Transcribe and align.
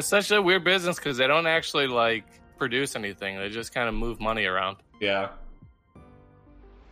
That's 0.00 0.08
such 0.08 0.30
a 0.30 0.40
weird 0.40 0.64
business 0.64 0.96
because 0.96 1.18
they 1.18 1.26
don't 1.26 1.46
actually 1.46 1.86
like 1.86 2.24
produce 2.56 2.96
anything. 2.96 3.36
They 3.38 3.50
just 3.50 3.74
kind 3.74 3.86
of 3.86 3.94
move 3.94 4.18
money 4.18 4.46
around. 4.46 4.78
Yeah. 4.98 5.28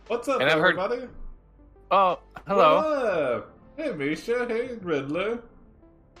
What's 0.05 0.27
up, 0.27 0.39
And 0.41 0.47
I've 0.47 0.59
heard- 0.59 0.77
everybody? 0.77 1.11
Oh, 1.89 2.19
hello. 2.45 3.45
Hey, 3.77 3.93
Misha. 3.93 4.45
Hey, 4.47 4.75
Riddler. 4.79 5.39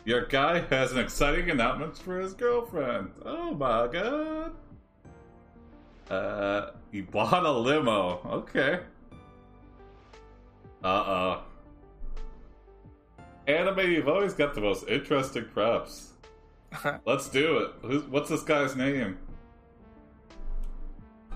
Your 0.03 0.25
guy 0.25 0.61
has 0.71 0.91
an 0.91 0.97
exciting 0.97 1.51
announcement 1.51 1.95
for 1.95 2.19
his 2.19 2.33
girlfriend. 2.33 3.11
Oh 3.23 3.53
my 3.53 3.85
god. 3.85 4.51
Uh, 6.09 6.71
he 6.91 7.01
bought 7.01 7.45
a 7.45 7.51
limo. 7.51 8.19
Okay. 8.47 8.79
Uh 10.83 10.87
uh. 10.87 11.41
Anime, 13.45 13.91
you've 13.91 14.07
always 14.07 14.33
got 14.33 14.55
the 14.55 14.61
most 14.61 14.87
interesting 14.87 15.45
props. 15.53 16.08
Let's 17.05 17.29
do 17.29 17.57
it. 17.59 17.71
Who's, 17.81 18.03
what's 18.03 18.29
this 18.29 18.41
guy's 18.43 18.75
name? 18.75 19.17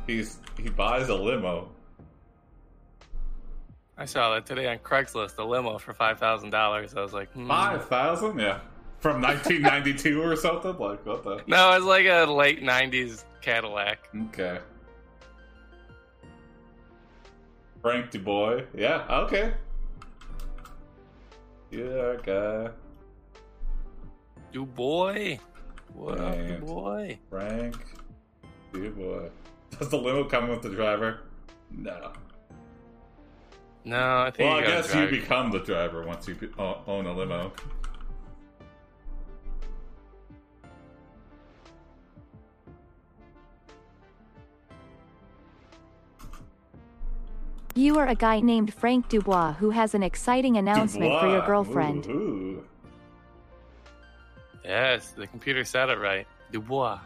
He's 0.08 0.40
he 0.62 0.70
buys 0.70 1.10
a 1.10 1.16
limo. 1.16 1.70
I 3.98 4.06
saw 4.06 4.34
that 4.34 4.46
today 4.46 4.68
on 4.68 4.80
Craigslist, 4.80 5.38
a 5.38 5.44
limo 5.44 5.78
for 5.78 5.94
five 5.94 6.20
thousand 6.20 6.50
dollars. 6.50 6.94
I 6.96 7.02
was 7.02 7.14
like, 7.14 7.32
hmm. 7.32 7.48
Five 7.48 7.88
thousand, 7.88 8.40
yeah, 8.40 8.60
from 9.00 9.22
1992 9.22 10.22
or 10.22 10.36
something. 10.36 10.78
Like 10.78 11.06
what 11.06 11.24
the? 11.24 11.42
No, 11.48 11.72
it 11.72 11.76
was 11.76 11.86
like 11.86 12.06
a 12.06 12.26
late 12.26 12.62
'90s 12.62 13.24
Cadillac. 13.42 14.10
Okay. 14.28 14.60
Frank 17.82 18.12
Du 18.12 18.20
Bois, 18.20 18.62
yeah, 18.74 19.06
okay. 19.10 19.54
Yeah, 21.70 22.16
guy. 22.24 22.70
Du 24.54 24.68
boy, 24.68 25.40
what 25.96 26.20
up, 26.20 26.38
Du 26.38 26.58
boy? 26.60 27.18
Frank 27.28 27.76
Du 28.72 28.92
Bois. 28.92 29.30
Does 29.80 29.90
the 29.90 29.98
limo 29.98 30.26
come 30.26 30.48
with 30.48 30.62
the 30.62 30.70
driver? 30.70 31.22
No. 31.72 32.12
No, 33.84 34.20
I 34.20 34.30
think. 34.30 34.48
Well, 34.48 34.58
I 34.58 34.60
you 34.60 34.68
gotta 34.68 34.88
guess 34.88 34.96
you 34.96 35.08
become 35.08 35.50
the 35.50 35.58
driver 35.58 36.04
once 36.04 36.28
you 36.28 36.38
own 36.60 37.08
a 37.08 37.14
limo. 37.16 37.52
You 47.74 47.98
are 47.98 48.06
a 48.06 48.14
guy 48.14 48.40
named 48.40 48.72
Frank 48.72 49.10
Dubois 49.10 49.54
who 49.54 49.72
has 49.72 49.96
an 49.96 50.04
exciting 50.04 50.58
announcement 50.58 51.20
for 51.20 51.28
your 51.28 51.44
girlfriend. 51.44 52.06
Ooh, 52.06 52.12
ooh. 52.12 52.68
Yes, 54.64 55.12
the 55.12 55.28
computer 55.28 55.64
said 55.66 55.90
it 55.90 56.00
right. 56.00 56.26
Dubois. 56.52 57.00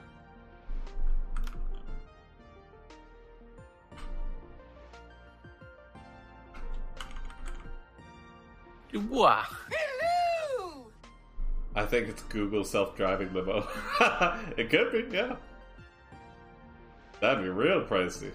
Dubois. 8.92 9.46
Hello. 9.72 10.88
I 11.76 11.86
think 11.86 12.10
it's 12.10 12.22
Google 12.24 12.64
self-driving 12.64 13.34
limo. 13.34 13.68
it 14.58 14.70
could 14.70 14.92
be, 14.92 15.16
yeah. 15.16 15.36
That'd 17.20 17.44
be 17.44 17.50
real 17.50 17.84
pricey. 17.84 18.32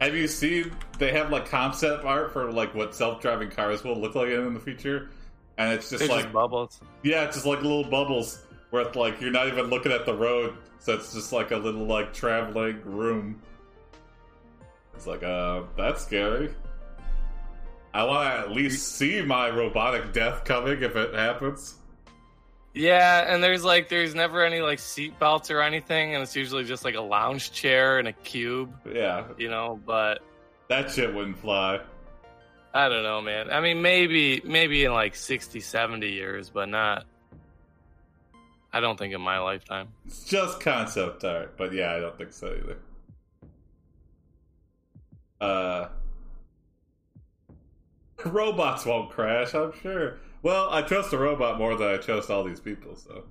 Have 0.00 0.14
you 0.14 0.28
seen 0.28 0.72
they 0.98 1.10
have 1.12 1.30
like 1.30 1.48
concept 1.48 2.04
art 2.04 2.32
for 2.32 2.52
like 2.52 2.74
what 2.74 2.94
self-driving 2.94 3.50
cars 3.50 3.82
will 3.82 3.98
look 3.98 4.14
like 4.14 4.28
in 4.28 4.54
the 4.54 4.60
future? 4.60 5.10
And 5.58 5.72
it's 5.72 5.88
just 5.90 6.00
They're 6.00 6.08
like 6.08 6.24
just 6.24 6.32
bubbles. 6.34 6.80
yeah, 7.02 7.24
it's 7.24 7.36
just 7.36 7.46
like 7.46 7.62
little 7.62 7.84
bubbles 7.84 8.42
where 8.70 8.82
it's 8.82 8.96
like 8.96 9.20
you're 9.20 9.30
not 9.30 9.48
even 9.48 9.66
looking 9.66 9.92
at 9.92 10.04
the 10.04 10.14
road, 10.14 10.54
so 10.78 10.94
it's 10.94 11.14
just 11.14 11.32
like 11.32 11.50
a 11.50 11.56
little 11.56 11.86
like 11.86 12.12
traveling 12.12 12.80
room. 12.84 13.40
It's 14.94 15.06
like 15.06 15.22
uh 15.22 15.62
that's 15.76 16.02
scary. 16.04 16.50
I 17.94 18.04
want 18.04 18.28
to 18.28 18.38
at 18.40 18.50
least 18.52 18.96
see 18.96 19.22
my 19.22 19.48
robotic 19.48 20.12
death 20.12 20.44
coming 20.44 20.82
if 20.82 20.96
it 20.96 21.14
happens. 21.14 21.76
Yeah, 22.74 23.32
and 23.32 23.42
there's 23.42 23.64
like 23.64 23.88
there's 23.88 24.14
never 24.14 24.44
any 24.44 24.60
like 24.60 24.78
seat 24.78 25.18
belts 25.18 25.50
or 25.50 25.62
anything, 25.62 26.12
and 26.14 26.22
it's 26.22 26.36
usually 26.36 26.64
just 26.64 26.84
like 26.84 26.94
a 26.94 27.00
lounge 27.00 27.52
chair 27.52 27.98
and 27.98 28.06
a 28.06 28.12
cube, 28.12 28.70
Yeah, 28.92 29.24
you 29.38 29.48
know. 29.48 29.80
But 29.86 30.20
that 30.68 30.90
shit 30.90 31.14
wouldn't 31.14 31.38
fly. 31.38 31.80
I 32.76 32.90
don't 32.90 33.04
know, 33.04 33.22
man. 33.22 33.50
I 33.50 33.62
mean, 33.62 33.80
maybe 33.80 34.42
maybe 34.44 34.84
in 34.84 34.92
like 34.92 35.14
60, 35.14 35.60
70 35.60 36.12
years, 36.12 36.50
but 36.50 36.68
not. 36.68 37.06
I 38.70 38.80
don't 38.80 38.98
think 38.98 39.14
in 39.14 39.20
my 39.22 39.38
lifetime. 39.38 39.88
It's 40.04 40.24
just 40.24 40.60
concept 40.60 41.24
art, 41.24 41.56
but 41.56 41.72
yeah, 41.72 41.94
I 41.94 42.00
don't 42.00 42.18
think 42.18 42.34
so 42.34 42.54
either. 42.54 42.76
Uh, 45.40 45.88
robots 48.26 48.84
won't 48.84 49.08
crash, 49.10 49.54
I'm 49.54 49.72
sure. 49.80 50.18
Well, 50.42 50.68
I 50.70 50.82
trust 50.82 51.14
a 51.14 51.18
robot 51.18 51.56
more 51.56 51.76
than 51.76 51.88
I 51.88 51.96
trust 51.96 52.28
all 52.28 52.44
these 52.44 52.60
people, 52.60 52.94
so. 52.94 53.24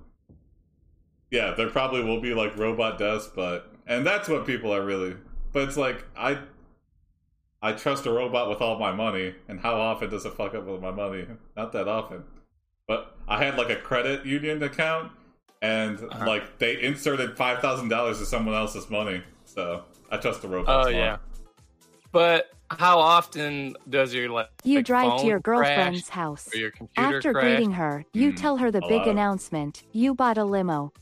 Yeah, 1.30 1.54
there 1.56 1.70
probably 1.70 2.02
will 2.02 2.20
be 2.20 2.34
like 2.34 2.56
robot 2.56 2.98
deaths, 2.98 3.30
but 3.32 3.72
and 3.86 4.04
that's 4.04 4.28
what 4.28 4.44
people 4.44 4.74
are 4.74 4.84
really. 4.84 5.14
But 5.52 5.68
it's 5.68 5.76
like 5.76 6.04
I, 6.16 6.38
I 7.62 7.72
trust 7.72 8.06
a 8.06 8.10
robot 8.12 8.48
with 8.48 8.60
all 8.60 8.78
my 8.78 8.92
money, 8.92 9.34
and 9.48 9.58
how 9.58 9.74
often 9.74 10.10
does 10.10 10.24
it 10.26 10.34
fuck 10.34 10.54
up 10.54 10.64
with 10.66 10.80
my 10.80 10.90
money? 10.90 11.26
Not 11.56 11.72
that 11.72 11.88
often. 11.88 12.22
But 12.86 13.16
I 13.26 13.42
had 13.42 13.56
like 13.56 13.70
a 13.70 13.76
credit 13.76 14.24
union 14.26 14.62
account, 14.62 15.10
and 15.62 15.98
Uh-huh. 15.98 16.26
like 16.26 16.58
they 16.58 16.80
inserted 16.82 17.36
five 17.36 17.60
thousand 17.60 17.88
dollars 17.88 18.18
to 18.18 18.26
someone 18.26 18.54
else's 18.54 18.88
money, 18.90 19.22
so 19.44 19.82
I 20.10 20.18
trust 20.18 20.42
the 20.42 20.48
robot. 20.48 20.86
Oh 20.86 20.90
more. 20.90 21.00
yeah. 21.00 21.16
But 22.12 22.50
how 22.70 22.98
often 22.98 23.76
does 23.88 24.12
your 24.14 24.28
like 24.28 24.48
You 24.64 24.78
like, 24.78 24.86
drive 24.86 25.20
to 25.20 25.26
your 25.26 25.40
girlfriend's 25.40 26.08
house. 26.10 26.48
or 26.54 26.58
your 26.58 26.70
computer 26.70 27.16
After 27.16 27.32
crash? 27.32 27.42
greeting 27.44 27.72
her, 27.72 28.04
you 28.12 28.32
Mm, 28.32 28.36
tell 28.36 28.56
her 28.58 28.70
the 28.70 28.80
big 28.82 28.90
lot. 29.02 29.08
announcement 29.08 29.82
you 29.92 30.14
bought 30.14 30.38
a 30.38 30.44
limo. 30.44 30.92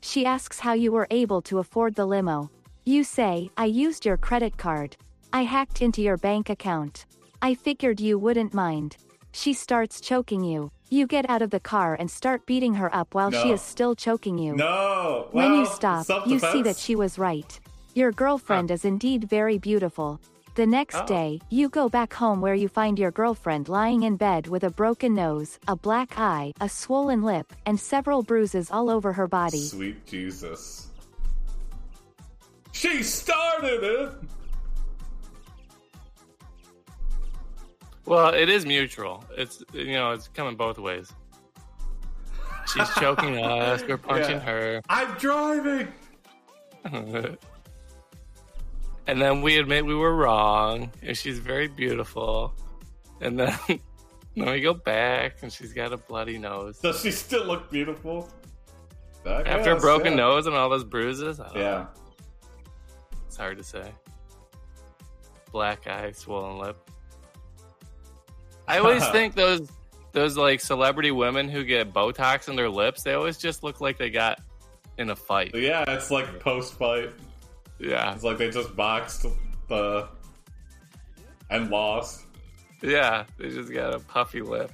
She 0.00 0.24
asks 0.24 0.60
how 0.60 0.72
you 0.74 0.92
were 0.92 1.06
able 1.10 1.42
to 1.42 1.58
afford 1.58 1.94
the 1.96 2.06
limo. 2.06 2.50
You 2.84 3.04
say, 3.04 3.50
I 3.56 3.64
used 3.66 4.06
your 4.06 4.16
credit 4.16 4.56
card. 4.56 4.96
I 5.32 5.42
hacked 5.42 5.82
into 5.82 6.02
your 6.02 6.16
bank 6.16 6.48
account. 6.50 7.06
I 7.42 7.54
figured 7.54 8.00
you 8.00 8.18
wouldn't 8.18 8.54
mind. 8.54 8.96
She 9.32 9.52
starts 9.52 10.00
choking 10.00 10.42
you. 10.42 10.70
You 10.90 11.06
get 11.06 11.28
out 11.28 11.42
of 11.42 11.50
the 11.50 11.60
car 11.60 11.94
and 11.98 12.10
start 12.10 12.46
beating 12.46 12.74
her 12.74 12.92
up 12.94 13.14
while 13.14 13.30
she 13.30 13.50
is 13.52 13.60
still 13.60 13.94
choking 13.94 14.38
you. 14.38 14.54
No. 14.56 15.28
When 15.32 15.52
you 15.54 15.66
stop, 15.66 16.06
you 16.26 16.38
see 16.38 16.62
that 16.62 16.76
she 16.78 16.96
was 16.96 17.18
right. 17.18 17.60
Your 17.94 18.10
girlfriend 18.10 18.70
is 18.70 18.84
indeed 18.86 19.24
very 19.28 19.58
beautiful. 19.58 20.18
The 20.54 20.66
next 20.66 20.96
Oh. 20.96 21.06
day, 21.06 21.40
you 21.50 21.68
go 21.68 21.88
back 21.88 22.12
home 22.14 22.40
where 22.40 22.54
you 22.54 22.68
find 22.68 22.98
your 22.98 23.10
girlfriend 23.12 23.68
lying 23.68 24.02
in 24.04 24.16
bed 24.16 24.48
with 24.48 24.64
a 24.64 24.70
broken 24.70 25.14
nose, 25.14 25.58
a 25.68 25.76
black 25.76 26.18
eye, 26.18 26.52
a 26.60 26.68
swollen 26.68 27.22
lip, 27.22 27.52
and 27.66 27.78
several 27.78 28.22
bruises 28.22 28.70
all 28.70 28.90
over 28.90 29.12
her 29.12 29.28
body. 29.28 29.60
Sweet 29.62 30.04
Jesus. 30.06 30.88
She 32.72 33.02
started 33.02 33.82
it. 33.84 34.12
Well, 38.08 38.32
it 38.32 38.48
is 38.48 38.64
mutual. 38.64 39.22
It's 39.36 39.62
you 39.74 39.92
know, 39.92 40.12
it's 40.12 40.28
coming 40.28 40.56
both 40.56 40.78
ways. 40.78 41.12
She's 42.72 42.88
choking 42.94 43.38
us, 43.44 43.84
we're 43.86 43.98
punching 43.98 44.40
her. 44.40 44.80
I'm 44.88 45.12
driving. 45.18 45.88
and 46.84 47.36
then 49.06 49.42
we 49.42 49.58
admit 49.58 49.84
we 49.84 49.94
were 49.94 50.16
wrong, 50.16 50.90
and 51.02 51.14
she's 51.18 51.38
very 51.38 51.68
beautiful. 51.68 52.54
And 53.20 53.38
then 53.38 53.54
then 53.68 53.80
we 54.50 54.62
go 54.62 54.72
back 54.72 55.42
and 55.42 55.52
she's 55.52 55.74
got 55.74 55.92
a 55.92 55.98
bloody 55.98 56.38
nose. 56.38 56.78
Does 56.78 57.02
she 57.02 57.10
still 57.10 57.44
look 57.44 57.70
beautiful? 57.70 58.30
I 59.26 59.42
After 59.42 59.72
a 59.72 59.80
broken 59.80 60.12
yeah. 60.12 60.20
nose 60.20 60.46
and 60.46 60.56
all 60.56 60.70
those 60.70 60.84
bruises, 60.84 61.40
I 61.40 61.44
don't 61.44 61.54
know. 61.56 61.60
Yeah. 61.60 61.86
It's 63.26 63.36
hard 63.36 63.58
to 63.58 63.64
say. 63.64 63.92
Black 65.52 65.86
eye, 65.86 66.12
swollen 66.12 66.58
lip. 66.58 66.90
I 68.68 68.78
always 68.78 69.06
think 69.10 69.34
those 69.34 69.68
those 70.12 70.36
like 70.36 70.60
celebrity 70.60 71.10
women 71.10 71.48
who 71.48 71.64
get 71.64 71.92
Botox 71.92 72.48
in 72.48 72.56
their 72.56 72.68
lips, 72.68 73.02
they 73.02 73.14
always 73.14 73.36
just 73.38 73.62
look 73.62 73.80
like 73.80 73.98
they 73.98 74.10
got 74.10 74.40
in 74.98 75.10
a 75.10 75.16
fight. 75.16 75.54
Yeah, 75.54 75.84
it's 75.88 76.10
like 76.10 76.40
post 76.40 76.74
fight. 76.74 77.10
Yeah. 77.78 78.14
It's 78.14 78.24
like 78.24 78.38
they 78.38 78.50
just 78.50 78.74
boxed 78.74 79.26
the 79.68 80.08
and 81.50 81.70
lost. 81.70 82.24
Yeah. 82.82 83.24
They 83.38 83.50
just 83.50 83.72
got 83.72 83.94
a 83.94 84.00
puffy 84.00 84.40
lip. 84.42 84.72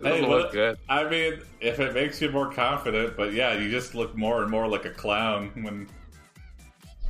It 0.00 0.06
Hey, 0.06 0.20
what- 0.22 0.30
look 0.30 0.52
good. 0.52 0.78
I 0.88 1.08
mean, 1.08 1.40
if 1.60 1.78
it 1.78 1.94
makes 1.94 2.20
you 2.20 2.30
more 2.30 2.50
confident, 2.50 3.16
but 3.16 3.32
yeah, 3.32 3.54
you 3.54 3.70
just 3.70 3.94
look 3.94 4.16
more 4.16 4.42
and 4.42 4.50
more 4.50 4.66
like 4.68 4.84
a 4.84 4.90
clown 4.90 5.50
when. 5.62 5.88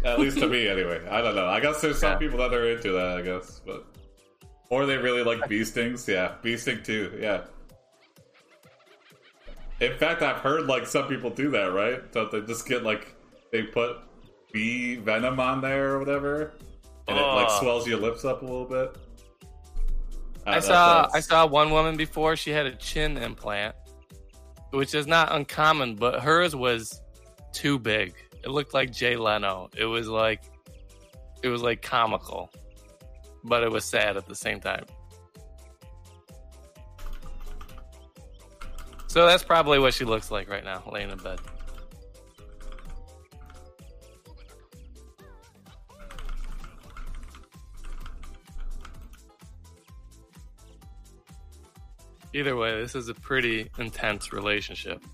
At 0.04 0.18
least 0.18 0.38
to 0.40 0.48
me, 0.48 0.68
anyway. 0.76 1.00
I 1.08 1.20
don't 1.22 1.34
know. 1.36 1.46
I 1.46 1.60
guess 1.60 1.80
there's 1.80 1.98
some 2.00 2.12
Yeah. 2.12 2.18
people 2.18 2.38
that 2.38 2.52
are 2.52 2.68
into 2.70 2.92
that. 2.92 3.18
I 3.18 3.22
guess, 3.22 3.60
but 3.64 3.86
or 4.72 4.86
they 4.86 4.96
really 4.96 5.22
like 5.22 5.46
bee 5.50 5.64
stings. 5.64 6.08
Yeah, 6.08 6.32
bee 6.40 6.56
sting 6.56 6.82
too. 6.82 7.12
Yeah. 7.20 7.42
In 9.80 9.94
fact, 9.98 10.22
I've 10.22 10.38
heard 10.38 10.64
like 10.64 10.86
some 10.86 11.08
people 11.08 11.28
do 11.28 11.50
that, 11.50 11.72
right? 11.74 12.10
Don't 12.10 12.30
they 12.32 12.40
just 12.40 12.66
get 12.66 12.82
like 12.82 13.14
they 13.50 13.64
put 13.64 13.98
bee 14.50 14.96
venom 14.96 15.38
on 15.38 15.60
there 15.60 15.90
or 15.90 15.98
whatever, 15.98 16.54
and 17.06 17.18
it 17.18 17.22
like 17.22 17.50
swells 17.60 17.86
your 17.86 17.98
lips 17.98 18.24
up 18.24 18.40
a 18.40 18.44
little 18.46 18.64
bit. 18.64 18.96
I 20.46 20.56
Uh, 20.56 20.60
saw 20.62 21.08
I 21.12 21.20
saw 21.20 21.46
one 21.46 21.70
woman 21.70 21.98
before 21.98 22.34
she 22.34 22.50
had 22.50 22.64
a 22.64 22.74
chin 22.74 23.18
implant, 23.18 23.74
which 24.70 24.94
is 24.94 25.06
not 25.06 25.34
uncommon, 25.34 25.96
but 25.96 26.20
hers 26.22 26.56
was 26.56 27.02
too 27.52 27.78
big. 27.78 28.14
It 28.42 28.48
looked 28.48 28.72
like 28.72 28.90
Jay 28.90 29.16
Leno. 29.16 29.68
It 29.76 29.84
was 29.84 30.08
like 30.08 30.44
it 31.42 31.48
was 31.48 31.60
like 31.60 31.82
comical, 31.82 32.50
but 33.44 33.62
it 33.62 33.70
was 33.70 33.84
sad 33.84 34.16
at 34.16 34.26
the 34.26 34.34
same 34.34 34.60
time. 34.60 34.84
So 39.06 39.26
that's 39.26 39.42
probably 39.42 39.78
what 39.78 39.92
she 39.92 40.04
looks 40.04 40.30
like 40.30 40.48
right 40.48 40.64
now, 40.64 40.82
laying 40.90 41.10
in 41.10 41.18
bed. 41.18 41.38
Either 52.34 52.56
way, 52.56 52.80
this 52.80 52.94
is 52.94 53.08
a 53.08 53.14
pretty 53.14 53.68
intense 53.78 54.32
relationship. 54.32 55.04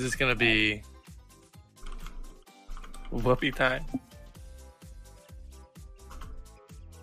Is 0.00 0.04
this 0.06 0.16
gonna 0.16 0.34
be 0.34 0.80
whoopee 3.10 3.50
time? 3.50 3.84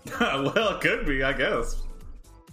well, 0.19 0.69
it 0.75 0.81
could 0.81 1.05
be, 1.05 1.21
I 1.21 1.31
guess. 1.33 1.83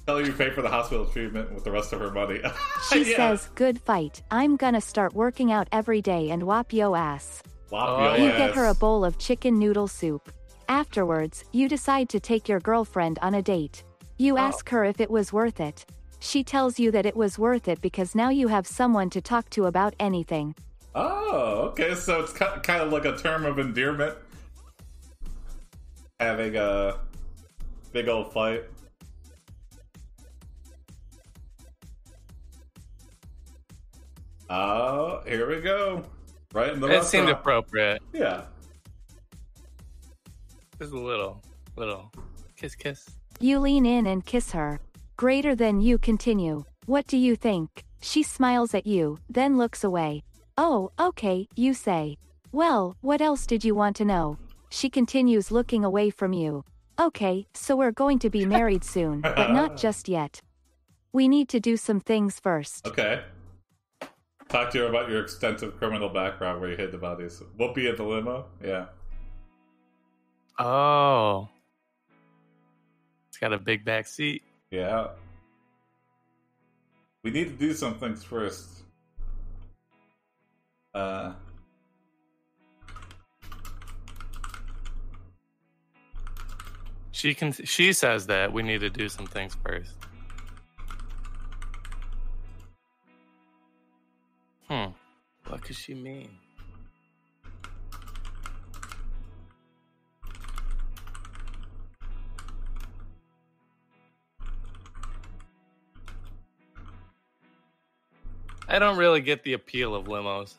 Tell 0.04 0.18
her 0.18 0.22
you 0.22 0.34
pay 0.34 0.50
for 0.50 0.60
the 0.60 0.68
hospital 0.68 1.06
treatment 1.06 1.50
with 1.54 1.64
the 1.64 1.70
rest 1.70 1.94
of 1.94 2.00
her 2.00 2.10
money. 2.10 2.40
She 2.92 3.10
Yeah. 3.12 3.16
says, 3.16 3.48
Good 3.54 3.80
fight. 3.80 4.20
I'm 4.30 4.56
gonna 4.56 4.82
start 4.82 5.14
working 5.14 5.50
out 5.50 5.66
every 5.72 6.02
day 6.02 6.28
and 6.28 6.42
whop 6.42 6.74
yo 6.74 6.94
ass. 6.94 7.42
Whop 7.70 7.88
Oh, 7.88 8.02
your 8.04 8.16
You 8.18 8.24
yeah. 8.26 8.36
get 8.36 8.54
her 8.54 8.66
a 8.66 8.74
bowl 8.74 9.02
of 9.02 9.16
chicken 9.16 9.58
noodle 9.58 9.88
soup. 9.88 10.30
Afterwards, 10.68 11.44
you 11.52 11.70
decide 11.70 12.10
to 12.10 12.20
take 12.20 12.50
your 12.50 12.60
girlfriend 12.60 13.18
on 13.22 13.32
a 13.32 13.40
date. 13.40 13.82
You 14.18 14.34
Oh. 14.34 14.40
ask 14.40 14.68
her 14.68 14.84
if 14.84 15.00
it 15.00 15.10
was 15.10 15.32
worth 15.32 15.58
it. 15.58 15.86
She 16.24 16.42
tells 16.42 16.80
you 16.80 16.90
that 16.90 17.04
it 17.04 17.14
was 17.14 17.38
worth 17.38 17.68
it 17.68 17.82
because 17.82 18.14
now 18.14 18.30
you 18.30 18.48
have 18.48 18.66
someone 18.66 19.10
to 19.10 19.20
talk 19.20 19.50
to 19.50 19.66
about 19.66 19.94
anything. 20.00 20.54
Oh, 20.94 21.68
okay. 21.68 21.94
So 21.94 22.20
it's 22.20 22.32
kind 22.32 22.82
of 22.82 22.90
like 22.90 23.04
a 23.04 23.14
term 23.14 23.44
of 23.44 23.58
endearment. 23.58 24.16
Having 26.18 26.56
a 26.56 26.98
big 27.92 28.08
old 28.08 28.32
fight. 28.32 28.64
Oh, 34.48 35.20
here 35.26 35.46
we 35.46 35.60
go. 35.60 36.04
Right 36.54 36.72
in 36.72 36.80
the 36.80 36.88
It 36.88 37.04
seemed 37.04 37.28
appropriate. 37.28 38.00
Yeah. 38.14 38.44
Just 40.78 40.94
a 40.94 40.98
little, 40.98 41.42
little 41.76 42.10
kiss, 42.56 42.74
kiss. 42.74 43.10
You 43.40 43.58
lean 43.58 43.84
in 43.84 44.06
and 44.06 44.24
kiss 44.24 44.52
her. 44.52 44.80
Greater 45.16 45.54
than 45.54 45.80
you 45.80 45.96
continue. 45.96 46.64
What 46.86 47.06
do 47.06 47.16
you 47.16 47.36
think? 47.36 47.84
She 48.02 48.24
smiles 48.24 48.74
at 48.74 48.84
you, 48.84 49.18
then 49.30 49.56
looks 49.56 49.84
away. 49.84 50.24
Oh, 50.58 50.90
okay, 50.98 51.46
you 51.54 51.72
say. 51.72 52.16
Well, 52.50 52.96
what 53.00 53.20
else 53.20 53.46
did 53.46 53.64
you 53.64 53.76
want 53.76 53.94
to 53.96 54.04
know? 54.04 54.38
She 54.70 54.90
continues 54.90 55.52
looking 55.52 55.84
away 55.84 56.10
from 56.10 56.32
you. 56.32 56.64
Okay, 56.98 57.46
so 57.54 57.76
we're 57.76 57.92
going 57.92 58.18
to 58.18 58.30
be 58.30 58.44
married 58.58 58.82
soon, 58.82 59.20
but 59.20 59.52
not 59.52 59.76
just 59.76 60.08
yet. 60.08 60.40
We 61.12 61.28
need 61.28 61.48
to 61.50 61.60
do 61.60 61.76
some 61.76 62.00
things 62.00 62.40
first. 62.40 62.84
Okay. 62.84 63.22
Talk 64.48 64.72
to 64.72 64.78
her 64.78 64.86
about 64.88 65.08
your 65.08 65.22
extensive 65.22 65.78
criminal 65.78 66.08
background 66.08 66.60
where 66.60 66.70
you 66.70 66.76
hid 66.76 66.90
the 66.90 66.98
bodies. 66.98 67.40
Whoopi 67.56 67.88
in 67.88 67.94
the 67.94 68.02
limo? 68.02 68.46
Yeah. 68.62 68.86
Oh, 70.58 71.48
it's 73.28 73.38
got 73.38 73.52
a 73.52 73.58
big 73.58 73.84
back 73.84 74.08
seat. 74.08 74.42
Yeah. 74.70 75.08
We 77.22 77.30
need 77.30 77.44
to 77.44 77.56
do 77.56 77.72
some 77.72 77.98
things 77.98 78.22
first. 78.22 78.82
Uh, 80.94 81.34
She 87.24 87.32
can. 87.32 87.52
She 87.52 87.94
says 87.94 88.26
that 88.26 88.52
we 88.52 88.62
need 88.62 88.80
to 88.80 88.90
do 88.90 89.08
some 89.08 89.24
things 89.24 89.56
first. 89.64 89.92
Hmm. 94.68 94.90
What 95.46 95.62
could 95.62 95.74
she 95.76 95.94
mean? 95.94 96.28
I 108.74 108.80
don't 108.80 108.96
really 108.96 109.20
get 109.20 109.44
the 109.44 109.52
appeal 109.52 109.94
of 109.94 110.06
limos. 110.06 110.54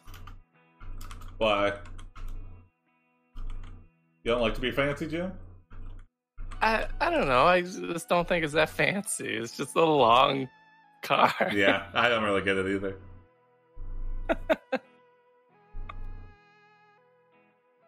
why? 1.38 1.74
You 4.24 4.32
don't 4.32 4.40
like 4.42 4.56
to 4.56 4.62
be 4.62 4.72
fancy, 4.72 5.06
Jim? 5.06 5.34
I 6.62 6.88
I 7.02 7.10
don't 7.10 7.28
know. 7.28 7.46
I 7.46 7.62
just 7.62 8.08
don't 8.08 8.26
think 8.26 8.46
it's 8.46 8.54
that 8.54 8.70
fancy. 8.70 9.36
It's 9.36 9.58
just 9.58 9.76
a 9.76 9.84
long 9.84 10.48
car. 11.04 11.34
Yeah, 11.54 11.88
I 11.94 12.08
don't 12.08 12.24
really 12.24 12.42
get 12.42 12.56
it 12.56 12.68
either. 12.68 12.96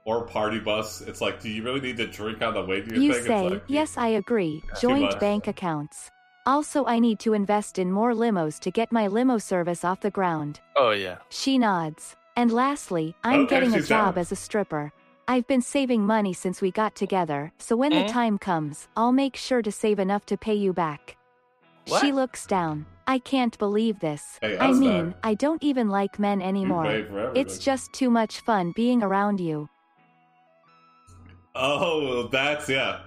or 0.03 0.25
party 0.25 0.59
bus. 0.59 0.99
It's 1.01 1.21
like, 1.21 1.41
do 1.41 1.49
you 1.49 1.63
really 1.63 1.79
need 1.79 1.97
to 1.97 2.07
drink 2.07 2.41
on 2.41 2.53
the 2.53 2.65
way 2.65 2.81
to 2.81 2.87
your 2.95 3.01
You 3.01 3.13
thing? 3.13 3.23
say, 3.23 3.45
it's 3.45 3.53
like, 3.53 3.63
yes, 3.67 3.97
I 3.97 4.07
agree. 4.09 4.61
Joint 4.81 5.17
bank 5.21 5.47
accounts. 5.47 6.11
Also, 6.47 6.85
I 6.85 6.97
need 6.99 7.19
to 7.19 7.33
invest 7.33 7.77
in 7.77 7.91
more 7.91 8.13
limos 8.13 8.57
to 8.61 8.71
get 8.71 8.89
my 8.91 9.07
limo 9.07 9.37
service 9.37 9.83
off 9.83 9.99
the 9.99 10.09
ground. 10.09 10.61
Oh 10.77 10.91
yeah. 10.91 11.17
She 11.29 11.57
nods. 11.57 12.15
And 12.37 12.51
lastly, 12.51 13.15
I'm 13.23 13.41
Okay, 13.41 13.49
getting 13.49 13.73
a 13.75 13.81
job 13.81 14.15
down. 14.15 14.21
as 14.21 14.31
a 14.31 14.35
stripper. 14.35 14.93
I've 15.27 15.45
been 15.47 15.61
saving 15.61 16.05
money 16.05 16.31
since 16.33 16.61
we 16.61 16.71
got 16.71 16.95
together, 16.95 17.51
so 17.57 17.75
when 17.75 17.91
Eh? 17.91 18.03
the 18.03 18.09
time 18.09 18.37
comes, 18.37 18.87
I'll 18.95 19.11
make 19.11 19.35
sure 19.35 19.61
to 19.61 19.71
save 19.73 19.99
enough 19.99 20.25
to 20.27 20.37
pay 20.37 20.53
you 20.53 20.71
back. 20.71 21.17
What? 21.87 21.99
She 22.01 22.13
looks 22.13 22.45
down. 22.47 22.85
I 23.07 23.19
can't 23.19 23.57
believe 23.57 23.99
this. 23.99 24.39
Hey, 24.41 24.57
I 24.57 24.71
mean, 24.71 25.09
back. 25.09 25.19
I 25.23 25.33
don't 25.33 25.61
even 25.61 25.89
like 25.89 26.17
men 26.17 26.41
anymore. 26.41 26.85
pay 26.85 27.03
for 27.03 27.19
everything. 27.19 27.41
It's 27.41 27.57
just 27.57 27.91
too 27.91 28.09
much 28.09 28.39
fun 28.39 28.71
being 28.73 29.03
around 29.03 29.41
you. 29.41 29.67
Oh, 31.55 32.27
that's 32.31 32.69
yeah. 32.69 32.99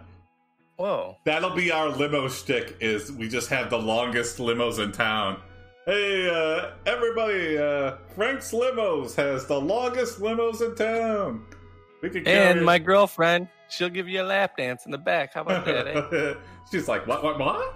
Whoa. 0.80 1.18
That'll 1.24 1.54
be 1.54 1.70
our 1.70 1.90
limo 1.90 2.26
shtick. 2.28 2.78
Is 2.80 3.12
we 3.12 3.28
just 3.28 3.50
have 3.50 3.68
the 3.68 3.76
longest 3.76 4.38
limos 4.38 4.82
in 4.82 4.92
town. 4.92 5.42
Hey, 5.84 6.26
uh, 6.26 6.70
everybody! 6.86 7.58
Uh, 7.58 7.96
Frank's 8.14 8.50
Limos 8.52 9.14
has 9.14 9.44
the 9.44 9.60
longest 9.60 10.20
limos 10.20 10.62
in 10.62 10.74
town. 10.74 11.44
We 12.00 12.08
can 12.08 12.26
And 12.26 12.64
my 12.64 12.78
girlfriend, 12.78 13.48
she'll 13.68 13.90
give 13.90 14.08
you 14.08 14.22
a 14.22 14.24
lap 14.24 14.56
dance 14.56 14.86
in 14.86 14.90
the 14.90 14.96
back. 14.96 15.34
How 15.34 15.42
about 15.42 15.66
that? 15.66 15.86
Eh? 15.86 16.34
She's 16.72 16.88
like, 16.88 17.06
what, 17.06 17.22
what, 17.22 17.38
what? 17.38 17.74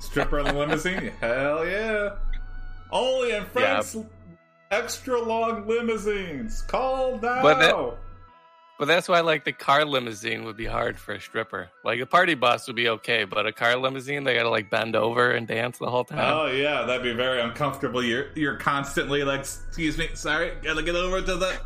Stripper 0.00 0.40
in 0.40 0.46
the 0.46 0.54
limousine? 0.54 1.12
Hell 1.20 1.64
yeah! 1.64 2.16
Only 2.90 3.30
in 3.32 3.44
Frank's 3.44 3.96
extra 4.72 5.20
long 5.20 5.68
limousines. 5.68 6.62
Call 6.62 7.20
now. 7.20 7.42
But 7.42 7.58
that- 7.60 7.98
But 8.78 8.86
that's 8.86 9.08
why, 9.08 9.20
like, 9.20 9.44
the 9.44 9.52
car 9.52 9.84
limousine 9.84 10.44
would 10.44 10.56
be 10.56 10.66
hard 10.66 10.98
for 10.98 11.12
a 11.12 11.20
stripper. 11.20 11.68
Like, 11.84 11.98
a 11.98 12.06
party 12.06 12.34
bus 12.34 12.68
would 12.68 12.76
be 12.76 12.88
okay, 12.88 13.24
but 13.24 13.44
a 13.44 13.52
car 13.52 13.76
limousine, 13.76 14.22
they 14.22 14.34
gotta, 14.34 14.50
like, 14.50 14.70
bend 14.70 14.94
over 14.94 15.32
and 15.32 15.48
dance 15.48 15.78
the 15.78 15.90
whole 15.90 16.04
time. 16.04 16.20
Oh 16.20 16.46
yeah, 16.46 16.84
that'd 16.84 17.02
be 17.02 17.12
very 17.12 17.40
uncomfortable. 17.40 18.04
You're 18.04 18.28
you're 18.36 18.56
constantly 18.56 19.24
like, 19.24 19.40
excuse 19.40 19.98
me, 19.98 20.10
sorry, 20.14 20.52
gotta 20.62 20.82
get 20.84 20.94
over 20.94 21.20
to 21.20 21.34
the. 21.34 21.60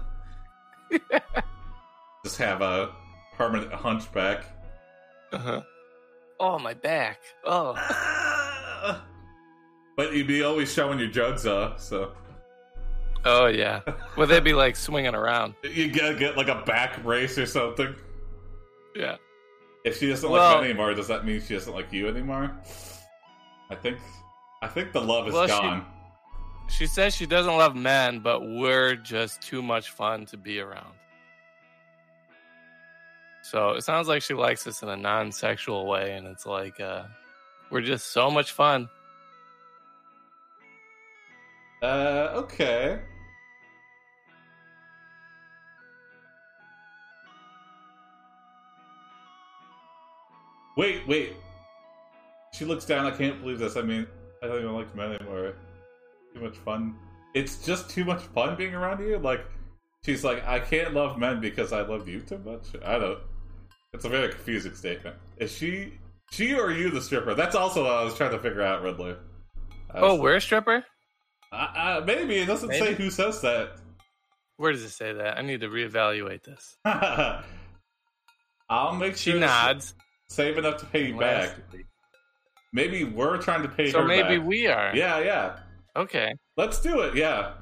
Just 2.24 2.38
have 2.38 2.62
a 2.62 2.94
permanent 3.36 3.72
hunchback. 3.72 4.46
Uh-huh. 5.32 5.62
Oh, 6.40 6.58
my 6.58 6.74
back. 6.74 7.20
Oh. 7.44 7.74
but 9.96 10.14
you'd 10.14 10.26
be 10.26 10.42
always 10.42 10.72
showing 10.72 10.98
your 10.98 11.08
jugs 11.08 11.46
off, 11.46 11.80
so 11.80 12.12
Oh, 13.24 13.46
yeah. 13.46 13.80
Well, 14.16 14.26
they'd 14.26 14.42
be, 14.42 14.52
like, 14.52 14.74
swinging 14.76 15.14
around. 15.14 15.54
you 15.62 15.90
gotta 15.92 16.14
get 16.14 16.36
like 16.36 16.48
a 16.48 16.62
back 16.66 17.02
brace 17.02 17.38
or 17.38 17.46
something. 17.46 17.94
Yeah. 18.96 19.16
If 19.84 19.98
she 19.98 20.08
doesn't 20.08 20.28
Well- 20.28 20.54
like 20.56 20.64
you 20.64 20.70
anymore, 20.70 20.94
does 20.94 21.08
that 21.08 21.24
mean 21.24 21.40
she 21.40 21.54
doesn't 21.54 21.72
like 21.72 21.92
you 21.92 22.08
anymore? 22.08 22.50
I 23.70 23.74
think 23.74 23.98
I 24.60 24.68
think 24.68 24.92
the 24.92 25.00
love 25.00 25.26
is 25.28 25.34
Well, 25.34 25.46
she- 25.46 25.52
gone. 25.52 25.86
She 26.68 26.86
says 26.86 27.14
she 27.14 27.26
doesn't 27.26 27.56
love 27.56 27.74
men, 27.76 28.20
but 28.20 28.40
we're 28.46 28.94
just 28.96 29.42
too 29.42 29.60
much 29.62 29.90
fun 29.90 30.24
to 30.26 30.36
be 30.36 30.58
around. 30.60 30.94
So 33.42 33.70
it 33.70 33.82
sounds 33.82 34.08
like 34.08 34.22
she 34.22 34.34
likes 34.34 34.66
us 34.66 34.82
in 34.82 34.88
a 34.88 34.96
non 34.96 35.32
sexual 35.32 35.86
way, 35.86 36.12
and 36.14 36.26
it's 36.26 36.46
like, 36.46 36.80
uh, 36.80 37.02
we're 37.70 37.82
just 37.82 38.12
so 38.12 38.30
much 38.30 38.52
fun. 38.52 38.88
Uh, 41.82 42.30
okay. 42.34 43.00
Wait, 50.76 51.06
wait. 51.06 51.36
She 52.54 52.64
looks 52.64 52.84
down. 52.84 53.06
I 53.06 53.10
can't 53.10 53.40
believe 53.40 53.58
this. 53.58 53.76
I 53.76 53.82
mean, 53.82 54.06
I 54.42 54.46
don't 54.46 54.58
even 54.58 54.74
like 54.74 54.94
men 54.94 55.12
anymore. 55.12 55.54
Too 56.34 56.40
much 56.40 56.56
fun. 56.58 56.96
It's 57.34 57.64
just 57.64 57.90
too 57.90 58.04
much 58.04 58.22
fun 58.22 58.56
being 58.56 58.74
around 58.74 59.02
you. 59.02 59.18
Like, 59.18 59.44
she's 60.04 60.24
like, 60.24 60.46
I 60.46 60.60
can't 60.60 60.94
love 60.94 61.18
men 61.18 61.40
because 61.40 61.72
I 61.72 61.82
love 61.82 62.08
you 62.08 62.20
too 62.20 62.38
much. 62.38 62.68
I 62.84 62.98
don't. 62.98 63.18
It's 63.92 64.04
a 64.04 64.08
very 64.08 64.30
confusing 64.30 64.74
statement. 64.74 65.16
Is 65.38 65.52
she, 65.52 65.94
she 66.30 66.54
or 66.54 66.70
you 66.70 66.90
the 66.90 67.00
stripper? 67.00 67.34
That's 67.34 67.54
also 67.54 67.84
what 67.84 67.92
I 67.92 68.04
was 68.04 68.14
trying 68.14 68.32
to 68.32 68.38
figure 68.38 68.62
out, 68.62 68.82
Ridley. 68.82 69.16
Oh, 69.94 70.14
we're 70.14 70.36
a 70.36 70.40
stripper? 70.40 70.84
uh, 71.52 71.54
uh, 71.54 72.02
maybe 72.06 72.36
it 72.36 72.46
doesn't 72.46 72.70
say 72.70 72.94
who 72.94 73.10
says 73.10 73.40
that. 73.42 73.72
Where 74.56 74.72
does 74.72 74.82
it 74.82 74.90
say 74.90 75.12
that? 75.12 75.38
I 75.38 75.42
need 75.42 75.60
to 75.60 75.68
reevaluate 75.68 76.44
this. 76.44 76.76
I'll 76.84 77.44
make 78.94 79.16
sure 79.16 79.34
to 79.34 79.40
nods. 79.40 79.94
Save 80.32 80.58
enough 80.58 80.78
to 80.78 80.86
pay 80.86 81.08
you 81.08 81.18
back. 81.18 81.54
Maybe 82.72 83.04
we're 83.04 83.36
trying 83.36 83.62
to 83.62 83.68
pay 83.68 83.90
So 83.90 84.00
her 84.00 84.08
back. 84.08 84.18
So 84.18 84.24
maybe 84.24 84.38
we 84.38 84.66
are. 84.66 84.96
Yeah, 84.96 85.18
yeah. 85.18 85.58
Okay. 85.94 86.34
Let's 86.56 86.80
do 86.80 87.00
it. 87.00 87.14
Yeah. 87.14 87.52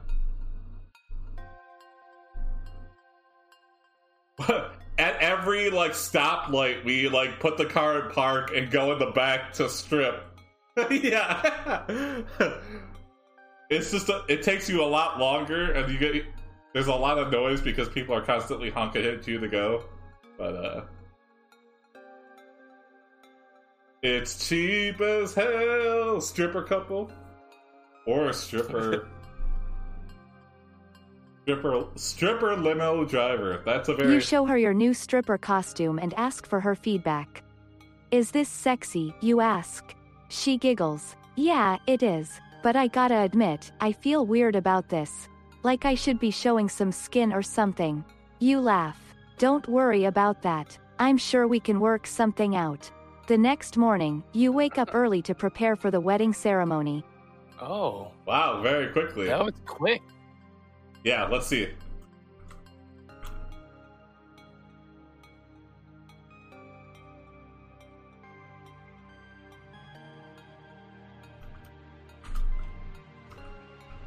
At 4.98 5.16
every 5.16 5.70
like 5.70 5.92
stoplight, 5.92 6.84
we 6.84 7.08
like 7.08 7.40
put 7.40 7.56
the 7.56 7.64
car 7.64 8.04
in 8.04 8.10
park 8.12 8.52
and 8.54 8.70
go 8.70 8.92
in 8.92 8.98
the 8.98 9.10
back 9.10 9.52
to 9.54 9.68
strip. 9.68 10.22
yeah. 10.90 11.82
it's 13.70 13.90
just 13.90 14.08
a, 14.08 14.24
it 14.28 14.42
takes 14.42 14.68
you 14.68 14.82
a 14.82 14.86
lot 14.86 15.18
longer, 15.18 15.72
and 15.72 15.92
you 15.92 15.98
get 15.98 16.24
there's 16.72 16.86
a 16.86 16.94
lot 16.94 17.18
of 17.18 17.32
noise 17.32 17.60
because 17.60 17.88
people 17.88 18.14
are 18.14 18.22
constantly 18.22 18.70
honking 18.70 19.04
at 19.04 19.26
you 19.26 19.40
to 19.40 19.48
go. 19.48 19.84
But 20.38 20.54
uh, 20.54 20.82
it's 24.02 24.48
cheap 24.48 25.00
as 25.00 25.34
hell. 25.34 26.20
Stripper 26.20 26.62
couple 26.62 27.10
or 28.06 28.28
a 28.28 28.34
stripper. 28.34 29.08
stripper 31.42 31.86
stripper 31.96 32.56
limo 32.56 33.04
driver. 33.04 33.62
That's 33.64 33.88
a 33.88 33.94
very 33.94 34.14
You 34.14 34.20
show 34.20 34.44
her 34.46 34.56
your 34.56 34.74
new 34.74 34.94
stripper 34.94 35.38
costume 35.38 35.98
and 35.98 36.14
ask 36.14 36.46
for 36.46 36.60
her 36.60 36.74
feedback. 36.74 37.42
Is 38.10 38.30
this 38.30 38.48
sexy? 38.48 39.14
You 39.20 39.40
ask. 39.40 39.94
She 40.28 40.56
giggles. 40.56 41.16
Yeah, 41.36 41.76
it 41.86 42.02
is. 42.02 42.40
But 42.62 42.76
I 42.76 42.88
gotta 42.88 43.20
admit, 43.20 43.72
I 43.80 43.92
feel 43.92 44.26
weird 44.26 44.56
about 44.56 44.88
this. 44.88 45.28
Like 45.62 45.84
I 45.84 45.94
should 45.94 46.18
be 46.18 46.30
showing 46.30 46.68
some 46.68 46.92
skin 46.92 47.32
or 47.32 47.42
something. 47.42 48.04
You 48.38 48.60
laugh. 48.60 48.98
Don't 49.38 49.66
worry 49.68 50.04
about 50.04 50.42
that. 50.42 50.78
I'm 50.98 51.16
sure 51.16 51.46
we 51.46 51.60
can 51.60 51.80
work 51.80 52.06
something 52.06 52.56
out. 52.56 52.90
The 53.30 53.38
next 53.38 53.76
morning, 53.76 54.24
you 54.32 54.50
wake 54.50 54.76
up 54.76 54.92
early 54.92 55.22
to 55.22 55.36
prepare 55.36 55.76
for 55.76 55.92
the 55.92 56.00
wedding 56.00 56.32
ceremony. 56.32 57.04
Oh, 57.60 58.10
wow. 58.26 58.60
Very 58.60 58.88
quickly. 58.88 59.28
that 59.28 59.44
was 59.44 59.54
quick. 59.66 60.02
Yeah. 61.04 61.28
Let's 61.28 61.46
see. 61.46 61.68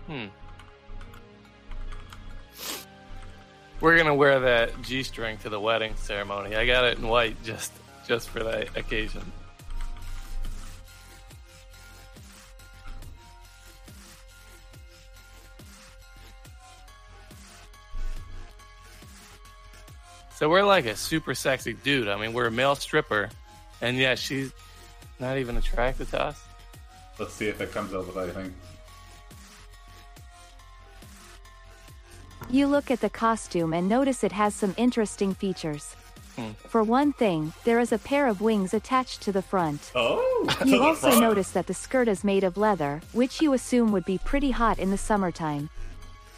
Hmm. 0.08 0.26
We're 3.80 3.98
gonna 3.98 4.14
wear 4.14 4.42
that 4.42 4.82
G-string 4.82 5.38
to 5.38 5.50
the 5.50 5.62
wedding 5.62 5.96
ceremony. 5.96 6.58
I 6.58 6.66
got 6.66 6.84
it 6.84 6.98
in 6.98 7.08
white 7.08 7.42
just 7.46 7.72
just 8.08 8.30
for 8.30 8.44
that 8.44 8.76
occasion. 8.78 9.24
So 20.36 20.50
we're 20.50 20.64
like 20.64 20.86
a 20.86 20.96
super 20.96 21.36
sexy 21.36 21.74
dude. 21.74 22.10
I 22.10 22.18
mean, 22.18 22.34
we're 22.34 22.48
a 22.48 22.52
male 22.52 22.76
stripper, 22.76 23.30
and 23.82 23.98
yeah, 23.98 24.16
she's 24.16 24.52
not 25.20 25.38
even 25.38 25.56
attracted 25.56 26.10
to 26.10 26.22
us. 26.22 26.44
Let's 27.18 27.34
see 27.34 27.48
if 27.48 27.62
it 27.62 27.72
comes 27.72 27.94
up 27.94 28.08
with 28.08 28.18
anything. 28.18 28.54
You 32.50 32.68
look 32.68 32.92
at 32.92 33.00
the 33.00 33.10
costume 33.10 33.74
and 33.74 33.88
notice 33.88 34.24
it 34.24 34.34
has 34.34 34.54
some 34.54 34.74
interesting 34.76 35.34
features. 35.34 35.96
For 36.68 36.84
one 36.84 37.14
thing, 37.14 37.54
there 37.64 37.80
is 37.80 37.92
a 37.92 37.98
pair 37.98 38.28
of 38.28 38.42
wings 38.42 38.74
attached 38.74 39.22
to 39.22 39.32
the 39.32 39.42
front. 39.42 39.92
Oh. 39.96 40.30
You 40.66 40.82
also 40.84 41.08
front. 41.10 41.22
notice 41.22 41.52
that 41.52 41.68
the 41.68 41.74
skirt 41.74 42.08
is 42.10 42.24
made 42.24 42.44
of 42.44 42.58
leather, 42.58 43.02
which 43.14 43.42
you 43.42 43.54
assume 43.54 43.92
would 43.94 44.04
be 44.06 44.18
pretty 44.18 44.52
hot 44.52 44.78
in 44.80 44.90
the 44.92 44.98
summertime. 44.98 45.70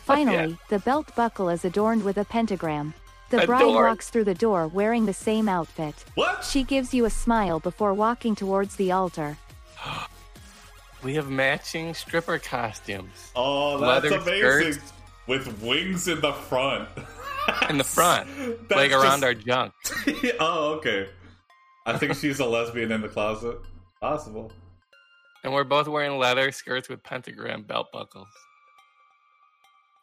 Finally, 0.04 0.58
the 0.70 0.78
belt 0.80 1.16
buckle 1.16 1.50
is 1.50 1.66
adorned 1.66 2.04
with 2.04 2.18
a 2.18 2.26
pentagram. 2.26 2.94
The 3.32 3.46
bride 3.48 3.64
Adorned. 3.64 3.86
walks 3.88 4.10
through 4.12 4.26
the 4.26 4.36
door 4.36 4.68
wearing 4.68 5.08
the 5.08 5.14
same 5.14 5.50
outfit. 5.50 5.96
What? 6.14 6.44
She 6.46 6.62
gives 6.64 6.94
you 6.94 7.06
a 7.06 7.10
smile 7.10 7.60
before 7.60 7.94
walking 7.96 8.36
towards 8.36 8.76
the 8.76 8.92
altar. 8.92 9.38
We 11.04 11.14
have 11.16 11.30
matching 11.30 11.94
stripper 11.94 12.40
costumes 12.40 13.32
Oh, 13.36 13.78
that's 13.78 14.06
Leather 14.06 14.16
amazing. 14.18 14.74
skirts. 14.82 14.94
With 15.28 15.62
wings 15.62 16.08
in 16.08 16.20
the 16.22 16.34
front. 16.34 16.90
in 17.70 17.78
the 17.78 17.84
front, 17.84 18.28
like 18.72 18.92
around 18.92 19.22
just- 19.22 19.24
our 19.24 19.34
junk. 19.34 19.74
oh, 20.40 20.74
okay. 20.76 21.08
I 21.86 21.98
think 21.98 22.16
she's 22.16 22.40
a 22.40 22.46
lesbian 22.46 22.92
in 22.92 23.02
the 23.02 23.10
closet. 23.10 23.58
Possible. 24.02 24.52
And 25.44 25.54
we're 25.54 25.64
both 25.64 25.88
wearing 25.88 26.18
leather 26.18 26.52
skirts 26.52 26.90
with 26.90 27.04
pentagram 27.04 27.64
belt 27.64 27.88
buckles. 27.94 28.28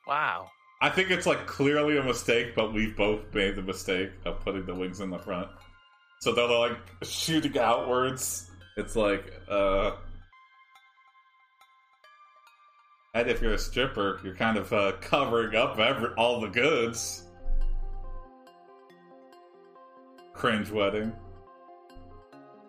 Wow. 0.06 0.49
I 0.80 0.88
think 0.90 1.11
it's 1.11 1.26
like 1.26 1.46
clearly 1.46 1.99
a 1.99 2.02
mistake, 2.02 2.54
but 2.54 2.72
we've 2.72 2.96
both 2.96 3.20
made 3.32 3.56
the 3.56 3.62
mistake 3.62 4.11
of 4.25 4.40
putting 4.40 4.66
the 4.66 4.75
wings 4.75 5.00
in 5.00 5.11
the 5.11 5.18
front. 5.18 5.49
So 6.20 6.32
they're 6.32 6.49
like 6.49 6.78
shooting 7.02 7.58
outwards. 7.58 8.50
It's 8.76 8.94
like, 8.94 9.32
uh. 9.49 9.92
And 13.14 13.28
if 13.28 13.42
you're 13.42 13.54
a 13.54 13.58
stripper, 13.58 14.20
you're 14.25 14.34
kind 14.34 14.56
of 14.56 14.72
uh, 14.72 14.92
covering 15.00 15.54
up 15.54 15.78
every, 15.78 16.08
all 16.14 16.40
the 16.40 16.49
goods. 16.49 17.25
Cringe 20.32 20.70
wedding. 20.70 21.12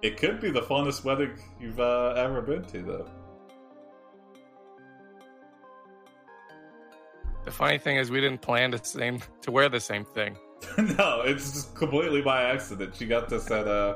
It 0.01 0.17
could 0.17 0.41
be 0.41 0.51
the 0.51 0.61
funnest 0.61 1.03
wedding 1.03 1.37
you've 1.59 1.79
uh, 1.79 2.13
ever 2.17 2.41
been 2.41 2.63
to, 2.65 2.81
though. 2.81 3.09
The 7.45 7.51
funny 7.51 7.77
thing 7.77 7.97
is, 7.97 8.09
we 8.09 8.21
didn't 8.21 8.41
plan 8.41 8.71
to 8.71 8.83
same 8.83 9.21
to 9.41 9.51
wear 9.51 9.69
the 9.69 9.79
same 9.79 10.05
thing. 10.05 10.37
no, 10.77 11.21
it's 11.25 11.51
just 11.51 11.75
completely 11.75 12.21
by 12.21 12.43
accident. 12.43 12.95
She 12.95 13.05
got 13.05 13.29
this 13.29 13.51
at 13.51 13.67
uh 13.67 13.95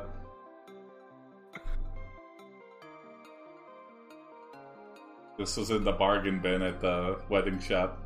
This 5.37 5.55
was 5.55 5.69
in 5.69 5.83
the 5.83 5.91
bargain 5.91 6.39
bin 6.39 6.63
at 6.63 6.81
the 6.81 7.19
wedding 7.29 7.59
shop. 7.59 8.01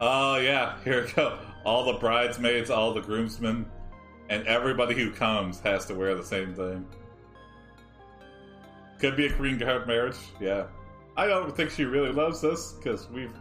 Oh 0.00 0.36
yeah, 0.36 0.76
here 0.84 1.04
we 1.04 1.12
go. 1.12 1.38
All 1.64 1.84
the 1.84 1.98
bridesmaids, 1.98 2.70
all 2.70 2.92
the 2.92 3.00
groomsmen, 3.00 3.66
and 4.28 4.46
everybody 4.46 4.94
who 4.94 5.10
comes 5.10 5.60
has 5.60 5.86
to 5.86 5.94
wear 5.94 6.14
the 6.14 6.24
same 6.24 6.54
thing. 6.54 6.86
Could 8.98 9.16
be 9.16 9.26
a 9.26 9.32
green 9.32 9.58
card 9.58 9.86
marriage, 9.86 10.16
yeah. 10.40 10.66
I 11.16 11.26
don't 11.26 11.54
think 11.56 11.70
she 11.70 11.84
really 11.84 12.12
loves 12.12 12.44
us 12.44 12.72
because 12.72 13.08
we've 13.10 13.32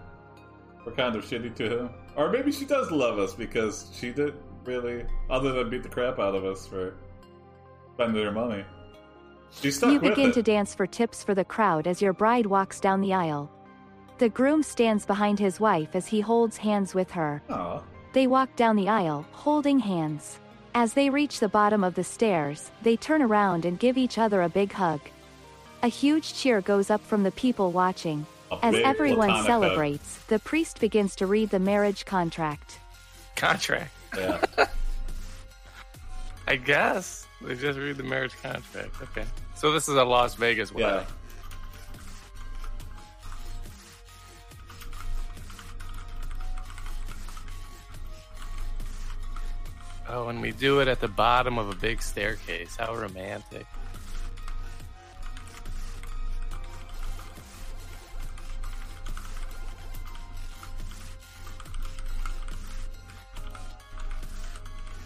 we're 0.86 0.94
kind 0.94 1.16
of 1.16 1.26
shitty 1.26 1.56
to 1.56 1.70
her, 1.70 1.90
or 2.16 2.30
maybe 2.30 2.52
she 2.52 2.66
does 2.66 2.92
love 2.92 3.20
us 3.20 3.34
because 3.34 3.90
she 3.98 4.12
did 4.12 4.36
really, 4.66 5.06
other 5.30 5.52
than 5.52 5.70
beat 5.70 5.84
the 5.84 5.90
crap 5.90 6.20
out 6.20 6.36
of 6.36 6.46
us 6.46 6.68
for 6.68 6.96
spending 7.96 8.24
her 8.24 8.32
money. 8.32 8.64
She 9.52 9.72
stuck 9.72 9.92
you 9.92 10.00
begin 10.00 10.30
it. 10.30 10.34
to 10.34 10.44
dance 10.44 10.76
for 10.76 10.86
tips 10.86 11.24
for 11.24 11.34
the 11.34 11.46
crowd 11.46 11.88
as 11.88 12.02
your 12.02 12.14
bride 12.14 12.46
walks 12.46 12.80
down 12.80 13.02
the 13.02 13.14
aisle. 13.14 13.52
The 14.17 14.29
groom 14.29 14.63
stands 14.63 15.05
behind 15.05 15.39
his 15.39 15.60
wife 15.60 15.89
as 15.93 16.07
he 16.07 16.22
holds 16.22 16.57
hands 16.57 16.95
with 16.95 17.12
her. 17.12 17.41
Aw. 17.50 17.81
They 18.13 18.27
walk 18.27 18.55
down 18.55 18.77
the 18.77 18.88
aisle, 18.88 19.25
holding 19.31 19.79
hands. 19.79 20.39
As 20.74 20.93
they 20.93 21.10
reach 21.10 21.39
the 21.39 21.50
bottom 21.50 21.84
of 21.84 21.95
the 21.95 22.03
stairs, 22.03 22.72
they 22.81 22.95
turn 22.95 23.22
around 23.22 23.65
and 23.65 23.79
give 23.79 23.98
each 23.98 24.17
other 24.17 24.41
a 24.41 24.50
big 24.50 24.72
hug. 24.72 25.01
A 25.84 25.88
huge 25.88 26.34
cheer 26.34 26.62
goes 26.62 26.89
up 26.89 27.01
from 27.01 27.24
the 27.24 27.31
people 27.31 27.72
watching. 27.72 28.25
A 28.51 28.60
As 28.63 28.75
everyone 28.75 29.27
platonic 29.27 29.36
hug. 29.36 29.45
celebrates, 29.45 30.17
the 30.27 30.39
priest 30.39 30.79
begins 30.79 31.15
to 31.17 31.27
read 31.27 31.50
the 31.50 31.60
marriage 31.60 32.05
contract. 32.05 32.79
Contract. 33.36 33.91
Yeah. 34.17 34.39
I 36.48 36.55
guess 36.55 37.27
they 37.41 37.55
just 37.55 37.77
read 37.79 37.98
the 37.98 38.03
marriage 38.03 38.36
contract. 38.41 38.95
Okay. 39.01 39.25
So 39.55 39.72
this 39.72 39.89
is 39.89 39.95
a 39.95 40.03
Las 40.03 40.36
Vegas 40.36 40.72
yeah. 40.75 41.03
Oh, 50.08 50.28
and 50.28 50.40
we 50.40 50.52
do 50.52 50.82
it 50.82 50.88
at 50.88 51.00
the 51.00 51.08
bottom 51.08 51.58
of 51.58 51.70
a 51.70 51.76
big 51.76 52.02
staircase. 52.02 52.76
How 52.76 52.96
romantic. 52.96 53.66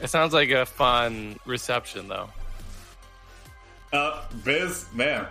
It 0.01 0.10
sounds 0.10 0.34
like 0.34 0.50
a 0.50 0.65
fun 0.65 1.38
reception, 1.46 2.08
though. 2.08 2.29
Uh, 3.91 4.24
Biz, 4.44 4.86
man, 4.94 5.27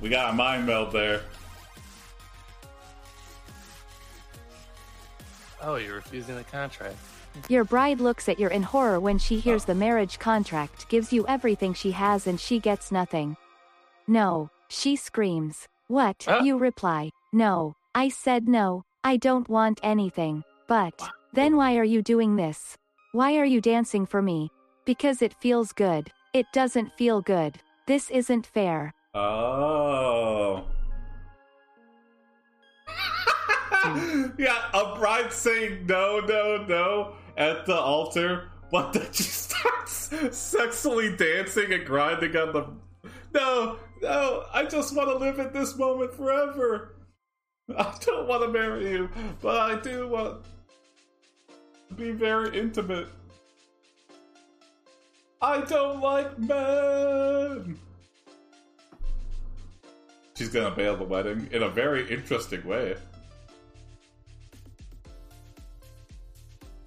we 0.00 0.08
got 0.08 0.30
a 0.30 0.32
mind 0.32 0.66
meld 0.66 0.92
there. 0.92 1.22
Oh, 5.60 5.76
you're 5.76 5.94
refusing 5.94 6.34
the 6.34 6.44
contract. 6.44 6.96
Your 7.48 7.64
bride 7.64 8.00
looks 8.00 8.28
at 8.28 8.38
you 8.38 8.48
in 8.48 8.62
horror 8.62 9.00
when 9.00 9.18
she 9.18 9.38
hears 9.38 9.64
the 9.64 9.74
marriage 9.74 10.18
contract 10.18 10.88
gives 10.88 11.12
you 11.12 11.26
everything 11.26 11.74
she 11.74 11.90
has 11.92 12.26
and 12.26 12.38
she 12.38 12.58
gets 12.58 12.92
nothing. 12.92 13.36
No, 14.06 14.50
she 14.68 14.96
screams. 14.96 15.68
What? 15.88 16.24
Ah. 16.28 16.42
You 16.42 16.58
reply. 16.58 17.10
No, 17.32 17.74
I 17.94 18.08
said 18.08 18.48
no, 18.48 18.84
I 19.04 19.16
don't 19.16 19.48
want 19.48 19.80
anything. 19.82 20.44
But, 20.66 21.00
then 21.32 21.56
why 21.56 21.76
are 21.76 21.84
you 21.84 22.02
doing 22.02 22.36
this? 22.36 22.76
Why 23.12 23.36
are 23.36 23.44
you 23.44 23.60
dancing 23.60 24.06
for 24.06 24.22
me? 24.22 24.50
Because 24.84 25.22
it 25.22 25.34
feels 25.40 25.72
good. 25.72 26.10
It 26.32 26.46
doesn't 26.52 26.96
feel 26.96 27.20
good. 27.20 27.58
This 27.86 28.10
isn't 28.10 28.46
fair. 28.46 28.94
Oh. 29.14 30.64
yeah, 34.38 34.70
a 34.72 34.96
bride 34.96 35.32
saying 35.32 35.86
no, 35.86 36.20
no, 36.20 36.64
no 36.66 37.14
at 37.36 37.66
the 37.66 37.76
altar, 37.76 38.50
but 38.70 38.92
then 38.92 39.06
she 39.12 39.22
starts 39.22 40.10
sexually 40.30 41.16
dancing 41.16 41.72
and 41.72 41.84
grinding 41.84 42.36
on 42.36 42.52
the. 42.52 42.66
No, 43.34 43.78
no, 44.02 44.44
I 44.52 44.64
just 44.64 44.94
want 44.94 45.08
to 45.08 45.16
live 45.16 45.38
in 45.38 45.52
this 45.52 45.76
moment 45.76 46.14
forever. 46.14 46.96
I 47.76 47.94
don't 48.00 48.28
want 48.28 48.42
to 48.42 48.48
marry 48.48 48.90
you, 48.90 49.08
but 49.40 49.56
I 49.56 49.80
do 49.80 50.08
want 50.08 50.44
to 51.88 51.94
be 51.94 52.10
very 52.10 52.58
intimate. 52.58 53.08
I 55.40 55.60
don't 55.62 56.00
like 56.00 56.38
men. 56.38 57.78
She's 60.34 60.48
gonna 60.48 60.74
bail 60.74 60.96
the 60.96 61.04
wedding 61.04 61.48
in 61.52 61.62
a 61.62 61.68
very 61.68 62.08
interesting 62.10 62.64
way. 62.66 62.96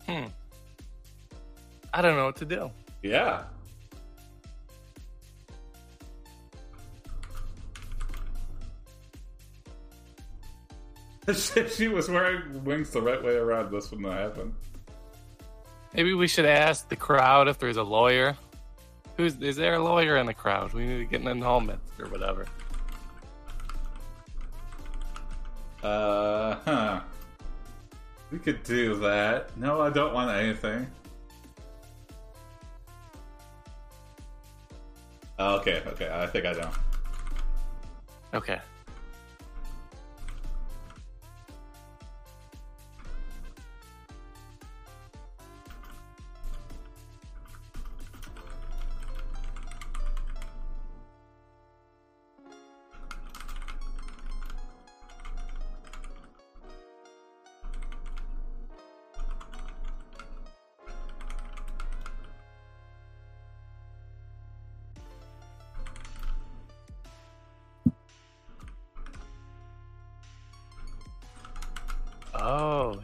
Hmm. 0.08 0.26
I 1.96 2.02
don't 2.02 2.18
know 2.18 2.26
what 2.26 2.36
to 2.38 2.46
do. 2.46 2.70
Yeah. 3.04 3.44
if 11.28 11.74
she 11.74 11.88
was 11.88 12.10
wearing 12.10 12.66
wings 12.66 12.90
the 12.90 13.02
right 13.02 13.24
way 13.24 13.36
around, 13.36 13.72
this 13.72 13.92
wouldn't 13.92 14.12
have 14.12 14.20
happened. 14.20 14.54
Maybe 15.94 16.14
we 16.14 16.28
should 16.28 16.46
ask 16.46 16.90
the 16.90 16.98
crowd 16.98 17.48
if 17.48 17.60
there's 17.60 17.78
a 17.78 17.84
lawyer. 17.84 18.36
Who's 19.16 19.38
is 19.38 19.56
there 19.56 19.76
a 19.76 19.80
lawyer 19.82 20.18
in 20.18 20.26
the 20.26 20.34
crowd? 20.34 20.74
We 20.74 20.86
need 20.86 20.98
to 20.98 21.06
get 21.06 21.22
an 21.22 21.30
annulment 21.30 21.80
or 21.98 22.10
whatever. 22.10 22.46
Uh, 25.82 26.58
huh. 26.66 27.02
We 28.32 28.40
could 28.40 28.64
do 28.64 28.96
that. 28.96 29.56
No, 29.56 29.80
I 29.80 29.92
don't 29.92 30.14
want 30.14 30.38
anything. 30.38 30.88
Oh, 35.38 35.58
okay, 35.58 35.82
okay, 35.88 36.10
I 36.12 36.28
think 36.28 36.46
I 36.46 36.54
know. 36.54 36.72
Okay. 38.34 38.60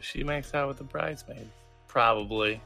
She 0.02 0.22
makes 0.24 0.54
out 0.54 0.68
with 0.68 0.78
the 0.78 0.84
bridesmaids. 0.84 1.48
Probably. 1.88 2.60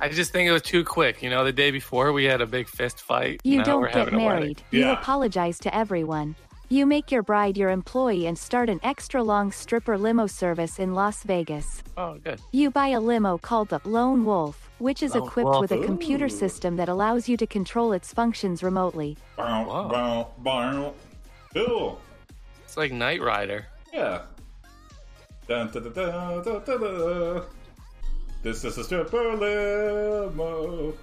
I 0.00 0.08
just 0.08 0.32
think 0.32 0.48
it 0.48 0.52
was 0.52 0.62
too 0.62 0.84
quick. 0.84 1.22
You 1.22 1.30
know, 1.30 1.44
the 1.44 1.52
day 1.52 1.70
before 1.70 2.12
we 2.12 2.24
had 2.24 2.40
a 2.40 2.46
big 2.46 2.66
fist 2.68 3.00
fight. 3.02 3.40
You 3.44 3.58
now 3.58 3.64
don't 3.64 3.80
we're 3.82 3.88
get 3.88 3.96
having 3.96 4.14
a 4.14 4.18
wedding. 4.18 4.40
married. 4.40 4.62
You 4.70 4.80
Yeah. 4.80 4.92
apologize 5.00 5.58
to 5.60 5.74
everyone. 5.74 6.34
You 6.68 6.86
make 6.86 7.12
your 7.12 7.22
bride 7.22 7.56
your 7.56 7.70
employee 7.70 8.26
and 8.26 8.36
start 8.36 8.68
an 8.70 8.80
extra 8.82 9.22
long 9.22 9.52
stripper 9.52 9.96
limo 9.98 10.26
service 10.26 10.78
in 10.78 10.94
Las 10.94 11.22
Vegas. 11.22 11.82
Oh, 11.96 12.14
good. 12.18 12.40
You 12.50 12.70
buy 12.70 12.88
a 12.88 13.00
limo 13.00 13.38
called 13.38 13.68
the 13.68 13.80
Lone 13.84 14.24
Wolf, 14.24 14.61
which 14.82 15.02
is 15.02 15.14
equipped 15.14 15.60
with 15.60 15.70
a 15.70 15.84
computer 15.84 16.28
system 16.28 16.76
that 16.76 16.88
allows 16.88 17.28
you 17.28 17.36
to 17.36 17.46
control 17.46 17.92
its 17.92 18.12
functions 18.12 18.64
remotely. 18.64 19.16
Bow, 19.36 19.88
bow, 19.88 20.30
bow. 20.38 20.94
Cool. 21.54 22.00
It's 22.64 22.76
like 22.76 22.90
Knight 22.90 23.22
Rider. 23.22 23.66
Yeah. 23.92 24.22
Dun, 25.46 25.70
da, 25.70 25.80
da, 25.80 25.88
da, 25.88 26.42
da, 26.42 26.58
da, 26.58 26.76
da. 26.76 27.42
This 28.42 28.64
is 28.64 28.76
a 28.76 28.82
stripper 28.82 29.36
limo. 29.36 30.94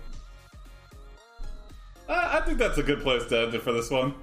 I, 2.09 2.37
I 2.37 2.41
think 2.41 2.57
that's 2.57 2.77
a 2.77 2.83
good 2.83 3.01
place 3.01 3.25
to 3.27 3.43
end 3.43 3.53
it 3.53 3.61
for 3.61 3.71
this 3.71 3.89
one. 3.89 4.13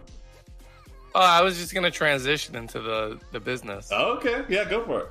Oh, 1.15 1.21
I 1.21 1.41
was 1.41 1.57
just 1.57 1.73
gonna 1.73 1.91
transition 1.91 2.57
into 2.57 2.79
the 2.79 3.19
the 3.33 3.41
business. 3.41 3.91
Okay, 3.91 4.45
yeah, 4.51 4.69
go 4.69 4.85
for 4.85 5.01
it. 5.01 5.09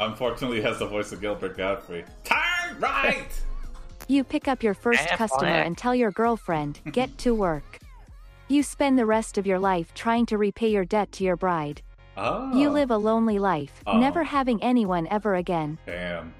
Unfortunately, 0.00 0.60
has 0.60 0.78
the 0.78 0.86
voice 0.86 1.12
of 1.12 1.20
Gilbert 1.20 1.56
Gottfried. 1.56 2.04
Turn 2.24 2.78
right! 2.80 3.28
You 4.10 4.24
pick 4.24 4.48
up 4.48 4.62
your 4.62 4.72
first 4.72 5.02
Eh, 5.02 5.16
customer 5.16 5.48
and 5.50 5.76
tell 5.76 5.94
your 5.94 6.10
girlfriend, 6.10 6.80
get 6.92 7.18
to 7.18 7.34
work. 7.34 7.78
You 8.48 8.62
spend 8.62 8.98
the 8.98 9.04
rest 9.04 9.36
of 9.36 9.46
your 9.46 9.58
life 9.58 9.92
trying 9.92 10.24
to 10.26 10.38
repay 10.38 10.68
your 10.68 10.86
debt 10.86 11.12
to 11.12 11.24
your 11.24 11.36
bride. 11.36 11.82
Oh, 12.16 12.56
You 12.58 12.70
live 12.70 12.90
a 12.90 12.96
lonely 12.96 13.38
life, 13.38 13.82
Oh. 13.86 13.98
never 13.98 14.24
having 14.24 14.62
anyone 14.62 15.06
ever 15.08 15.34
again. 15.34 15.76
Damn. 15.84 16.32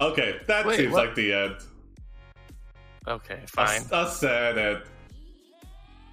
Okay, 0.00 0.40
that 0.48 0.66
Wait, 0.66 0.76
seems 0.78 0.92
what? 0.92 1.06
like 1.06 1.14
the 1.14 1.32
end. 1.32 1.56
Okay, 3.06 3.38
A- 3.44 3.46
fine. 3.46 3.82
A, 3.92 4.08
sad 4.10 4.58
end. 4.58 4.82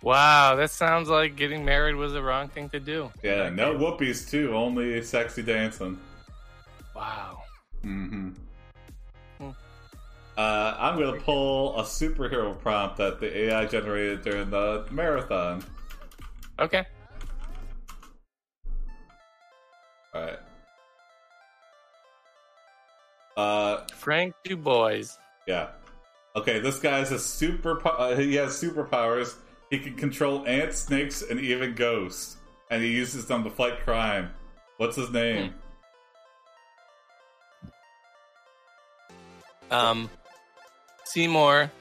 Wow, 0.04 0.54
that 0.56 0.70
sounds 0.70 1.10
like 1.10 1.36
getting 1.36 1.66
married 1.66 1.96
was 1.96 2.14
the 2.14 2.22
wrong 2.22 2.48
thing 2.50 2.70
to 2.70 2.80
do. 2.80 3.12
Yeah, 3.24 3.50
no 3.50 3.74
whoopies 3.74 4.30
too, 4.30 4.56
only 4.56 5.02
sexy 5.02 5.42
dancing. 5.42 5.98
Wow. 6.98 7.44
Mm-hmm. 7.86 8.32
Uh, 9.40 10.76
I'm 10.80 10.98
going 10.98 11.14
to 11.14 11.22
pull 11.22 11.80
a 11.80 11.84
superhero 11.84 12.60
prompt 12.60 12.98
that 12.98 13.20
the 13.20 13.38
AI 13.38 13.66
generated 13.66 14.24
during 14.24 14.50
the 14.50 14.88
marathon. 14.90 15.64
Okay. 16.60 16.84
All 20.16 20.22
right. 20.24 20.40
Uh, 23.38 23.86
Frank 23.94 24.34
Dubois. 24.44 25.18
yeah. 25.48 25.68
Okay, 26.36 26.60
this 26.60 26.80
guy's 26.80 27.12
a 27.12 27.20
super. 27.20 27.80
Uh, 27.88 28.16
he 28.16 28.36
has 28.36 28.60
superpowers. 28.60 29.36
He 29.70 29.78
can 29.80 29.96
control 29.96 30.48
ants, 30.48 30.80
snakes, 30.80 31.22
and 31.22 31.40
even 31.40 31.76
ghosts, 31.76 32.38
and 32.72 32.82
he 32.82 32.90
uses 32.90 33.26
them 33.28 33.44
to 33.44 33.50
fight 33.52 33.80
crime. 33.82 34.32
What's 34.78 34.96
his 34.96 35.12
name? 35.12 35.54
Um, 39.72 40.10
Seymour 41.06 41.72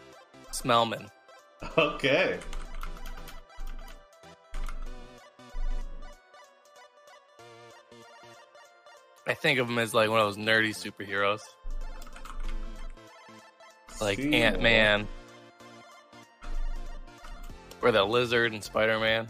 Smellman. 0.52 1.08
Okay. 1.76 2.38
I 9.26 9.34
think 9.34 9.58
of 9.58 9.68
him 9.68 9.78
as 9.78 9.92
like 9.92 10.08
one 10.08 10.20
of 10.20 10.26
those 10.26 10.44
nerdy 10.44 10.70
superheroes, 10.70 11.40
like 14.00 14.18
Ant 14.20 14.62
Man, 14.62 15.08
or 17.82 17.90
the 17.90 18.04
Lizard 18.04 18.52
and 18.52 18.62
Spider 18.62 19.00
Man. 19.00 19.28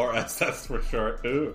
or 0.00 0.16
SS 0.16 0.66
for 0.66 0.80
short. 0.82 1.20
Ooh. 1.26 1.54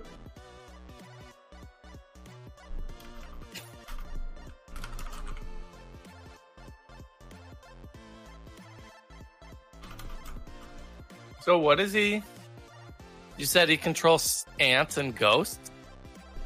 So 11.46 11.60
what 11.60 11.80
is 11.80 11.94
he? 11.94 12.24
You 13.38 13.46
said 13.46 13.70
he 13.70 13.78
controls 13.78 14.48
ants 14.60 14.98
and 14.98 15.16
ghosts. 15.16 15.70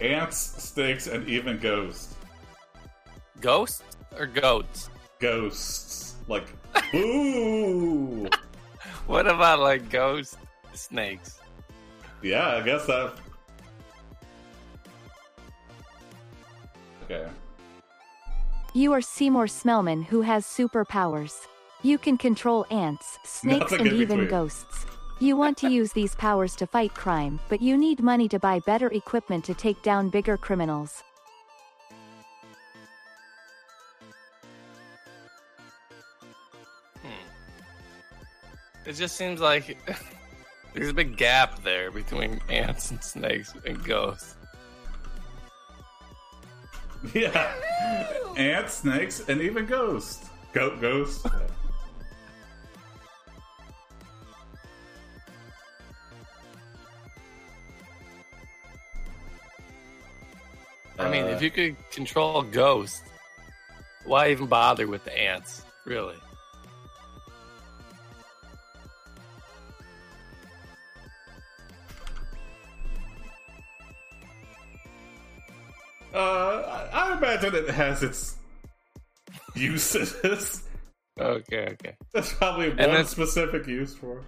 Ants, 0.01 0.37
snakes, 0.37 1.07
and 1.07 1.25
even 1.25 1.57
ghosts. 1.57 2.15
Ghosts 3.39 3.81
or 4.17 4.25
goats? 4.25 4.89
Ghosts. 5.19 6.15
Like, 6.27 6.47
ooh. 6.93 8.27
What 9.07 9.25
about 9.25 9.59
like 9.59 9.89
ghost 9.89 10.35
snakes? 10.73 11.39
yeah, 12.21 12.57
I 12.57 12.61
guess 12.61 12.85
that. 12.85 13.13
Okay. 17.05 17.25
You 18.73 18.91
are 18.91 19.01
Seymour 19.01 19.45
Smellman 19.45 20.03
who 20.07 20.23
has 20.23 20.43
superpowers. 20.45 21.47
You 21.83 21.97
can 21.97 22.17
control 22.17 22.65
ants, 22.69 23.17
snakes, 23.23 23.71
Nothing 23.71 23.87
and 23.87 23.95
even 23.95 24.07
between. 24.17 24.27
ghosts. 24.27 24.85
You 25.21 25.35
want 25.35 25.57
to 25.57 25.69
use 25.69 25.91
these 25.91 26.15
powers 26.15 26.55
to 26.55 26.65
fight 26.65 26.93
crime, 26.93 27.41
but 27.49 27.61
you 27.61 27.75
need 27.75 28.01
money 28.01 28.29
to 28.29 28.39
buy 28.39 28.59
better 28.59 28.87
equipment 28.87 29.43
to 29.45 29.53
take 29.53 29.83
down 29.83 30.09
bigger 30.09 30.37
criminals. 30.37 31.03
Hmm. 37.01 37.09
It 38.85 38.93
just 38.93 39.17
seems 39.17 39.41
like 39.41 39.77
there's 40.73 40.87
a 40.87 40.93
big 40.93 41.17
gap 41.17 41.63
there 41.63 41.91
between 41.91 42.39
ants 42.47 42.91
and 42.91 43.03
snakes 43.03 43.53
and 43.65 43.83
ghosts. 43.83 44.35
Yeah. 47.13 47.53
Ants, 48.35 48.73
snakes, 48.73 49.21
and 49.29 49.39
even 49.39 49.65
ghosts. 49.65 50.27
Goat 50.51 50.81
ghosts. 50.81 51.25
I 60.99 61.09
mean, 61.09 61.23
Uh, 61.25 61.27
if 61.29 61.41
you 61.41 61.49
could 61.51 61.75
control 61.91 62.41
ghosts, 62.41 63.01
why 64.05 64.29
even 64.31 64.47
bother 64.47 64.87
with 64.87 65.03
the 65.05 65.17
ants? 65.17 65.63
Really? 65.85 66.15
Uh, 76.13 76.17
I, 76.17 77.11
I 77.11 77.17
imagine 77.17 77.53
it 77.55 77.69
has 77.69 78.01
its 78.03 78.35
uses. 79.55 80.63
Okay, 81.19 81.67
okay. 81.73 81.97
That's 82.13 82.31
probably 82.33 82.69
one 82.69 82.77
that's- 82.77 83.09
specific 83.09 83.67
use 83.67 83.93
for. 83.93 84.19
it. 84.19 84.23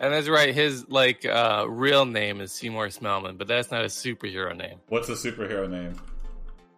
And 0.00 0.14
that's 0.14 0.28
right. 0.28 0.54
His 0.54 0.88
like 0.88 1.26
uh, 1.26 1.66
real 1.68 2.06
name 2.06 2.40
is 2.40 2.52
Seymour 2.52 2.88
Smellman, 2.88 3.36
but 3.36 3.46
that's 3.46 3.70
not 3.70 3.82
a 3.82 3.88
superhero 3.88 4.56
name. 4.56 4.78
What's 4.88 5.10
a 5.10 5.12
superhero 5.12 5.68
name? 5.68 5.94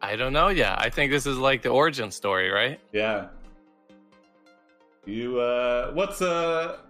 I 0.03 0.17
don't 0.17 0.33
know 0.33 0.49
Yeah, 0.49 0.75
I 0.77 0.91
think 0.91 1.13
this 1.13 1.27
is 1.27 1.39
like 1.39 1.63
the 1.63 1.69
origin 1.69 2.11
story, 2.11 2.51
right? 2.51 2.81
Yeah. 2.93 3.29
You 5.07 5.39
uh 5.39 5.93
what's 5.93 6.21
a 6.21 6.81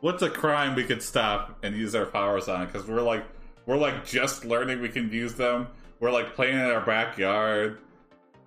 what's 0.00 0.22
a 0.22 0.30
crime 0.30 0.74
we 0.74 0.82
could 0.82 1.02
stop 1.02 1.58
and 1.62 1.76
use 1.76 1.94
our 1.94 2.06
powers 2.06 2.48
on 2.48 2.66
cuz 2.68 2.84
we're 2.88 3.00
like 3.00 3.24
we're 3.66 3.76
like 3.76 4.04
just 4.04 4.44
learning 4.44 4.80
we 4.80 4.88
can 4.88 5.12
use 5.12 5.34
them. 5.34 5.68
We're 6.00 6.10
like 6.10 6.34
playing 6.34 6.56
in 6.56 6.62
our 6.62 6.84
backyard 6.84 7.78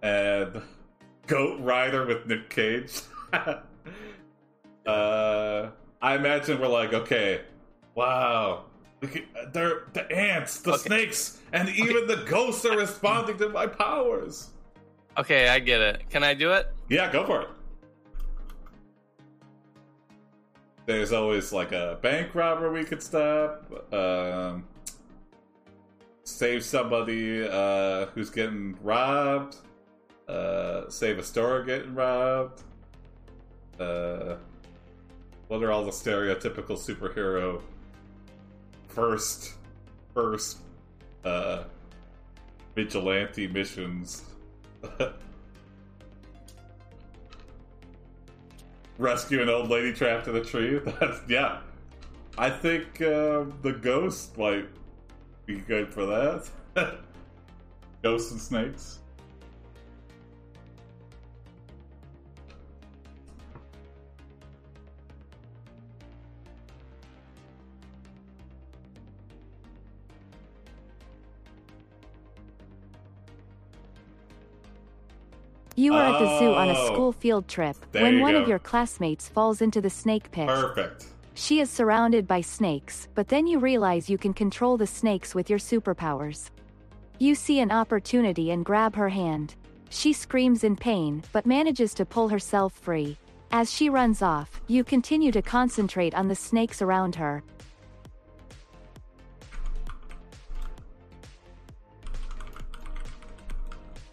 and 0.04 0.62
Goat 1.28 1.62
Rider 1.62 2.06
with 2.06 2.28
Nick 2.28 2.50
Cage. 2.50 3.00
uh 3.34 3.62
I 6.06 6.14
imagine 6.14 6.62
we're 6.62 6.68
like 6.68 6.94
okay, 6.94 7.42
wow. 7.96 8.66
They're 9.52 9.86
the 9.94 10.12
ants, 10.12 10.62
the 10.62 10.74
Okay. 10.74 10.84
snakes, 10.84 11.40
and 11.52 11.68
even 11.70 12.06
the 12.06 12.18
ghosts 12.28 12.64
are 12.64 12.78
responding 12.78 13.40
to 13.40 13.50
my 13.50 13.66
powers. 13.66 14.52
Okay, 15.18 15.50
I 15.50 15.58
get 15.58 15.82
it. 15.82 16.08
Can 16.12 16.24
I 16.24 16.36
do 16.36 16.52
it? 16.52 16.72
Yeah, 16.90 17.12
go 17.12 17.26
for 17.26 17.42
it. 17.42 17.48
There's 20.86 21.12
always 21.12 21.52
like 21.52 21.72
a 21.72 21.98
bank 22.04 22.36
robber 22.36 22.72
we 22.72 22.84
could 22.84 23.02
stop. 23.02 23.66
Um, 23.92 24.68
save 26.24 26.64
somebody 26.64 27.48
uh, 27.48 28.06
who's 28.14 28.30
getting 28.30 28.78
robbed. 28.84 29.56
Uh, 30.28 30.88
save 30.88 31.18
a 31.18 31.24
store 31.24 31.64
getting 31.64 31.96
robbed. 31.96 32.62
Uh, 33.80 34.36
what 35.48 35.64
are 35.64 35.72
all 35.72 35.86
the 35.86 35.92
stereotypical 35.92 36.78
superhero 36.78 37.62
first 38.88 39.54
first 40.14 40.58
uh, 41.24 41.64
vigilante 42.76 43.48
missions? 43.48 44.24
rescue 48.98 49.42
an 49.42 49.50
old 49.50 49.70
lady 49.70 49.94
trapped 49.94 50.28
in 50.28 50.36
a 50.36 50.44
tree. 50.44 50.80
That's 51.00 51.20
yeah. 51.28 51.60
I 52.38 52.50
think 52.50 53.02
uh, 53.02 53.46
the 53.62 53.78
ghost 53.82 54.38
might 54.38 54.68
be 55.46 55.56
good 55.56 55.94
for 55.94 56.06
that. 56.06 56.50
Ghosts 58.04 58.32
and 58.32 58.42
snakes. 58.42 59.00
You 75.76 75.94
are 75.94 76.04
at 76.04 76.20
the 76.20 76.40
zoo 76.40 76.54
on 76.54 76.70
a 76.70 76.74
Oh. 76.74 76.86
school 76.88 77.12
field 77.12 77.48
trip 77.48 77.76
when 77.92 78.16
you 78.16 78.22
one 78.22 78.36
of 78.36 78.48
your 78.48 78.60
classmates 78.60 79.28
falls 79.28 79.62
into 79.62 79.82
the 79.82 79.90
snake 79.90 80.32
pit. 80.32 80.48
Perfect. 80.48 81.08
She 81.34 81.60
is 81.60 81.70
surrounded 81.70 82.28
by 82.28 82.40
snakes, 82.40 83.10
but 83.14 83.28
then 83.28 83.46
you 83.46 83.60
realize 83.60 84.10
you 84.10 84.18
can 84.18 84.34
control 84.34 84.78
the 84.78 84.88
snakes 84.88 85.36
with 85.36 85.50
your 85.50 85.60
superpowers. 85.60 86.50
You 87.20 87.36
see 87.36 87.60
an 87.60 87.72
opportunity 87.72 88.52
and 88.52 88.64
grab 88.64 88.96
her 88.96 89.10
hand. 89.10 89.56
She 89.90 90.14
screams 90.14 90.64
in 90.64 90.78
pain, 90.78 91.24
but 91.34 91.46
manages 91.46 91.94
to 91.96 92.06
pull 92.06 92.30
herself 92.30 92.72
free. 92.74 93.18
As 93.52 93.70
she 93.72 93.90
runs 93.90 94.22
off, 94.22 94.62
you 94.68 94.84
continue 94.84 95.32
to 95.34 95.42
concentrate 95.42 96.16
on 96.16 96.28
the 96.30 96.36
snakes 96.36 96.82
around 96.82 97.16
her. 97.16 97.44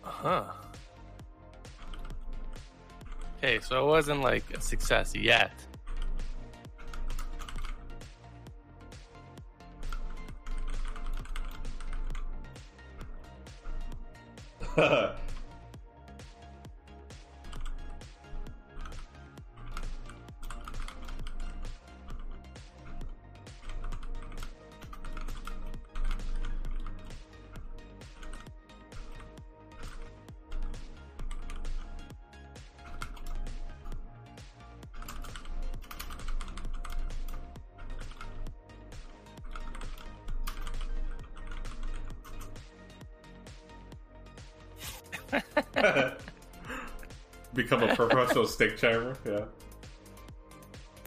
Huh. 0.03 0.45
Okay, 3.45 3.59
so 3.59 3.83
it 3.83 3.89
wasn't 3.89 4.21
like 4.21 4.45
a 4.57 4.61
success 4.61 5.17
yet. 5.17 5.51
Become 47.63 47.85
a 47.85 47.95
professional 47.95 48.47
stick 48.57 48.77
charmer. 48.77 49.17
Yeah. 49.25 49.45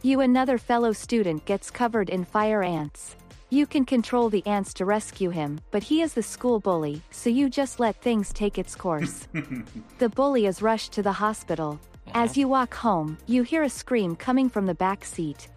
You 0.01 0.21
another 0.21 0.57
fellow 0.57 0.93
student 0.93 1.45
gets 1.45 1.69
covered 1.69 2.09
in 2.09 2.23
fire 2.23 2.63
ants. 2.63 3.15
You 3.49 3.65
can 3.65 3.85
control 3.85 4.29
the 4.29 4.45
ants 4.47 4.73
to 4.75 4.85
rescue 4.85 5.29
him, 5.29 5.59
but 5.71 5.83
he 5.83 6.01
is 6.01 6.13
the 6.13 6.23
school 6.23 6.59
bully, 6.59 7.01
so 7.11 7.29
you 7.29 7.49
just 7.49 7.79
let 7.79 8.01
things 8.01 8.31
take 8.31 8.57
its 8.57 8.75
course. 8.75 9.27
the 9.97 10.09
bully 10.09 10.45
is 10.45 10.61
rushed 10.61 10.91
to 10.93 11.01
the 11.03 11.11
hospital. 11.11 11.79
As 12.13 12.37
you 12.37 12.47
walk 12.47 12.73
home, 12.73 13.17
you 13.27 13.43
hear 13.43 13.63
a 13.63 13.69
scream 13.69 14.15
coming 14.15 14.49
from 14.49 14.65
the 14.65 14.75
back 14.75 15.03
seat. 15.03 15.47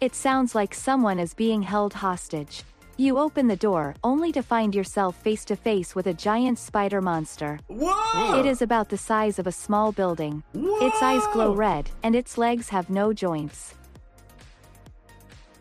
It 0.00 0.14
sounds 0.14 0.54
like 0.54 0.74
someone 0.74 1.18
is 1.18 1.34
being 1.34 1.62
held 1.62 1.92
hostage. 1.94 2.62
You 3.00 3.16
open 3.16 3.46
the 3.46 3.54
door, 3.54 3.94
only 4.02 4.32
to 4.32 4.42
find 4.42 4.74
yourself 4.74 5.14
face 5.22 5.44
to 5.44 5.54
face 5.54 5.94
with 5.94 6.08
a 6.08 6.12
giant 6.12 6.58
spider 6.58 7.00
monster. 7.00 7.60
Whoa! 7.68 8.40
It 8.40 8.44
is 8.44 8.60
about 8.60 8.88
the 8.88 8.98
size 8.98 9.38
of 9.38 9.46
a 9.46 9.52
small 9.52 9.92
building. 9.92 10.42
Its 10.52 11.00
eyes 11.00 11.22
glow 11.32 11.54
red, 11.54 11.88
and 12.02 12.16
its 12.16 12.36
legs 12.36 12.68
have 12.70 12.90
no 12.90 13.12
joints. 13.12 13.76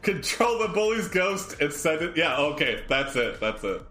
Control 0.01 0.57
the 0.57 0.69
bully's 0.69 1.07
ghost 1.09 1.61
and 1.61 1.71
send 1.71 2.01
it. 2.01 2.17
Yeah, 2.17 2.37
okay, 2.37 2.81
that's 2.87 3.15
it. 3.15 3.39
That's 3.39 3.63
it. 3.63 3.83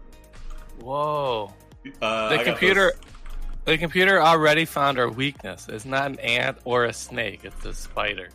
Whoa. 0.81 1.53
Uh, 2.01 2.27
The 2.29 2.35
got 2.35 2.45
computer 2.45 2.91
the 3.63 3.77
computer 3.77 4.21
already 4.21 4.65
found 4.65 4.99
our 4.99 5.09
weakness. 5.09 5.67
It's 5.69 5.85
not 5.85 6.11
an 6.11 6.19
ant 6.19 6.57
or 6.65 6.83
a 6.83 6.91
snake, 6.91 7.45
it's 7.45 7.65
a 7.65 7.73
spider. 7.73 8.27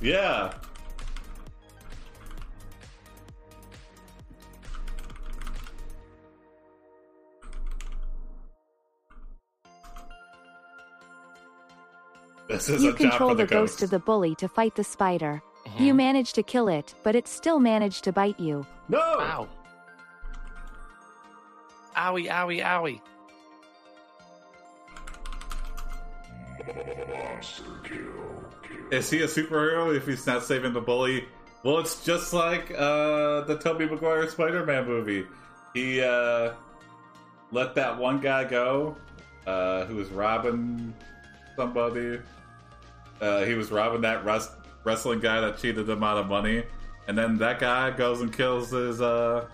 Yeah. 0.00 0.54
This 12.48 12.68
is 12.68 12.82
You 12.82 12.90
a 12.90 12.92
job 12.92 12.98
control 12.98 13.30
for 13.30 13.34
the, 13.36 13.44
the 13.44 13.48
ghost 13.48 13.74
ghost. 13.74 13.82
of 13.84 13.90
the 13.90 13.98
bully 13.98 14.34
to 14.36 14.48
fight 14.48 14.74
the 14.74 14.84
spider. 14.84 15.42
Mm-hmm. 15.66 15.82
You 15.84 15.94
manage 15.94 16.32
to 16.34 16.42
kill 16.42 16.68
it, 16.68 16.94
but 17.02 17.14
it 17.14 17.28
still 17.28 17.60
managed 17.60 18.04
to 18.04 18.12
bite 18.12 18.38
you. 18.38 18.66
No. 18.88 18.98
Ow. 18.98 19.48
Owie, 21.96 22.28
owie, 22.28 22.62
owie. 22.62 23.00
Is 28.90 29.08
he 29.10 29.22
a 29.22 29.26
superhero 29.26 29.94
if 29.96 30.06
he's 30.06 30.26
not 30.26 30.42
saving 30.42 30.72
the 30.72 30.80
bully? 30.80 31.24
Well, 31.62 31.78
it's 31.78 32.04
just 32.04 32.32
like 32.32 32.70
uh, 32.72 33.42
the 33.42 33.58
Tobey 33.62 33.86
Maguire 33.86 34.28
Spider-Man 34.28 34.86
movie. 34.86 35.26
He 35.74 36.02
uh, 36.02 36.52
let 37.52 37.74
that 37.76 37.96
one 37.98 38.20
guy 38.20 38.44
go 38.44 38.96
uh, 39.46 39.86
who 39.86 39.96
was 39.96 40.08
robbing 40.10 40.92
somebody. 41.56 42.18
Uh, 43.20 43.44
he 43.44 43.54
was 43.54 43.70
robbing 43.70 44.00
that 44.02 44.24
res- 44.24 44.50
wrestling 44.84 45.20
guy 45.20 45.40
that 45.40 45.58
cheated 45.58 45.88
him 45.88 46.02
out 46.02 46.18
of 46.18 46.26
money, 46.26 46.64
and 47.08 47.16
then 47.16 47.38
that 47.38 47.58
guy 47.60 47.90
goes 47.90 48.20
and 48.20 48.32
kills 48.32 48.70
his 48.70 49.00
uh, 49.00 49.46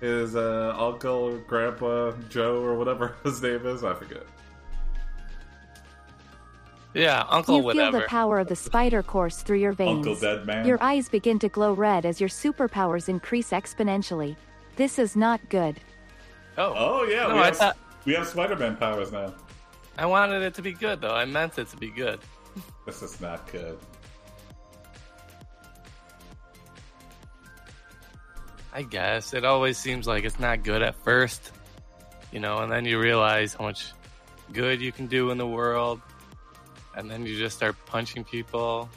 his 0.00 0.36
uh, 0.36 0.74
uncle 0.78 1.12
or 1.34 1.38
grandpa 1.38 2.12
Joe 2.28 2.60
or 2.62 2.74
whatever 2.76 3.16
his 3.24 3.42
name 3.42 3.66
is. 3.66 3.82
I 3.84 3.94
forget. 3.94 4.24
Yeah, 6.94 7.24
Uncle 7.30 7.56
you 7.56 7.62
whatever. 7.62 7.90
feel 7.92 8.00
the 8.02 8.06
power 8.06 8.38
of 8.38 8.48
the 8.48 8.56
spider 8.56 9.02
course 9.02 9.40
through 9.40 9.56
your 9.56 9.72
veins. 9.72 10.06
Uncle 10.06 10.14
Dead 10.14 10.44
Man. 10.44 10.66
Your 10.66 10.76
eyes 10.82 11.08
begin 11.08 11.38
to 11.38 11.48
glow 11.48 11.72
red 11.72 12.04
as 12.04 12.20
your 12.20 12.28
superpowers 12.28 13.08
increase 13.08 13.48
exponentially. 13.50 14.36
This 14.76 14.98
is 14.98 15.16
not 15.16 15.40
good. 15.48 15.80
oh. 16.58 16.74
Oh 16.76 17.04
yeah, 17.04 17.28
No, 17.28 17.34
we 17.34 17.40
I 17.40 17.44
have 17.46 17.56
thought 17.56 17.78
we 18.04 18.12
have 18.14 18.26
Spider-Man 18.28 18.76
powers 18.76 19.10
now. 19.10 19.32
I 19.98 20.06
wanted 20.06 20.42
it 20.42 20.54
to 20.54 20.62
be 20.62 20.72
good 20.72 21.00
though. 21.00 21.14
I 21.14 21.24
meant 21.24 21.58
it 21.58 21.68
to 21.68 21.76
be 21.76 21.90
good. 21.90 22.20
This 22.86 23.02
is 23.02 23.20
not 23.20 23.50
good. 23.50 23.78
I 28.72 28.82
guess 28.82 29.34
it 29.34 29.44
always 29.44 29.76
seems 29.76 30.06
like 30.06 30.24
it's 30.24 30.40
not 30.40 30.62
good 30.62 30.82
at 30.82 30.94
first, 30.96 31.52
you 32.32 32.40
know, 32.40 32.58
and 32.58 32.72
then 32.72 32.86
you 32.86 32.98
realize 32.98 33.54
how 33.54 33.64
much 33.64 33.92
good 34.52 34.80
you 34.80 34.92
can 34.92 35.06
do 35.06 35.30
in 35.30 35.36
the 35.36 35.46
world, 35.46 36.00
and 36.96 37.10
then 37.10 37.26
you 37.26 37.36
just 37.36 37.56
start 37.56 37.76
punching 37.84 38.24
people. 38.24 38.88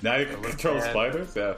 Now 0.00 0.16
you 0.16 0.26
can 0.26 0.40
control 0.42 0.80
spiders. 0.80 1.34
Yeah. 1.34 1.54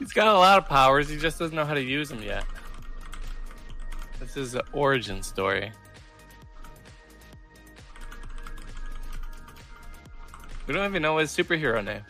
He's 0.00 0.14
got 0.14 0.28
a 0.28 0.32
lot 0.32 0.56
of 0.56 0.66
powers. 0.66 1.10
He 1.10 1.18
just 1.18 1.38
doesn't 1.38 1.54
know 1.54 1.66
how 1.66 1.74
to 1.74 1.82
use 1.82 2.08
them 2.08 2.22
yet. 2.22 2.44
This 4.18 4.36
is 4.36 4.52
the 4.52 4.64
origin 4.72 5.22
story. 5.22 5.70
We 10.66 10.72
don't 10.74 10.86
even 10.86 11.02
know 11.02 11.18
his 11.18 11.30
superhero 11.30 11.84
name. 11.84 12.00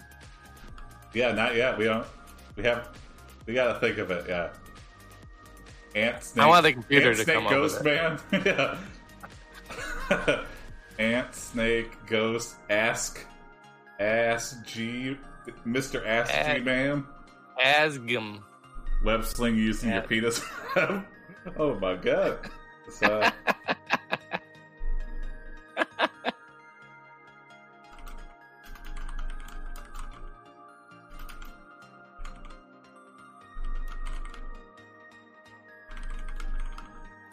Yeah, 1.14 1.32
not 1.32 1.56
yet. 1.56 1.76
We 1.76 1.84
don't. 1.84 2.06
We 2.54 2.62
have. 2.62 2.90
We 3.46 3.54
gotta 3.54 3.80
think 3.80 3.98
of 3.98 4.12
it. 4.12 4.26
Yeah. 4.28 4.50
Ant 5.96 6.22
snake. 6.22 6.44
I 6.44 6.48
want 6.48 6.62
the 6.62 6.72
computer 6.74 7.08
Ant, 7.08 7.18
to 7.18 7.24
snake, 7.24 7.36
come 7.36 7.46
up 7.46 7.50
ghost 7.52 7.82
with 7.82 7.86
man. 7.86 8.20
yeah. 10.08 10.44
Ant 11.00 11.34
snake 11.34 11.90
ghost 12.06 12.54
ask 12.68 13.26
ass 13.98 14.56
G 14.64 15.16
Mr. 15.66 16.06
Ass 16.06 16.28
G 16.28 16.34
Ask- 16.34 16.62
man 16.62 17.04
Asgum. 17.64 18.40
web 19.04 19.24
sling 19.24 19.56
using 19.56 19.90
your 19.90 20.02
penis. 20.02 20.40
oh 20.76 21.78
my 21.80 21.96
god. 21.96 22.38
Uh, 23.02 23.30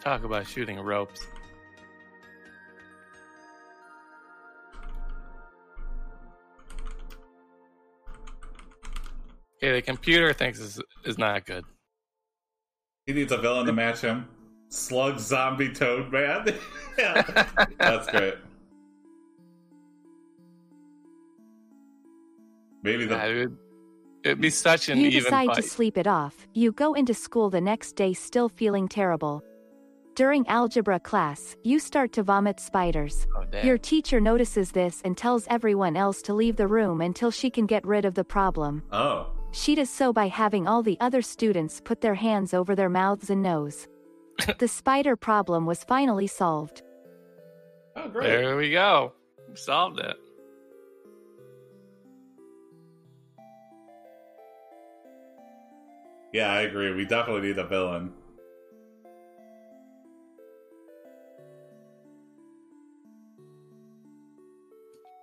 Talk 0.00 0.24
about 0.24 0.46
shooting 0.46 0.78
ropes. 0.80 1.26
The 9.78 9.82
computer 9.82 10.32
thinks 10.32 10.58
is 10.58 10.80
is 11.04 11.18
not 11.18 11.46
good. 11.46 11.64
he 13.06 13.12
needs 13.12 13.30
a 13.32 13.38
villain 13.38 13.64
to 13.66 13.72
match 13.72 14.00
him. 14.00 14.26
Slug 14.70 15.18
zombie 15.18 15.72
toad 15.72 16.12
man. 16.12 16.54
yeah. 16.98 17.22
That's 17.78 18.06
great. 18.10 18.34
Maybe 22.82 23.06
the 23.06 23.14
Yeah, 23.14 23.26
it 23.26 23.36
would, 23.38 23.56
it'd 24.24 24.40
be 24.40 24.50
such 24.50 24.88
an 24.88 24.98
you 24.98 25.06
even 25.08 25.22
decide 25.24 25.46
fight. 25.46 25.56
to 25.56 25.62
sleep 25.62 25.96
it 25.96 26.06
off. 26.06 26.34
You 26.54 26.72
go 26.72 26.94
into 26.94 27.14
school 27.14 27.50
the 27.50 27.60
next 27.60 27.92
day 27.92 28.12
still 28.12 28.48
feeling 28.48 28.88
terrible. 28.88 29.42
During 30.16 30.46
algebra 30.48 30.98
class, 30.98 31.54
you 31.62 31.78
start 31.78 32.12
to 32.14 32.24
vomit 32.24 32.58
spiders. 32.58 33.26
Oh. 33.36 33.44
Your 33.62 33.78
teacher 33.78 34.20
notices 34.20 34.72
this 34.72 35.00
and 35.04 35.16
tells 35.16 35.46
everyone 35.48 35.96
else 35.96 36.20
to 36.22 36.34
leave 36.34 36.56
the 36.56 36.66
room 36.66 37.00
until 37.00 37.30
she 37.30 37.48
can 37.50 37.66
get 37.66 37.86
rid 37.86 38.04
of 38.04 38.14
the 38.14 38.24
problem. 38.24 38.82
oh. 38.92 39.37
She 39.50 39.74
does 39.74 39.90
so 39.90 40.12
by 40.12 40.28
having 40.28 40.66
all 40.66 40.82
the 40.82 40.98
other 41.00 41.22
students 41.22 41.80
put 41.80 42.00
their 42.00 42.14
hands 42.14 42.54
over 42.54 42.74
their 42.74 42.88
mouths 42.88 43.30
and 43.30 43.42
nose. 43.42 43.88
the 44.58 44.68
spider 44.68 45.16
problem 45.16 45.66
was 45.66 45.84
finally 45.84 46.26
solved. 46.26 46.82
Oh 47.96 48.08
great. 48.08 48.28
There 48.28 48.56
we 48.56 48.70
go. 48.70 49.12
We 49.48 49.56
solved 49.56 49.98
it. 49.98 50.16
Yeah, 56.32 56.52
I 56.52 56.60
agree. 56.62 56.92
We 56.92 57.06
definitely 57.06 57.48
need 57.48 57.58
a 57.58 57.66
villain. 57.66 58.12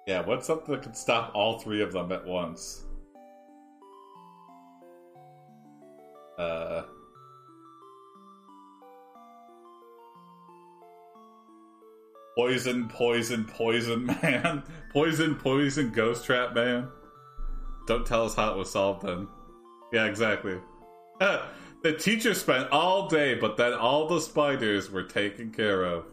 Yeah, 0.07 0.25
what's 0.25 0.47
something 0.47 0.73
that 0.73 0.83
could 0.83 0.97
stop 0.97 1.31
all 1.33 1.59
three 1.59 1.81
of 1.81 1.93
them 1.93 2.11
at 2.11 2.25
once? 2.25 2.84
Uh. 6.37 6.83
Poison, 12.35 12.89
poison, 12.89 13.45
poison, 13.45 14.05
man. 14.21 14.63
Poison, 14.91 15.35
poison, 15.35 15.91
ghost 15.91 16.25
trap, 16.25 16.53
man. 16.53 16.89
Don't 17.87 18.05
tell 18.05 18.25
us 18.25 18.35
how 18.35 18.51
it 18.53 18.57
was 18.57 18.71
solved 18.71 19.05
then. 19.05 19.27
Yeah, 19.93 20.05
exactly. 20.05 20.59
the 21.19 21.93
teacher 21.97 22.33
spent 22.33 22.69
all 22.71 23.07
day, 23.07 23.35
but 23.35 23.55
then 23.57 23.73
all 23.73 24.07
the 24.07 24.19
spiders 24.19 24.91
were 24.91 25.03
taken 25.03 25.51
care 25.51 25.83
of 25.83 26.05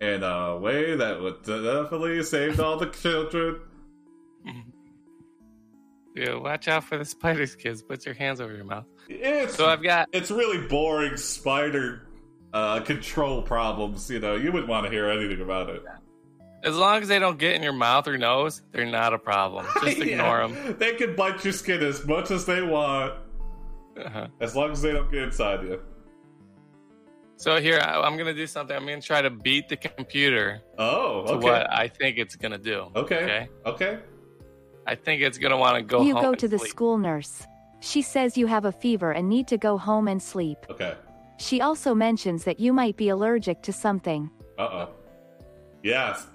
in 0.00 0.22
a 0.22 0.56
way 0.56 0.96
that 0.96 1.20
would 1.20 1.42
definitely 1.42 2.22
saved 2.22 2.58
all 2.60 2.78
the 2.78 2.86
children. 2.86 3.60
Yeah, 6.14 6.34
watch 6.34 6.66
out 6.68 6.84
for 6.84 6.98
the 6.98 7.04
spiders, 7.04 7.54
kids. 7.54 7.82
Put 7.82 8.04
your 8.04 8.14
hands 8.14 8.40
over 8.40 8.54
your 8.54 8.64
mouth. 8.64 8.84
It's 9.08 9.54
So 9.54 9.66
I've 9.66 9.82
got 9.82 10.08
it's 10.12 10.30
really 10.30 10.66
boring 10.66 11.16
spider 11.16 12.08
uh, 12.52 12.80
control 12.80 13.42
problems. 13.42 14.10
You 14.10 14.18
know, 14.20 14.34
you 14.36 14.50
wouldn't 14.52 14.68
want 14.68 14.84
to 14.86 14.90
hear 14.90 15.08
anything 15.08 15.40
about 15.40 15.70
it. 15.70 15.82
as 16.64 16.76
long 16.76 17.00
as 17.00 17.08
they 17.08 17.18
don't 17.20 17.38
get 17.38 17.54
in 17.54 17.62
your 17.62 17.72
mouth 17.72 18.08
or 18.08 18.18
nose, 18.18 18.62
they're 18.72 18.84
not 18.86 19.14
a 19.14 19.18
problem. 19.18 19.66
Just 19.84 19.98
ignore 19.98 20.48
them. 20.48 20.76
They 20.78 20.94
can 20.94 21.14
bite 21.14 21.44
your 21.44 21.52
skin 21.52 21.82
as 21.82 22.04
much 22.06 22.30
as 22.32 22.44
they 22.44 22.60
want, 22.62 23.14
Uh-huh. 24.04 24.26
as 24.40 24.56
long 24.56 24.72
as 24.72 24.82
they 24.82 24.92
don't 24.92 25.10
get 25.12 25.22
inside 25.22 25.62
you. 25.62 25.80
So 27.36 27.58
here, 27.60 27.78
I- 27.80 28.00
I'm 28.02 28.18
gonna 28.18 28.34
do 28.34 28.46
something. 28.46 28.76
I'm 28.76 28.84
gonna 28.84 29.00
try 29.00 29.22
to 29.22 29.30
beat 29.30 29.68
the 29.68 29.76
computer 29.76 30.60
Oh, 30.76 31.20
okay. 31.20 31.32
to 31.32 31.38
what 31.38 31.72
I 31.72 31.88
think 31.88 32.18
it's 32.18 32.36
gonna 32.36 32.58
do. 32.58 32.90
okay, 32.96 33.16
Okay. 33.24 33.48
okay. 33.64 33.98
I 34.90 34.96
think 34.96 35.22
it's 35.22 35.38
gonna 35.38 35.56
want 35.56 35.76
to 35.76 35.82
go. 35.82 36.02
you 36.02 36.14
home 36.14 36.22
go 36.22 36.28
and 36.30 36.38
to 36.40 36.48
the 36.48 36.58
sleep. 36.58 36.70
school 36.70 36.98
nurse. 36.98 37.46
She 37.78 38.02
says 38.02 38.36
you 38.36 38.48
have 38.48 38.64
a 38.64 38.72
fever 38.72 39.12
and 39.12 39.28
need 39.28 39.46
to 39.46 39.56
go 39.56 39.78
home 39.78 40.08
and 40.08 40.20
sleep. 40.20 40.58
Okay. 40.68 40.96
She 41.38 41.60
also 41.60 41.94
mentions 41.94 42.42
that 42.42 42.58
you 42.58 42.72
might 42.72 42.96
be 42.96 43.08
allergic 43.08 43.62
to 43.62 43.72
something. 43.72 44.28
Uh 44.58 44.62
oh. 44.62 44.88
Yes. 45.84 46.26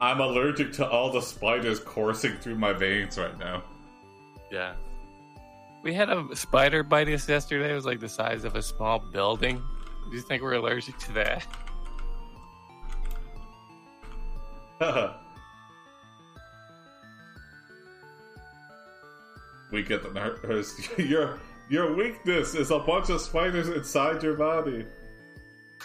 I'm 0.00 0.20
allergic 0.20 0.72
to 0.74 0.86
all 0.86 1.12
the 1.12 1.20
spiders 1.22 1.78
coursing 1.78 2.36
through 2.38 2.56
my 2.56 2.72
veins 2.72 3.18
right 3.18 3.38
now. 3.38 3.62
Yeah. 4.50 4.74
We 5.84 5.94
had 5.94 6.10
a 6.10 6.34
spider 6.34 6.82
bite 6.82 7.08
us 7.08 7.28
yesterday. 7.28 7.70
It 7.70 7.74
was 7.74 7.86
like 7.86 8.00
the 8.00 8.08
size 8.08 8.42
of 8.42 8.56
a 8.56 8.62
small 8.62 8.98
building. 8.98 9.62
Do 10.10 10.16
you 10.16 10.22
think 10.22 10.42
we're 10.42 10.54
allergic 10.54 10.98
to 10.98 11.12
that? 14.80 15.16
we 19.76 19.82
get 19.82 20.02
the 20.02 20.10
nurse. 20.10 20.88
Your 20.98 21.38
your 21.68 21.94
weakness 21.94 22.54
is 22.54 22.70
a 22.70 22.78
bunch 22.78 23.10
of 23.10 23.20
spiders 23.20 23.68
inside 23.68 24.22
your 24.22 24.34
body. 24.34 24.86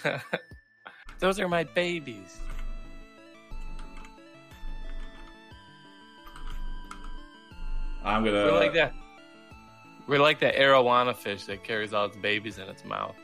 Those 1.20 1.40
are 1.40 1.50
my 1.50 1.64
babies. 1.64 2.38
I'm 8.04 8.24
gonna. 8.24 8.46
We're 8.46 8.60
like 8.60 8.74
that. 8.74 8.94
We're 10.08 10.20
like 10.20 10.40
that 10.40 10.56
arowana 10.56 11.16
fish 11.16 11.46
that 11.46 11.64
carries 11.64 11.94
all 11.94 12.06
its 12.06 12.16
babies 12.18 12.60
in 12.60 12.70
its 12.70 12.86
mouth. 12.86 13.16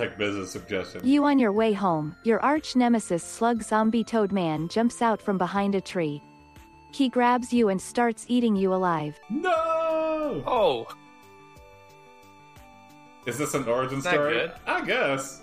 I'll 0.00 0.10
business 0.16 0.50
suggestion. 0.52 1.00
You 1.06 1.24
on 1.24 1.38
your 1.38 1.52
way 1.52 1.72
home, 1.72 2.14
your 2.24 2.40
arch 2.40 2.76
nemesis 2.76 3.22
slug 3.22 3.62
zombie 3.62 4.04
toad 4.04 4.32
man 4.32 4.68
jumps 4.68 5.02
out 5.02 5.20
from 5.22 5.38
behind 5.38 5.74
a 5.74 5.80
tree. 5.80 6.22
He 6.92 7.08
grabs 7.08 7.52
you 7.52 7.68
and 7.68 7.80
starts 7.80 8.24
eating 8.28 8.56
you 8.56 8.72
alive. 8.74 9.18
No. 9.28 10.42
Oh, 10.46 10.86
Is 13.26 13.36
this 13.38 13.54
an 13.54 13.64
origin 13.68 13.98
Not 13.98 14.12
story? 14.14 14.34
good. 14.34 14.52
I 14.66 14.84
guess. 14.84 15.42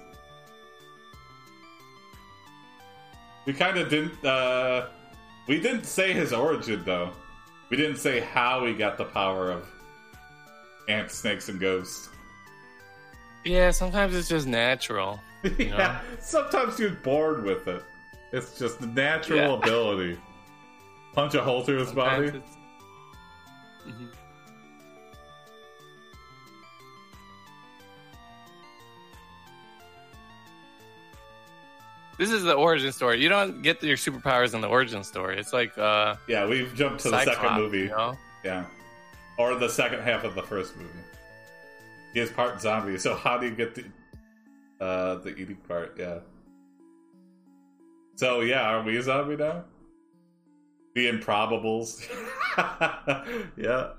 We 3.45 3.53
kind 3.53 3.77
of 3.77 3.89
didn't. 3.89 4.23
uh 4.25 4.87
We 5.47 5.59
didn't 5.59 5.85
say 5.85 6.13
his 6.13 6.31
origin 6.33 6.83
though. 6.85 7.11
We 7.69 7.77
didn't 7.77 7.97
say 7.97 8.19
how 8.19 8.65
he 8.65 8.73
got 8.73 8.97
the 8.97 9.05
power 9.05 9.51
of 9.51 9.67
ants, 10.87 11.15
snakes, 11.15 11.49
and 11.49 11.59
ghosts. 11.59 12.09
Yeah. 13.45 13.71
Sometimes 13.71 14.15
it's 14.15 14.27
just 14.29 14.47
natural. 14.47 15.19
yeah, 15.57 15.99
sometimes 16.19 16.79
you're 16.79 16.91
born 16.91 17.43
with 17.43 17.67
it. 17.67 17.83
It's 18.31 18.57
just 18.57 18.81
natural 18.81 19.39
Yeah. 19.39 19.53
ability. 19.57 20.19
Punch 21.13 21.35
a 21.35 21.43
hole 21.43 21.63
through 21.63 21.79
his 21.79 21.91
body. 21.91 22.27
Sometimes 22.27 22.43
it's- 22.43 22.57
Mhm. 23.87 24.09
This 32.17 32.29
is 32.31 32.43
the 32.43 32.53
origin 32.53 32.91
story. 32.91 33.21
You 33.21 33.27
don't 33.29 33.61
get 33.63 33.81
your 33.81 33.97
superpowers 33.97 34.53
in 34.53 34.61
the 34.61 34.67
origin 34.67 35.03
story. 35.03 35.39
It's 35.39 35.51
like 35.51 35.75
uh, 35.77 36.15
Yeah, 36.27 36.45
we've 36.45 36.73
jumped 36.75 37.01
to 37.01 37.09
the 37.09 37.23
second 37.23 37.55
movie. 37.55 37.79
You 37.79 37.87
know? 37.89 38.17
Yeah. 38.45 38.65
Or 39.37 39.55
the 39.55 39.69
second 39.69 40.01
half 40.03 40.23
of 40.23 40.35
the 40.35 40.43
first 40.43 40.77
movie. 40.77 40.89
He 42.13 42.19
is 42.19 42.29
part 42.31 42.61
zombie, 42.61 42.97
so 43.05 43.15
how 43.15 43.37
do 43.37 43.47
you 43.47 43.55
get 43.55 43.75
the 43.75 43.85
uh 44.83 45.15
the 45.15 45.35
eating 45.35 45.57
part? 45.67 45.95
Yeah. 45.97 46.19
So 48.15 48.41
yeah, 48.41 48.61
are 48.61 48.83
we 48.83 48.97
a 48.97 49.01
zombie 49.01 49.37
now? 49.37 49.65
The 50.95 51.07
improbables. 51.11 52.07
yeah. 53.57 53.89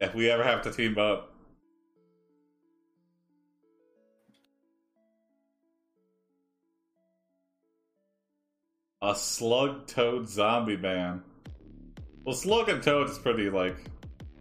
If 0.00 0.14
we 0.14 0.30
ever 0.30 0.44
have 0.44 0.62
to 0.62 0.70
team 0.70 0.98
up. 0.98 1.32
A 9.00 9.14
slug 9.14 9.86
toad 9.86 10.28
zombie 10.28 10.76
man. 10.76 11.22
Well, 12.24 12.34
slug 12.34 12.68
and 12.68 12.82
toad 12.82 13.08
is 13.08 13.18
pretty 13.18 13.48
like 13.48 13.76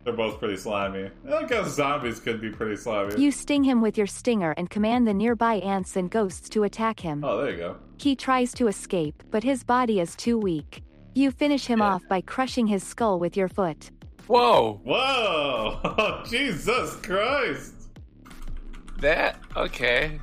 they're 0.05 0.13
both 0.13 0.39
pretty 0.39 0.55
slimy. 0.55 1.09
I 1.29 1.43
guess 1.45 1.69
zombies 1.71 2.19
could 2.19 2.39
be 2.39 2.49
pretty 2.51 2.75
slimy. 2.77 3.19
You 3.21 3.31
sting 3.31 3.63
him 3.63 3.81
with 3.81 3.97
your 3.97 4.07
stinger 4.07 4.51
and 4.51 4.69
command 4.69 5.07
the 5.07 5.13
nearby 5.13 5.55
ants 5.55 5.95
and 5.97 6.09
ghosts 6.09 6.47
to 6.49 6.63
attack 6.63 6.99
him. 6.99 7.23
Oh, 7.23 7.41
there 7.41 7.51
you 7.51 7.57
go. 7.57 7.75
He 7.97 8.15
tries 8.15 8.53
to 8.53 8.67
escape, 8.67 9.23
but 9.31 9.43
his 9.43 9.63
body 9.63 9.99
is 9.99 10.15
too 10.15 10.37
weak. 10.37 10.83
You 11.15 11.31
finish 11.31 11.65
him 11.65 11.79
Yeah. 11.79 11.85
off 11.95 12.03
by 12.07 12.21
crushing 12.21 12.67
his 12.67 12.83
skull 12.83 13.19
with 13.19 13.35
your 13.35 13.47
foot. 13.47 13.89
Whoa, 14.27 14.79
Whoa! 14.83 15.79
Oh, 15.83 16.23
Jesus 16.29 16.95
Christ! 16.97 17.73
that 18.99 19.37
okay? 19.57 20.19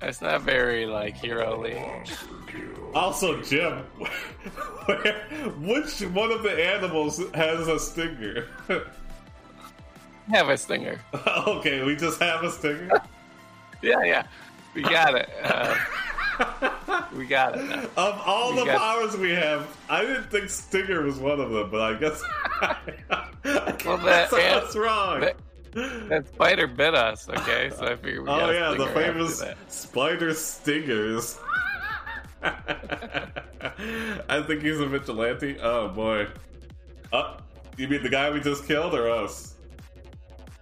That's 0.00 0.20
not 0.20 0.42
very 0.42 0.84
like 0.86 1.16
hero-ly. 1.16 2.04
Also, 2.94 3.40
Jim, 3.42 3.78
where, 4.86 5.14
which 5.60 6.00
one 6.12 6.30
of 6.32 6.42
the 6.42 6.52
animals 6.74 7.20
has 7.34 7.68
a 7.68 7.78
stinger? 7.78 8.46
Have 10.30 10.48
a 10.48 10.56
stinger. 10.56 11.00
okay, 11.46 11.82
we 11.84 11.96
just 11.96 12.18
have 12.20 12.42
a 12.44 12.50
stinger. 12.50 12.90
Yeah, 13.82 14.02
yeah, 14.04 14.26
we 14.74 14.82
got 14.82 15.14
it. 15.14 15.28
Uh, 15.44 15.76
we 17.14 17.26
got 17.26 17.58
it. 17.58 17.64
now. 17.66 17.82
Of 17.96 18.22
all 18.26 18.52
We 18.54 18.60
the 18.64 18.72
powers 18.72 19.16
we 19.18 19.30
have, 19.32 19.68
I 19.90 20.00
didn't 20.00 20.30
think 20.30 20.48
stinger 20.48 21.02
was 21.02 21.18
one 21.18 21.38
of 21.40 21.50
them, 21.50 21.70
but 21.70 21.82
I 21.82 21.94
guess 21.94 22.22
I 22.62 22.76
guess 22.86 23.84
Well, 23.84 23.98
that 23.98 24.30
that's 24.30 24.74
wrong. 24.74 25.20
that- 25.20 25.36
That 26.08 26.26
spider 26.26 26.66
bit 26.66 26.94
us. 26.94 27.28
Okay, 27.28 27.70
so 27.76 27.84
I 27.86 27.96
figured 27.96 28.24
we 28.24 28.30
oh 28.30 28.50
yeah, 28.50 28.74
the 28.78 28.86
famous 28.88 29.44
spider 29.68 30.32
stingers. 30.32 31.38
I 32.42 34.42
think 34.46 34.62
he's 34.62 34.80
a 34.80 34.86
vigilante. 34.86 35.58
Oh 35.60 35.88
boy. 35.88 36.28
Uh, 37.12 37.38
you 37.76 37.88
mean 37.88 38.02
the 38.02 38.08
guy 38.08 38.30
we 38.30 38.40
just 38.40 38.66
killed 38.66 38.94
or 38.94 39.10
us? 39.10 39.54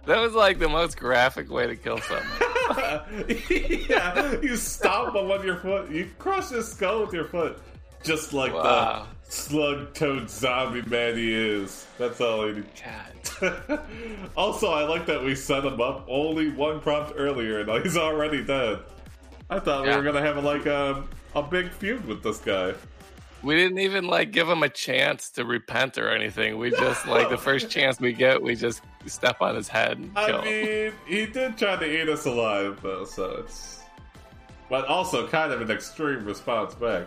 That 0.05 0.19
was 0.21 0.33
like 0.33 0.59
the 0.59 0.69
most 0.69 0.97
graphic 0.97 1.49
way 1.49 1.67
to 1.67 1.75
kill 1.75 1.99
someone. 1.99 2.25
yeah, 3.89 4.39
you 4.41 4.55
stomp 4.55 5.15
him 5.15 5.31
on 5.31 5.43
your 5.45 5.57
foot. 5.57 5.89
You 5.89 6.09
crush 6.19 6.49
his 6.49 6.71
skull 6.71 7.01
with 7.05 7.13
your 7.13 7.25
foot. 7.25 7.59
just 8.03 8.33
like 8.33 8.53
Wow. 8.53 9.07
the 9.25 9.31
slug 9.31 9.93
toad 9.95 10.29
zombie 10.29 10.83
man 10.83 11.15
he 11.15 11.33
is. 11.33 11.87
That's 11.97 12.21
all 12.21 12.47
he 12.47 12.63
God. 13.41 13.79
also, 14.37 14.67
I 14.71 14.83
like 14.83 15.05
that 15.07 15.23
we 15.23 15.33
set 15.35 15.65
him 15.65 15.81
up 15.81 16.05
only 16.07 16.49
one 16.49 16.79
prompt 16.79 17.13
earlier 17.17 17.59
and 17.61 17.83
he's 17.83 17.97
already 17.97 18.43
dead. 18.43 18.79
I 19.49 19.59
thought 19.59 19.85
Yeah. 19.85 19.91
we 19.91 19.97
were 20.05 20.11
gonna 20.11 20.25
have 20.25 20.43
like 20.43 20.65
a 20.67 21.03
a 21.35 21.41
big 21.43 21.71
feud 21.71 22.05
with 22.05 22.21
this 22.23 22.37
guy. 22.37 22.73
We 23.45 23.55
didn't 23.55 23.77
even 23.77 24.07
like 24.07 24.31
give 24.31 24.49
him 24.49 24.63
a 24.63 24.69
chance 24.69 25.29
to 25.31 25.45
repent 25.45 25.99
or 25.99 26.09
anything. 26.09 26.57
We 26.57 26.71
just 26.71 27.07
like 27.07 27.29
the 27.29 27.37
first 27.37 27.69
chance 27.69 27.99
we 27.99 28.11
get, 28.11 28.41
we 28.41 28.55
just 28.55 28.81
step 29.05 29.39
on 29.39 29.55
his 29.55 29.67
head 29.67 29.99
and 29.99 30.15
kill 30.15 30.41
I 30.41 30.47
him. 30.47 30.65
mean, 30.65 30.93
he 31.05 31.25
did 31.27 31.55
try 31.55 31.75
to 31.75 31.85
eat 31.85 32.09
us 32.09 32.25
alive 32.25 32.79
though, 32.81 33.05
so 33.05 33.43
it's. 33.45 33.83
But 34.67 34.85
also 34.87 35.27
kind 35.27 35.51
of 35.53 35.61
an 35.61 35.69
extreme 35.69 36.25
response 36.25 36.73
back. 36.73 37.05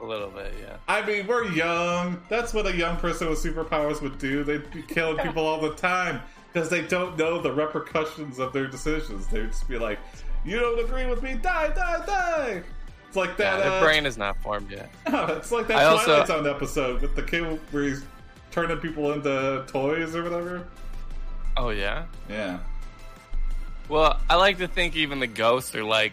A 0.00 0.04
little 0.04 0.30
bit, 0.30 0.52
yeah. 0.60 0.76
I 0.88 1.06
mean, 1.06 1.26
we're 1.28 1.44
young. 1.52 2.20
That's 2.28 2.52
what 2.52 2.66
a 2.66 2.76
young 2.76 2.96
person 2.96 3.28
with 3.28 3.40
superpowers 3.40 4.02
would 4.02 4.18
do. 4.18 4.42
They'd 4.42 4.68
be 4.72 4.82
killing 4.82 5.18
people 5.24 5.46
all 5.46 5.60
the 5.60 5.74
time 5.76 6.20
because 6.52 6.68
they 6.68 6.82
don't 6.82 7.16
know 7.16 7.40
the 7.40 7.52
repercussions 7.52 8.40
of 8.40 8.52
their 8.52 8.66
decisions. 8.66 9.28
They'd 9.28 9.50
just 9.52 9.68
be 9.68 9.78
like, 9.78 10.00
"You 10.44 10.58
don't 10.58 10.84
agree 10.84 11.06
with 11.06 11.22
me? 11.22 11.34
Die, 11.34 11.68
die, 11.68 12.06
die!" 12.06 12.62
It's 13.08 13.16
like 13.16 13.30
Yeah, 13.30 13.56
that. 13.56 13.58
their 13.62 13.72
uh, 13.72 13.82
brain 13.82 14.06
is 14.06 14.16
not 14.18 14.36
formed 14.42 14.70
yet. 14.70 14.90
it's 15.06 15.50
like 15.50 15.66
that 15.68 15.78
I 15.78 15.84
also- 15.84 16.04
Twilight 16.06 16.26
Zone 16.28 16.46
episode 16.46 17.02
with 17.02 17.16
the 17.16 17.22
kid 17.22 17.58
where 17.72 17.82
he's 17.84 18.04
turning 18.50 18.78
people 18.78 19.12
into 19.12 19.64
toys 19.66 20.14
or 20.14 20.22
whatever. 20.22 20.66
Oh 21.56 21.70
yeah. 21.70 22.04
Yeah. 22.28 22.58
Well, 23.88 24.20
I 24.28 24.34
like 24.36 24.58
to 24.58 24.68
think 24.68 24.94
even 24.96 25.18
the 25.18 25.26
ghosts 25.26 25.74
are 25.74 25.82
like, 25.84 26.12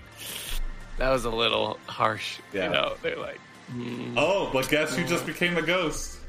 that 0.97 1.09
was 1.09 1.25
a 1.25 1.29
little 1.29 1.77
harsh. 1.87 2.39
Yeah. 2.53 2.65
You 2.67 2.69
know, 2.71 2.93
they're 3.01 3.17
like, 3.17 3.39
mm, 3.73 4.13
Oh, 4.15 4.49
but 4.53 4.69
guess 4.69 4.95
who 4.95 5.03
just 5.03 5.25
became 5.25 5.57
a 5.57 5.61
ghost? 5.61 6.19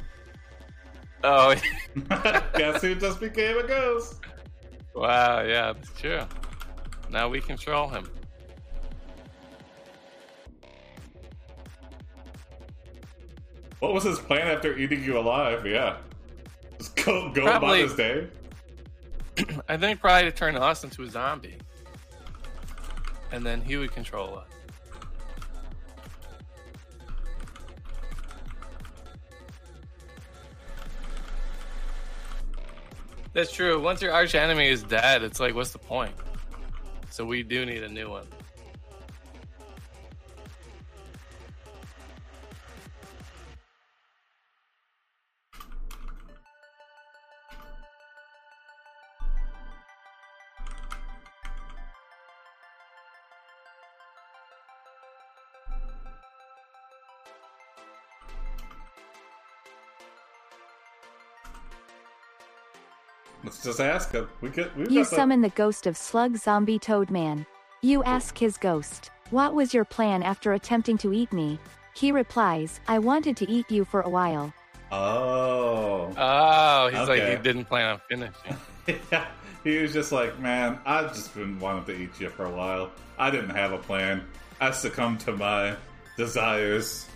oh, 1.23 1.55
guess 2.57 2.83
who 2.83 2.95
just 2.97 3.21
became 3.21 3.59
a 3.59 3.63
ghost? 3.67 4.17
wow, 4.95 5.43
yeah, 5.43 5.73
that's 5.73 5.93
true. 6.01 6.23
Now 7.11 7.29
we 7.29 7.41
control 7.41 7.89
him. 7.89 8.09
What 13.87 13.95
was 13.95 14.03
his 14.03 14.19
plan 14.19 14.49
after 14.49 14.77
eating 14.77 15.05
you 15.05 15.17
alive? 15.17 15.65
Yeah. 15.65 15.99
Just 16.77 16.97
go, 16.97 17.31
go 17.31 17.47
about 17.47 17.77
his 17.77 17.95
day? 17.95 18.27
I 19.69 19.77
think 19.77 20.01
probably 20.01 20.29
to 20.29 20.37
turn 20.37 20.57
us 20.57 20.83
into 20.83 21.05
a 21.05 21.09
zombie, 21.09 21.55
and 23.31 23.47
then 23.47 23.61
he 23.61 23.77
would 23.77 23.93
control 23.93 24.41
us. 24.41 24.49
That's 33.35 33.53
true. 33.53 33.81
Once 33.81 34.03
your 34.03 34.13
arch 34.13 34.35
enemy 34.35 34.67
is 34.67 34.83
dead, 34.83 35.23
it's 35.23 35.39
like, 35.39 35.55
what's 35.55 35.71
the 35.71 35.79
point? 35.79 36.17
So 37.11 37.25
we 37.25 37.45
do 37.45 37.65
need 37.65 37.85
a 37.85 37.89
new 37.89 38.11
one. 38.11 38.27
Let's 63.47 63.63
just 63.63 63.81
ask 63.81 64.11
him. 64.11 64.29
We 64.41 64.51
get. 64.51 64.77
We've 64.77 64.91
You 64.91 65.03
got 65.05 65.11
the- 65.11 65.17
summon 65.17 65.41
the 65.41 65.51
ghost 65.51 65.87
of 65.87 65.97
Slug 65.97 66.37
Zombie 66.37 66.81
Toad 66.81 67.11
Man. 67.11 67.47
You 67.81 68.03
ask 68.03 68.37
his 68.37 68.59
ghost, 68.59 69.11
What 69.31 69.55
was 69.55 69.73
your 69.73 69.85
plan 69.85 70.23
after 70.25 70.53
attempting 70.53 70.99
to 70.99 71.13
eat 71.13 71.33
me? 71.33 71.59
He 71.95 72.11
replies, 72.13 72.81
I 72.89 72.99
wanted 72.99 73.37
to 73.39 73.49
eat 73.49 73.71
you 73.71 73.85
for 73.85 74.01
a 74.01 74.09
while. 74.09 74.53
Oh. 74.93 76.13
Oh, 76.17 76.89
he's 76.93 77.09
like, 77.09 77.23
he 77.23 77.37
didn't 77.37 77.67
plan 77.67 77.95
on 77.95 78.01
finishing. 78.09 78.57
yeah. 79.13 79.27
He 79.65 79.79
was 79.79 79.93
just 79.93 80.11
like, 80.13 80.39
man, 80.41 80.79
I've 80.85 81.13
just 81.15 81.35
been 81.35 81.59
wanting 81.61 81.85
to 81.95 82.03
eat 82.03 82.21
you 82.21 82.29
for 82.31 82.45
a 82.47 82.51
while. 82.51 82.91
I 83.19 83.31
didn't 83.31 83.51
have 83.51 83.73
a 83.73 83.79
plan. 83.79 84.25
I 84.61 84.71
succumbed 84.73 85.21
to 85.21 85.33
my 85.33 85.77
desires. 86.17 87.07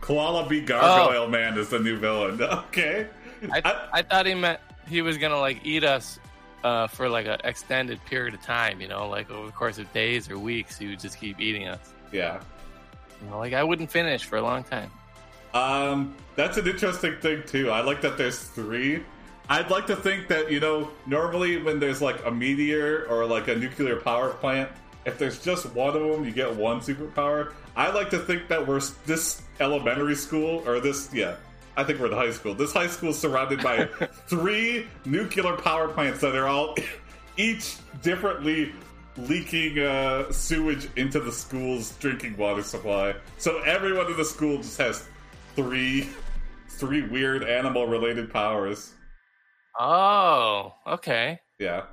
Koala 0.00 0.48
B. 0.48 0.60
Gargoyle 0.60 1.22
oh. 1.24 1.28
Man 1.28 1.58
is 1.58 1.68
the 1.68 1.78
new 1.78 1.98
villain. 1.98 2.40
Okay. 2.42 3.06
I, 3.52 3.60
I- 3.64 3.88
I 3.98 4.02
thought 4.02 4.24
he 4.26 4.34
meant 4.34 4.60
he 4.88 5.02
was 5.02 5.18
gonna 5.18 5.38
like 5.38 5.64
eat 5.64 5.84
us 5.84 6.18
uh, 6.64 6.86
for 6.86 7.08
like 7.08 7.26
an 7.26 7.38
extended 7.44 8.04
period 8.06 8.34
of 8.34 8.42
time, 8.42 8.80
you 8.80 8.88
know, 8.88 9.08
like 9.08 9.30
over 9.30 9.46
the 9.46 9.52
course 9.52 9.78
of 9.78 9.92
days 9.92 10.30
or 10.30 10.38
weeks. 10.38 10.78
He 10.78 10.88
would 10.88 11.00
just 11.00 11.18
keep 11.20 11.40
eating 11.40 11.68
us. 11.68 11.92
yeah. 12.12 12.40
You 13.22 13.30
know, 13.30 13.38
like 13.38 13.54
I 13.54 13.62
wouldn't 13.62 13.90
finish 13.90 14.24
for 14.24 14.36
a 14.36 14.42
long 14.42 14.62
time. 14.64 14.90
Um, 15.54 16.14
that's 16.34 16.58
an 16.58 16.66
interesting 16.66 17.16
thing 17.20 17.42
too. 17.46 17.70
I 17.70 17.80
like 17.80 18.02
that 18.02 18.18
there's 18.18 18.38
three. 18.38 19.02
I'd 19.48 19.70
like 19.70 19.86
to 19.86 19.96
think 19.96 20.28
that 20.28 20.50
you 20.50 20.60
know 20.60 20.90
normally 21.06 21.56
when 21.62 21.78
there's 21.78 22.02
like 22.02 22.24
a 22.26 22.30
meteor 22.30 23.06
or 23.08 23.24
like 23.24 23.48
a 23.48 23.56
nuclear 23.56 23.96
power 23.96 24.30
plant, 24.30 24.68
if 25.06 25.18
there's 25.18 25.42
just 25.42 25.72
one 25.72 25.96
of 25.96 26.02
them, 26.02 26.24
you 26.24 26.32
get 26.32 26.54
one 26.54 26.80
superpower. 26.80 27.52
I 27.74 27.90
like 27.90 28.10
to 28.10 28.18
think 28.18 28.48
that 28.48 28.66
we're 28.66 28.80
this 29.06 29.42
elementary 29.60 30.16
school 30.16 30.62
or 30.66 30.80
this 30.80 31.08
yeah. 31.14 31.36
I 31.76 31.84
think 31.84 32.00
we're 32.00 32.06
in 32.06 32.12
high 32.12 32.30
school. 32.30 32.54
This 32.54 32.72
high 32.72 32.86
school 32.86 33.10
is 33.10 33.18
surrounded 33.18 33.62
by 33.62 33.84
three 34.26 34.86
nuclear 35.04 35.56
power 35.56 35.88
plants 35.88 36.20
that 36.20 36.34
are 36.34 36.48
all 36.48 36.74
each 37.36 37.76
differently 38.02 38.72
leaking 39.18 39.78
uh, 39.78 40.30
sewage 40.30 40.88
into 40.96 41.20
the 41.20 41.32
school's 41.32 41.92
drinking 41.96 42.36
water 42.36 42.62
supply. 42.62 43.14
So 43.38 43.60
everyone 43.60 44.06
in 44.06 44.16
the 44.16 44.24
school 44.24 44.58
just 44.58 44.78
has 44.78 45.06
three 45.54 46.08
three 46.68 47.02
weird 47.02 47.44
animal 47.44 47.86
related 47.86 48.32
powers. 48.32 48.92
Oh, 49.78 50.74
okay. 50.86 51.40
Yeah. 51.58 51.84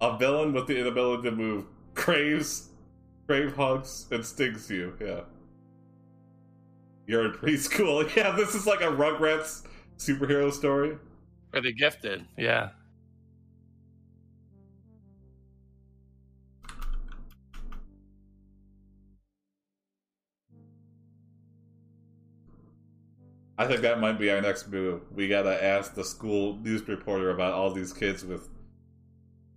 A 0.00 0.16
villain 0.18 0.52
with 0.52 0.66
the 0.66 0.78
inability 0.78 1.30
to 1.30 1.34
move 1.34 1.64
craves 1.94 2.68
crave 3.26 3.56
hugs 3.56 4.06
and 4.10 4.24
stings 4.24 4.70
you. 4.70 4.94
Yeah. 5.00 5.20
You're 7.06 7.26
in 7.26 7.32
preschool. 7.32 8.04
Yeah, 8.16 8.32
this 8.32 8.54
is 8.54 8.66
like 8.66 8.80
a 8.80 8.84
Rugrats 8.84 9.62
superhero 9.98 10.52
story. 10.52 10.98
For 11.52 11.60
the 11.60 11.72
gifted, 11.72 12.26
yeah. 12.36 12.70
I 23.58 23.66
think 23.66 23.80
that 23.80 24.00
might 24.00 24.18
be 24.18 24.30
our 24.30 24.40
next 24.42 24.68
move. 24.68 25.00
We 25.14 25.28
gotta 25.28 25.62
ask 25.64 25.94
the 25.94 26.04
school 26.04 26.56
news 26.56 26.86
reporter 26.86 27.30
about 27.30 27.54
all 27.54 27.72
these 27.72 27.92
kids 27.92 28.24
with 28.24 28.48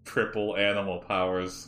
triple 0.05 0.55
animal 0.55 0.99
powers. 0.99 1.67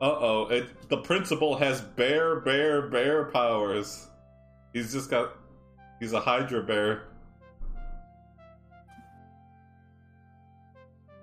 Uh 0.00 0.04
oh, 0.18 0.62
the 0.88 0.96
principal 0.96 1.56
has 1.56 1.82
bear, 1.82 2.40
bear, 2.40 2.88
bear 2.88 3.24
powers. 3.26 4.08
He's 4.72 4.92
just 4.92 5.10
got 5.10 5.36
he's 5.98 6.12
a 6.14 6.20
Hydra 6.20 6.62
bear. 6.62 7.02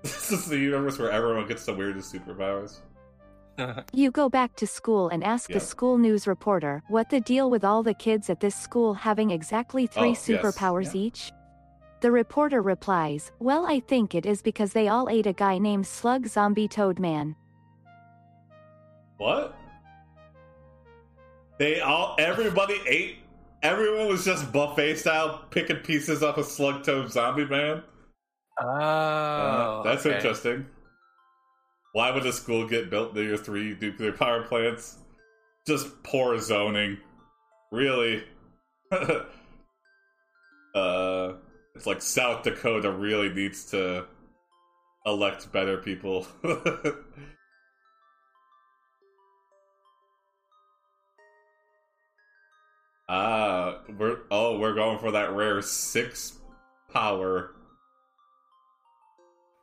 This 0.03 0.31
is 0.31 0.45
the 0.45 0.57
universe 0.57 0.99
where 0.99 1.11
everyone 1.11 1.47
gets 1.47 1.65
the 1.65 1.73
weirdest 1.73 2.13
superpowers. 2.13 2.77
You 3.91 4.11
go 4.11 4.29
back 4.29 4.55
to 4.57 4.67
school 4.67 5.09
and 5.09 5.23
ask 5.23 5.49
Yep. 5.49 5.59
the 5.59 5.65
school 5.65 5.97
news 5.97 6.27
reporter 6.27 6.83
what 6.89 7.09
the 7.09 7.19
deal 7.19 7.49
with 7.49 7.63
all 7.65 7.81
the 7.81 7.95
kids 7.95 8.29
at 8.29 8.39
this 8.39 8.55
school 8.55 8.93
having 8.93 9.31
exactly 9.31 9.87
three 9.87 10.09
Oh, 10.09 10.11
yes. 10.11 10.27
superpowers 10.27 10.93
Yeah. 10.93 11.01
each? 11.01 11.31
The 12.01 12.11
reporter 12.11 12.61
replies, 12.61 13.31
Well, 13.39 13.65
I 13.65 13.79
think 13.79 14.13
it 14.13 14.27
is 14.27 14.43
because 14.43 14.73
they 14.73 14.87
all 14.87 15.09
ate 15.09 15.25
a 15.25 15.33
guy 15.33 15.57
named 15.57 15.87
Slug 15.87 16.27
Zombie 16.27 16.67
Toad 16.67 16.99
Man. 16.99 17.35
What? 19.17 19.55
They 21.59 21.79
all 21.81 22.15
everybody 22.19 22.79
ate 22.87 23.17
everyone 23.63 24.07
was 24.07 24.23
just 24.23 24.51
buffet 24.51 24.95
style 24.97 25.43
picking 25.49 25.77
pieces 25.77 26.21
off 26.21 26.37
a 26.37 26.43
slug 26.43 26.83
toad 26.83 27.11
zombie 27.11 27.45
man. 27.45 27.81
Oh, 28.59 28.65
Uh, 28.67 29.83
that's 29.83 30.05
okay. 30.05 30.17
interesting. 30.17 30.67
Why 31.93 32.11
would 32.11 32.25
a 32.25 32.33
school 32.33 32.67
get 32.67 32.89
built 32.91 33.15
near 33.15 33.37
three 33.37 33.75
nuclear 33.79 34.11
power 34.11 34.43
plants? 34.43 34.97
Just 35.65 36.03
poor 36.03 36.37
zoning. 36.39 36.97
really. 37.71 38.23
uh, 38.91 39.23
it's 41.75 41.85
like 41.85 42.01
South 42.01 42.43
Dakota 42.43 42.91
really 42.91 43.29
needs 43.29 43.65
to 43.71 44.05
elect 45.05 45.51
better 45.51 45.77
people. 45.77 46.25
Ah, 53.09 53.79
we're 53.97 54.19
oh, 54.31 54.59
we're 54.59 54.73
going 54.73 54.99
for 54.99 55.11
that 55.11 55.31
rare 55.31 55.61
six 55.61 56.39
power. 56.91 57.53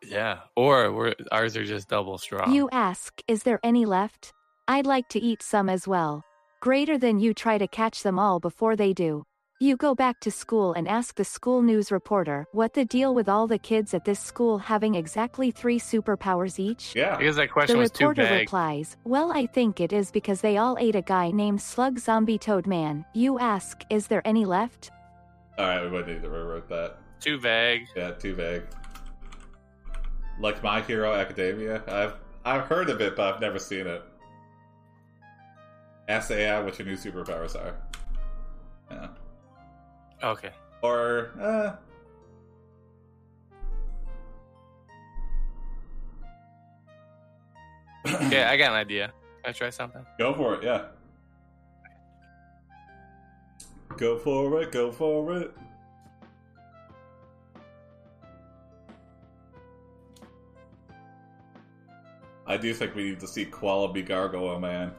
Yeah, 0.02 0.40
or 0.56 0.92
we're, 0.92 1.14
ours 1.32 1.56
are 1.56 1.64
just 1.64 1.88
double 1.88 2.18
strong. 2.18 2.52
You 2.52 2.68
ask, 2.72 3.22
is 3.26 3.42
there 3.42 3.60
any 3.62 3.84
left? 3.86 4.32
I'd 4.68 4.86
like 4.86 5.08
to 5.10 5.20
eat 5.20 5.42
some 5.42 5.68
as 5.68 5.88
well. 5.88 6.22
Greater 6.60 6.96
than 6.98 7.20
you 7.20 7.34
try 7.34 7.58
to 7.58 7.68
catch 7.68 8.02
them 8.02 8.18
all 8.18 8.40
before 8.40 8.76
they 8.76 8.92
do. 8.92 9.24
You 9.64 9.78
go 9.78 9.94
back 9.94 10.20
to 10.20 10.30
school 10.30 10.74
and 10.74 10.86
ask 10.86 11.14
the 11.14 11.24
school 11.24 11.62
news 11.62 11.90
reporter 11.90 12.46
what 12.52 12.74
the 12.74 12.84
deal 12.84 13.14
with 13.14 13.30
all 13.30 13.46
the 13.46 13.56
kids 13.56 13.94
at 13.94 14.04
this 14.04 14.20
school 14.20 14.58
having 14.58 14.94
exactly 14.94 15.50
three 15.50 15.80
superpowers 15.80 16.58
each? 16.58 16.94
Yeah. 16.94 17.16
because 17.16 17.36
that 17.36 17.48
The 17.48 17.48
question 17.48 17.78
was 17.78 17.90
too 17.90 18.08
reporter 18.08 18.30
replies, 18.30 18.98
Well, 19.04 19.32
I 19.32 19.46
think 19.46 19.80
it 19.80 19.90
is 19.94 20.10
because 20.10 20.42
they 20.42 20.58
all 20.58 20.76
ate 20.78 20.96
a 20.96 21.00
guy 21.00 21.30
named 21.30 21.62
Slug 21.62 21.98
Zombie 21.98 22.36
Toad 22.36 22.66
Man. 22.66 23.06
You 23.14 23.38
ask, 23.38 23.80
is 23.88 24.06
there 24.06 24.20
any 24.28 24.44
left? 24.44 24.90
All 25.56 25.66
right, 25.66 25.82
we 25.82 25.88
might 25.88 26.08
need 26.08 26.20
to 26.20 26.28
rewrite 26.28 26.68
that. 26.68 26.98
Too 27.20 27.38
vague. 27.38 27.86
Yeah, 27.96 28.10
too 28.10 28.34
vague. 28.34 28.64
Like 30.38 30.62
My 30.62 30.82
Hero 30.82 31.14
Academia, 31.14 31.82
I've 31.88 32.16
I've 32.44 32.66
heard 32.66 32.90
of 32.90 33.00
it, 33.00 33.16
but 33.16 33.32
I've 33.32 33.40
never 33.40 33.58
seen 33.58 33.86
it. 33.86 34.02
Ask 36.06 36.28
the 36.28 36.38
AI 36.38 36.60
what 36.60 36.78
your 36.78 36.86
new 36.86 36.98
superpowers 36.98 37.56
are. 37.56 37.76
Yeah. 38.90 39.08
Okay. 40.24 40.50
Or 40.80 41.30
uh, 41.38 41.76
Okay, 48.06 48.42
I 48.42 48.56
got 48.56 48.70
an 48.72 48.78
idea. 48.78 49.12
Can 49.42 49.50
I 49.50 49.52
try 49.52 49.68
something? 49.68 50.04
go 50.18 50.32
for 50.32 50.54
it. 50.54 50.64
Yeah. 50.64 50.86
Go 53.98 54.18
for 54.18 54.62
it. 54.62 54.72
Go 54.72 54.90
for 54.90 55.36
it. 55.36 55.54
I 62.46 62.56
do 62.56 62.72
think 62.72 62.94
we 62.94 63.04
need 63.04 63.20
to 63.20 63.26
see 63.26 63.44
Quality 63.44 64.02
Gargoyle 64.02 64.58
Man. 64.58 64.92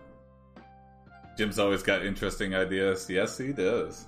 Jim's 1.36 1.58
always 1.60 1.82
got 1.84 2.06
interesting 2.06 2.54
ideas. 2.56 3.10
Yes, 3.10 3.38
he 3.38 3.54
does. 3.54 4.06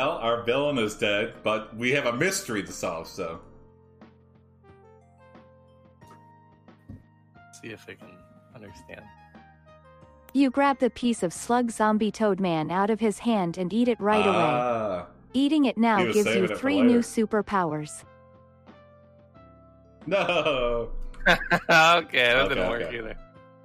Well, 0.00 0.12
our 0.12 0.42
villain 0.44 0.78
is 0.78 0.94
dead, 0.94 1.34
but 1.42 1.76
we 1.76 1.90
have 1.90 2.06
a 2.06 2.12
mystery 2.14 2.62
to 2.62 2.72
solve, 2.72 3.06
so. 3.06 3.38
See 7.60 7.68
if 7.68 7.84
I 7.86 7.96
can 7.96 8.08
understand. 8.54 9.02
You 10.32 10.48
grab 10.48 10.78
the 10.78 10.88
piece 10.88 11.22
of 11.22 11.34
Slug 11.34 11.70
Zombie 11.70 12.10
Toad 12.10 12.40
Man 12.40 12.70
out 12.70 12.88
of 12.88 13.00
his 13.00 13.18
hand 13.18 13.58
and 13.58 13.70
eat 13.74 13.88
it 13.88 14.00
right 14.00 14.26
away. 14.26 14.36
ah, 14.38 15.06
Eating 15.34 15.66
it 15.66 15.76
now 15.76 16.02
gives 16.02 16.34
you 16.34 16.48
three 16.48 16.80
new 16.80 17.00
superpowers. 17.00 18.04
No! 20.06 20.88
okay, 21.28 21.36
that 21.68 22.04
Okay, 22.08 22.48
didn't 22.48 22.70
work 22.70 22.90
either. 22.90 23.14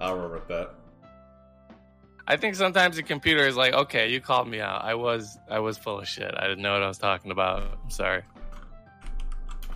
I'll 0.02 0.16
remember 0.18 0.42
that. 0.50 0.76
I 2.28 2.38
think 2.38 2.56
sometimes 2.56 2.96
the 2.96 3.04
computer 3.04 3.46
is 3.46 3.56
like, 3.56 3.74
okay, 3.74 4.10
you 4.12 4.20
called 4.20 4.48
me 4.48 4.60
out. 4.60 4.84
I 4.84 4.96
was 4.96 5.38
I 5.50 5.60
was 5.60 5.78
full 5.78 6.00
of 6.00 6.08
shit. 6.08 6.34
I 6.38 6.48
didn't 6.48 6.64
know 6.64 6.74
what 6.74 6.82
I 6.84 6.88
was 6.88 6.98
talking 6.98 7.32
about. 7.32 7.64
I'm 7.84 7.90
sorry. 7.90 8.24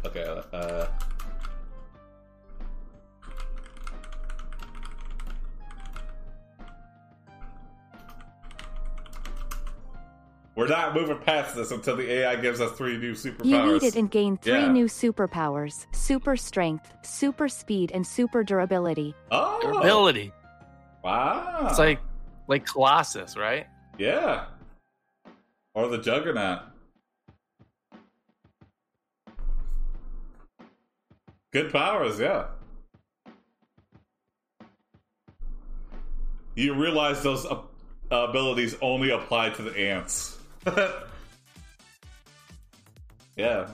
Okay, 0.06 0.24
uh. 0.54 0.88
We're 10.56 10.68
not 10.68 10.94
moving 10.94 11.18
past 11.20 11.56
this 11.56 11.72
until 11.72 11.96
the 11.96 12.12
AI 12.12 12.36
gives 12.36 12.60
us 12.60 12.78
three 12.78 12.98
new 12.98 13.14
superpowers. 13.14 13.46
You 13.46 13.76
eat 13.78 13.84
it 13.84 13.96
and 13.96 14.12
gain 14.12 14.36
three 14.38 14.54
Yeah. 14.54 14.68
new 14.72 14.86
superpowers 14.88 15.86
super 15.94 16.36
strength, 16.36 16.92
super 17.02 17.48
speed, 17.48 17.92
and 17.94 18.06
super 18.06 18.44
durability. 18.44 19.16
oh, 19.32 19.60
Durability. 19.62 20.34
Wow. 21.04 21.68
It's 21.70 21.80
like 21.80 22.00
like 22.50 22.66
Colossus, 22.66 23.38
right? 23.38 23.68
Yeah. 23.98 24.46
Or 25.76 25.88
the 25.88 26.00
Juggernaut. 26.00 26.64
Good 31.52 31.72
powers, 31.72 32.20
yeah. 32.20 32.48
You 36.56 36.74
realize 36.74 37.24
those 37.24 37.46
uh, 37.46 37.62
abilities 38.12 38.76
only 38.82 39.12
apply 39.12 39.52
to 39.52 39.62
the 39.62 39.78
ants. 39.78 40.38
yeah. 43.38 43.68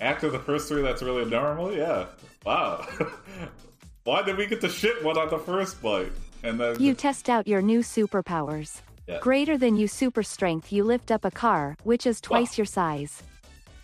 After 0.00 0.30
the 0.30 0.38
first 0.38 0.68
three, 0.68 0.82
that's 0.82 1.02
really 1.02 1.24
normal? 1.24 1.72
Yeah. 1.72 2.06
Wow. 2.44 2.86
Why 4.08 4.22
did 4.22 4.38
we 4.38 4.46
get 4.46 4.62
the 4.62 4.70
shit 4.70 5.04
one 5.04 5.18
on 5.18 5.28
the 5.28 5.38
first 5.38 5.82
bite? 5.82 6.10
And 6.42 6.58
then 6.58 6.80
You 6.80 6.94
test 6.94 7.28
out 7.28 7.46
your 7.46 7.60
new 7.60 7.80
superpowers. 7.80 8.80
Yeah. 9.06 9.18
Greater 9.20 9.58
than 9.58 9.76
you 9.76 9.86
super 9.86 10.22
strength, 10.22 10.72
you 10.72 10.82
lift 10.82 11.10
up 11.10 11.26
a 11.26 11.30
car, 11.30 11.76
which 11.84 12.06
is 12.06 12.18
twice 12.18 12.56
your 12.56 12.64
size. 12.64 13.22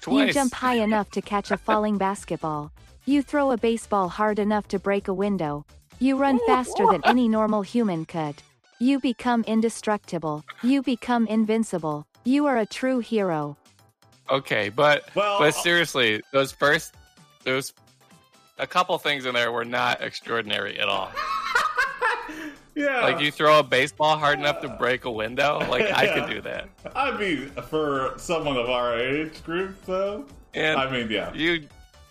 Twice. 0.00 0.28
You 0.28 0.32
jump 0.32 0.54
high 0.54 0.76
enough 0.76 1.10
to 1.10 1.20
catch 1.20 1.50
a 1.50 1.58
falling 1.58 1.98
basketball. 1.98 2.72
You 3.04 3.20
throw 3.20 3.50
a 3.50 3.58
baseball 3.58 4.08
hard 4.08 4.38
enough 4.38 4.66
to 4.68 4.78
break 4.78 5.08
a 5.08 5.12
window. 5.12 5.66
You 5.98 6.16
run 6.16 6.40
faster 6.46 6.86
than 6.90 7.04
any 7.04 7.28
normal 7.28 7.60
human 7.60 8.06
could. 8.06 8.36
You 8.78 9.00
become 9.00 9.44
indestructible. 9.46 10.42
You 10.62 10.80
become 10.80 11.26
invincible. 11.26 12.06
You 12.24 12.46
are 12.46 12.56
a 12.56 12.64
true 12.64 13.00
hero. 13.00 13.58
Okay, 14.30 14.70
but 14.70 15.04
Well, 15.14 15.38
but 15.38 15.48
uh, 15.48 15.62
seriously, 15.62 16.22
those 16.32 16.50
first 16.50 16.94
those 17.44 17.74
a 18.58 18.66
couple 18.66 18.96
things 18.98 19.24
in 19.26 19.34
there 19.34 19.50
were 19.52 19.64
not 19.64 20.00
extraordinary 20.02 20.78
at 20.78 20.88
all. 20.88 21.10
yeah. 22.74 23.00
Like 23.00 23.20
you 23.20 23.30
throw 23.30 23.58
a 23.58 23.62
baseball 23.62 24.16
hard 24.16 24.38
enough 24.38 24.60
to 24.60 24.68
break 24.68 25.04
a 25.04 25.10
window, 25.10 25.58
like 25.70 25.90
I 25.92 26.04
Yeah. 26.04 26.14
could 26.26 26.34
do 26.34 26.40
that. 26.42 26.68
I 26.94 27.16
mean, 27.16 27.50
for 27.68 28.14
someone 28.16 28.56
of 28.56 28.70
our 28.70 28.98
age 28.98 29.42
group, 29.44 29.76
though. 29.84 30.26
And 30.54 30.78
I 30.78 30.90
mean, 30.90 31.10
yeah. 31.10 31.32
you 31.34 31.66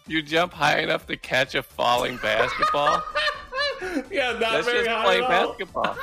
you 0.07 0.21
jump 0.21 0.51
high 0.51 0.79
enough 0.79 1.07
to 1.07 1.15
catch 1.15 1.55
a 1.55 1.63
falling 1.63 2.17
basketball. 2.17 3.01
yeah, 4.11 4.31
not 4.33 4.39
That's 4.39 4.65
very 4.65 4.83
just 4.85 4.89
high 4.89 5.19
all. 5.21 5.29
basketball. 5.29 5.97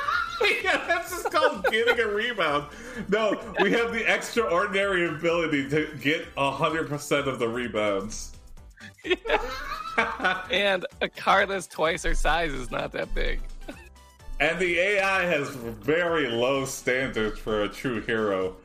yeah, 0.63 0.83
that's 0.87 1.11
just 1.11 1.31
called 1.31 1.63
getting 1.65 1.99
a 1.99 2.07
rebound. 2.07 2.65
No, 3.09 3.39
we 3.61 3.71
have 3.73 3.91
the 3.93 4.11
extraordinary 4.11 5.07
ability 5.07 5.69
to 5.69 5.87
get 6.01 6.33
100% 6.33 7.27
of 7.27 7.37
the 7.37 7.47
rebounds. 7.47 8.31
And 10.51 10.85
a 11.01 11.09
car 11.09 11.45
that's 11.45 11.67
twice 11.67 12.05
our 12.05 12.13
size 12.13 12.51
is 12.53 12.71
not 12.71 12.91
that 12.93 13.13
big. 13.13 13.41
And 14.39 14.57
the 14.59 14.79
AI 14.79 15.23
has 15.25 15.49
very 15.49 16.27
low 16.27 16.65
standards 16.65 17.39
for 17.39 17.63
a 17.63 17.69
true 17.69 18.01
hero. 18.01 18.55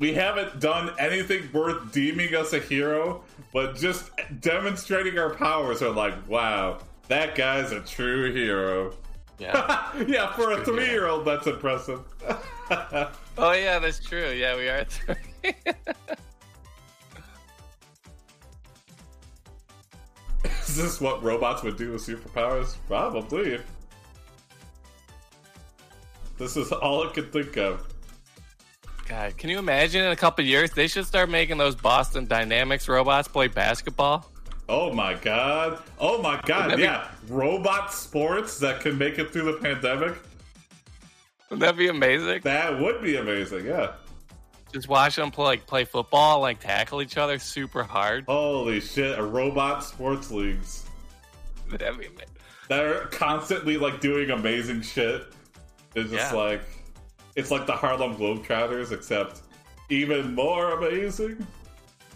We 0.00 0.12
haven't 0.14 0.60
done 0.60 0.92
anything 0.98 1.48
worth 1.52 1.92
deeming 1.92 2.34
us 2.34 2.52
a 2.52 2.58
hero, 2.58 3.22
but 3.52 3.76
just 3.76 4.10
demonstrating 4.40 5.18
our 5.18 5.34
powers 5.34 5.82
are 5.82 5.90
like, 5.90 6.14
wow, 6.28 6.78
that 7.08 7.34
guy's 7.34 7.70
a 7.70 7.80
true 7.80 8.32
hero. 8.32 8.94
Yeah. 9.38 9.92
yeah, 10.06 10.32
for 10.34 10.52
a 10.52 10.64
three 10.64 10.86
year 10.86 11.06
old, 11.06 11.24
that's 11.24 11.46
impressive. 11.46 12.00
oh 12.70 13.52
yeah, 13.52 13.78
that's 13.78 14.00
true. 14.00 14.30
Yeah, 14.30 14.56
we 14.56 14.68
are 14.68 14.84
three. 14.84 15.54
Is 20.68 20.76
this 20.76 21.00
what 21.00 21.22
robots 21.22 21.62
would 21.62 21.76
do 21.76 21.92
with 21.92 22.06
superpowers? 22.06 22.76
Probably. 22.86 23.60
This 26.38 26.56
is 26.56 26.72
all 26.72 27.06
I 27.06 27.12
could 27.12 27.32
think 27.32 27.56
of. 27.56 27.86
God, 29.08 29.36
can 29.36 29.50
you 29.50 29.58
imagine 29.58 30.04
in 30.04 30.12
a 30.12 30.16
couple 30.16 30.44
years 30.44 30.70
they 30.70 30.86
should 30.86 31.04
start 31.04 31.28
making 31.28 31.58
those 31.58 31.74
Boston 31.74 32.26
Dynamics 32.26 32.88
robots 32.88 33.26
play 33.26 33.48
basketball? 33.48 34.30
Oh 34.68 34.92
my 34.92 35.14
god. 35.14 35.82
Oh 35.98 36.22
my 36.22 36.40
god, 36.46 36.76
be- 36.76 36.82
yeah. 36.84 37.08
Robot 37.28 37.92
sports 37.92 38.58
that 38.60 38.80
can 38.80 38.96
make 38.96 39.18
it 39.18 39.32
through 39.32 39.52
the 39.52 39.58
pandemic? 39.58 40.14
Wouldn't 41.48 41.60
that 41.66 41.76
be 41.76 41.88
amazing? 41.88 42.42
That 42.44 42.78
would 42.80 43.02
be 43.02 43.16
amazing, 43.16 43.66
yeah. 43.66 43.94
Just 44.72 44.88
watch 44.88 45.16
them 45.16 45.30
play 45.30 45.44
like 45.44 45.66
play 45.66 45.84
football, 45.84 46.40
like 46.40 46.60
tackle 46.60 47.02
each 47.02 47.16
other 47.16 47.38
super 47.38 47.82
hard. 47.82 48.24
Holy 48.26 48.80
shit! 48.80 49.18
A 49.18 49.22
robot 49.22 49.82
sports 49.84 50.30
leagues. 50.30 50.84
I 51.72 51.90
mean, 51.92 52.10
They're 52.68 53.06
constantly 53.06 53.76
like 53.78 54.00
doing 54.00 54.30
amazing 54.30 54.82
shit. 54.82 55.24
It's 55.94 56.10
just 56.10 56.32
Yeah. 56.32 56.38
like 56.38 56.62
it's 57.36 57.50
like 57.50 57.66
the 57.66 57.72
Harlem 57.72 58.16
Globetrotters, 58.16 58.92
except 58.92 59.40
even 59.88 60.34
more 60.34 60.72
amazing. 60.72 61.46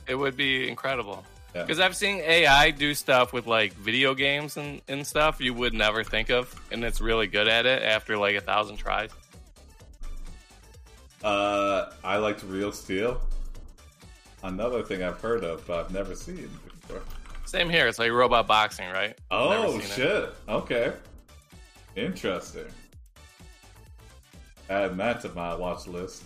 it 0.07 0.15
would 0.15 0.37
be 0.37 0.69
incredible. 0.69 1.25
Yeah. 1.55 1.63
Because 1.63 1.79
I've 1.81 1.97
seen 1.97 2.19
AI 2.19 2.71
do 2.73 2.95
stuff 2.95 3.33
with 3.33 3.47
like 3.47 3.73
video 3.75 4.13
games 4.15 4.57
and, 4.57 4.81
and 4.89 5.07
stuff 5.07 5.41
you 5.41 5.55
would 5.55 5.73
never 5.73 6.03
think 6.05 6.29
of, 6.31 6.53
and 6.73 6.83
it's 6.85 7.01
really 7.01 7.27
good 7.29 7.47
at 7.49 7.65
it 7.65 7.83
after 7.83 8.17
like 8.19 8.35
a 8.37 8.41
thousand 8.41 8.77
tries. 8.77 9.11
Uh, 11.25 11.91
I 12.05 12.19
liked 12.19 12.43
Real 12.43 12.71
Steel. 12.71 13.19
Another 14.43 14.83
thing 14.83 15.03
I've 15.03 15.21
heard 15.21 15.43
of, 15.43 15.67
but 15.67 15.87
I've 15.87 15.91
never 15.91 16.15
seen 16.15 16.51
before. 16.67 17.03
Same 17.47 17.71
here. 17.71 17.89
It's 17.89 17.99
like 17.99 18.11
robot 18.11 18.47
boxing, 18.47 18.91
right? 18.91 19.19
Oh 19.31 19.73
seen 19.73 19.81
it. 19.81 19.87
shit! 19.87 20.35
Okay, 20.49 20.93
interesting. 21.97 22.67
Add 24.69 24.97
that 24.99 25.23
to 25.23 25.31
my 25.31 25.55
watch 25.55 25.87
list. 25.87 26.25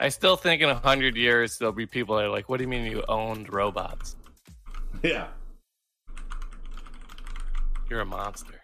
I 0.00 0.10
still 0.10 0.36
think 0.36 0.62
in 0.62 0.68
a 0.68 0.74
hundred 0.76 1.16
years 1.16 1.58
there'll 1.58 1.72
be 1.72 1.86
people 1.86 2.16
that 2.16 2.24
are 2.26 2.28
like, 2.28 2.48
"What 2.48 2.58
do 2.58 2.62
you 2.64 2.68
mean 2.68 2.84
you 2.90 3.02
owned 3.08 3.52
robots? 3.52 4.16
Yeah. 5.02 5.28
You're 7.90 8.00
a 8.00 8.04
monster." 8.06 8.54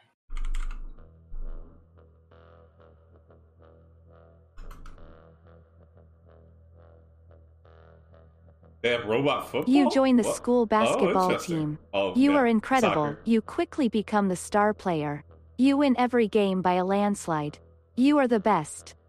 They 8.83 8.91
have 8.91 9.07
robot 9.07 9.49
football. 9.49 9.73
You 9.73 9.91
join 9.91 10.17
the 10.17 10.23
What? 10.25 10.37
school 10.37 10.63
Oh, 10.63 10.67
basketball 10.67 11.31
interesting. 11.31 11.57
team. 11.57 11.79
Oh, 11.95 12.15
You 12.15 12.33
yeah. 12.33 12.39
are 12.39 12.47
incredible. 12.47 13.07
Soccer. 13.07 13.19
You 13.25 13.41
quickly 13.41 13.89
become 13.89 14.29
the 14.29 14.37
star 14.37 14.75
player. 14.75 15.25
You 15.57 15.79
win 15.79 15.97
every 15.99 16.29
game 16.29 16.61
by 16.61 16.75
a 16.75 16.85
landslide. 16.85 17.59
You 17.97 18.19
are 18.19 18.29
the 18.29 18.41
best. 18.41 18.95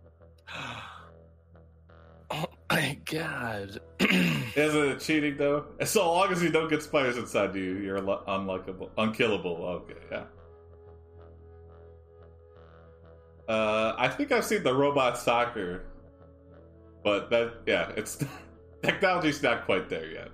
Oh 2.36 2.46
my 2.72 2.98
god! 3.06 3.80
Isn't 4.00 4.90
it 4.90 5.00
cheating 5.00 5.38
though? 5.38 5.66
So 5.86 6.12
long 6.12 6.32
as 6.32 6.42
you 6.44 6.50
don't 6.50 6.70
get 6.70 6.84
spiders 6.84 7.18
inside 7.18 7.56
you, 7.56 7.78
you're 7.78 8.00
unlockable, 8.00 8.90
unkillable. 8.98 9.64
Okay, 9.66 9.94
yeah. 10.12 10.24
Uh, 13.48 13.94
I 13.98 14.08
think 14.10 14.32
I've 14.32 14.46
seen 14.46 14.64
the 14.64 14.74
robot 14.74 15.18
soccer, 15.18 15.86
but 17.04 17.30
that 17.30 17.54
yeah, 17.66 17.92
it's 17.96 18.24
technology's 18.84 19.42
not 19.44 19.66
quite 19.66 19.90
there 19.90 20.12
yet. 20.12 20.30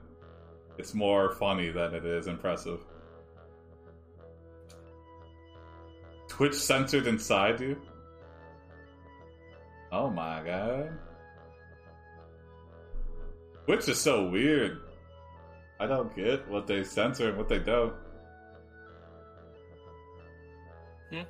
It's 0.78 0.94
more 0.94 1.34
funny 1.34 1.70
than 1.70 1.94
it 1.94 2.06
is 2.06 2.28
impressive. 2.28 2.80
Twitch 6.28 6.56
censored 6.56 7.08
inside 7.08 7.60
you. 7.60 7.80
Oh 9.92 10.10
my 10.10 10.42
god. 10.46 10.98
Twitch 13.66 13.88
is 13.90 14.00
so 14.00 14.28
weird. 14.30 14.82
I 15.80 15.88
don't 15.88 16.16
get 16.16 16.48
what 16.48 16.68
they 16.68 16.84
censor 16.84 17.30
and 17.30 17.38
what 17.38 17.50
they 17.50 17.60
don't. 17.60 17.94
Hmm. 21.12 21.22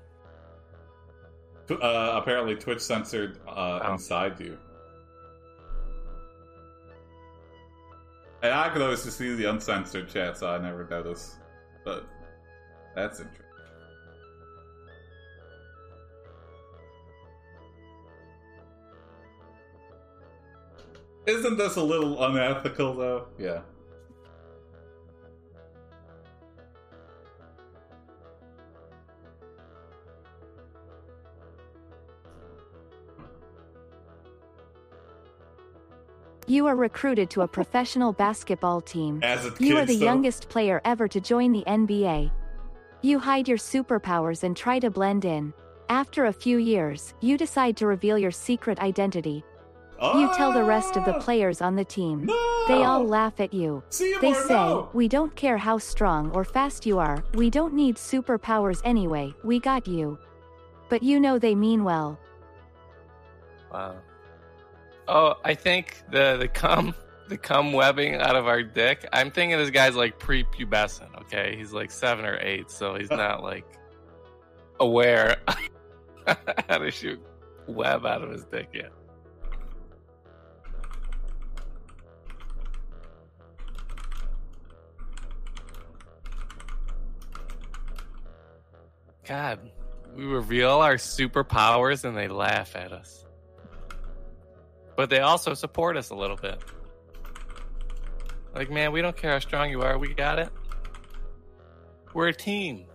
Uh, 1.70 2.20
apparently, 2.22 2.56
Twitch 2.56 2.82
censored 2.82 3.40
uh, 3.48 3.80
Oh. 3.84 3.94
inside 3.94 4.40
you. 4.40 4.58
And 8.44 8.54
I 8.54 8.70
could 8.70 8.82
always 8.82 9.04
just 9.04 9.18
see 9.18 9.36
the 9.36 9.46
uncensored 9.50 10.10
chat, 10.10 10.38
so 10.38 10.50
I 10.50 10.58
never 10.58 10.86
noticed. 10.90 11.36
But 11.86 12.06
that's 12.96 13.20
interesting. 13.20 13.46
Isn't 21.26 21.58
this 21.58 21.76
a 21.76 21.84
little 21.84 22.24
unethical, 22.24 22.96
though? 22.96 23.28
Yeah. 23.38 23.62
You 36.48 36.68
are 36.68 36.76
recruited 36.76 37.30
to 37.32 37.42
a 37.42 37.48
professional 37.48 38.14
basketball 38.14 38.82
team. 38.82 39.20
As 39.24 39.46
a 39.46 39.52
kid, 39.52 39.62
You 39.62 39.78
are 39.78 39.86
the 39.86 39.98
so- 39.98 40.04
youngest 40.04 40.50
player 40.50 40.82
ever 40.84 41.08
to 41.08 41.22
join 41.22 41.52
the 41.52 41.64
NBA. 41.68 42.32
You 43.02 43.20
hide 43.20 43.48
your 43.48 43.58
superpowers 43.58 44.44
and 44.44 44.56
try 44.56 44.80
to 44.80 44.90
blend 44.90 45.26
in. 45.26 45.54
After 45.90 46.26
a 46.26 46.34
few 46.34 46.58
years, 46.58 47.14
you 47.20 47.38
decide 47.38 47.78
to 47.78 47.88
reveal 47.88 48.18
your 48.18 48.32
secret 48.32 48.80
identity. 48.80 49.44
You 50.02 50.32
tell 50.36 50.52
the 50.52 50.64
rest 50.64 50.96
of 50.98 51.06
the 51.06 51.16
Ah! 51.16 51.20
players 51.20 51.62
on 51.62 51.76
the 51.76 51.86
team. 51.86 52.26
No! 52.26 52.66
They 52.68 52.84
all 52.84 53.04
laugh 53.04 53.40
at 53.40 53.54
you. 53.54 53.84
See 53.90 54.16
They 54.20 54.34
say, 54.34 54.54
no! 54.54 54.90
We 54.94 55.08
don't 55.08 55.36
care 55.36 55.58
how 55.58 55.78
strong 55.78 56.32
or 56.32 56.44
fast 56.44 56.86
you 56.88 56.98
are, 56.98 57.24
we 57.36 57.50
don't 57.52 57.74
need 57.74 57.98
superpowers 57.98 58.82
anyway, 58.84 59.34
we 59.44 59.60
got 59.60 59.88
you. 59.88 60.18
But 60.90 61.04
you 61.04 61.20
know 61.20 61.38
they 61.38 61.54
mean 61.56 61.84
well. 61.84 62.20
Wow. 63.72 63.96
Oh, 65.08 65.36
I 65.46 65.54
think 65.54 66.02
the 66.12 66.38
the 66.38 66.48
cum 66.48 66.96
the 67.28 67.38
cum 67.38 67.72
webbing 67.72 68.16
out 68.16 68.36
of 68.36 68.48
our 68.48 68.64
dick. 68.64 69.08
I'm 69.14 69.32
thinking 69.32 69.58
this 69.58 69.70
guy's 69.70 69.96
like 69.96 70.20
prepubescent. 70.20 71.16
Okay, 71.22 71.56
he's 71.58 71.72
like 71.74 71.92
seven 71.92 72.26
or 72.26 72.38
eight, 72.42 72.70
so 72.72 72.96
he's 72.96 73.10
not 73.10 73.44
like 73.44 73.66
aware 74.80 75.38
how 76.28 76.78
to 76.80 76.92
shoot 76.92 77.22
web 77.68 78.06
out 78.06 78.22
of 78.24 78.32
his 78.32 78.44
dick 78.46 78.70
yet. 78.74 78.92
God, 89.28 89.60
we 90.16 90.26
reveal 90.26 90.72
our 90.72 90.96
superpowers 90.96 92.04
and 92.04 92.18
they 92.18 92.28
laugh 92.28 92.76
at 92.76 92.92
us. 92.92 93.26
But 94.96 95.10
they 95.10 95.20
also 95.20 95.54
support 95.54 95.98
us 95.98 96.10
a 96.10 96.16
little 96.16 96.36
bit. 96.36 96.60
Like, 98.54 98.70
man, 98.70 98.92
we 98.92 99.02
don't 99.02 99.16
care 99.16 99.32
how 99.32 99.40
strong 99.40 99.70
you 99.70 99.82
are, 99.82 99.98
we 99.98 100.14
got 100.14 100.40
it. 100.40 100.50
We're 102.14 102.28
a 102.28 102.34
team. 102.34 102.86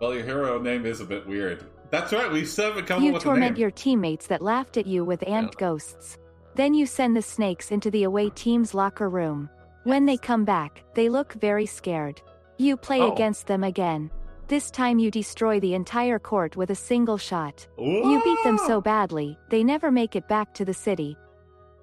well, 0.00 0.14
your 0.14 0.24
hero 0.24 0.60
name 0.60 0.86
is 0.86 1.00
a 1.00 1.04
bit 1.04 1.26
weird. 1.26 1.64
That's 1.90 2.12
right. 2.12 2.30
We 2.30 2.44
still 2.44 2.66
haven't 2.68 2.86
come 2.86 2.98
up 2.98 3.02
You 3.04 3.12
with 3.14 3.22
a 3.22 3.24
torment 3.24 3.54
name. 3.54 3.60
your 3.60 3.70
teammates 3.70 4.26
that 4.26 4.42
laughed 4.42 4.76
at 4.76 4.86
you 4.86 5.04
with 5.04 5.26
ant 5.26 5.56
ghosts. 5.56 6.18
Then 6.54 6.74
you 6.74 6.86
send 6.86 7.16
the 7.16 7.22
snakes 7.22 7.70
into 7.70 7.90
the 7.90 8.02
away 8.04 8.30
team's 8.30 8.74
locker 8.74 9.08
room. 9.08 9.48
When 9.84 10.04
they 10.04 10.16
come 10.18 10.44
back, 10.44 10.82
they 10.94 11.08
look 11.08 11.32
very 11.34 11.64
scared. 11.66 12.20
You 12.58 12.76
play 12.76 13.00
Oh. 13.00 13.12
against 13.12 13.46
them 13.46 13.64
again. 13.64 14.10
This 14.48 14.70
time 14.70 14.98
you 14.98 15.10
destroy 15.10 15.60
the 15.60 15.74
entire 15.74 16.18
court 16.18 16.56
with 16.56 16.70
a 16.70 16.74
single 16.74 17.18
shot. 17.18 17.66
You 17.78 18.20
beat 18.24 18.42
them 18.44 18.58
so 18.58 18.80
badly, 18.80 19.38
they 19.50 19.62
never 19.62 19.90
make 19.90 20.16
it 20.16 20.26
back 20.28 20.52
to 20.54 20.64
the 20.64 20.74
city. 20.74 21.16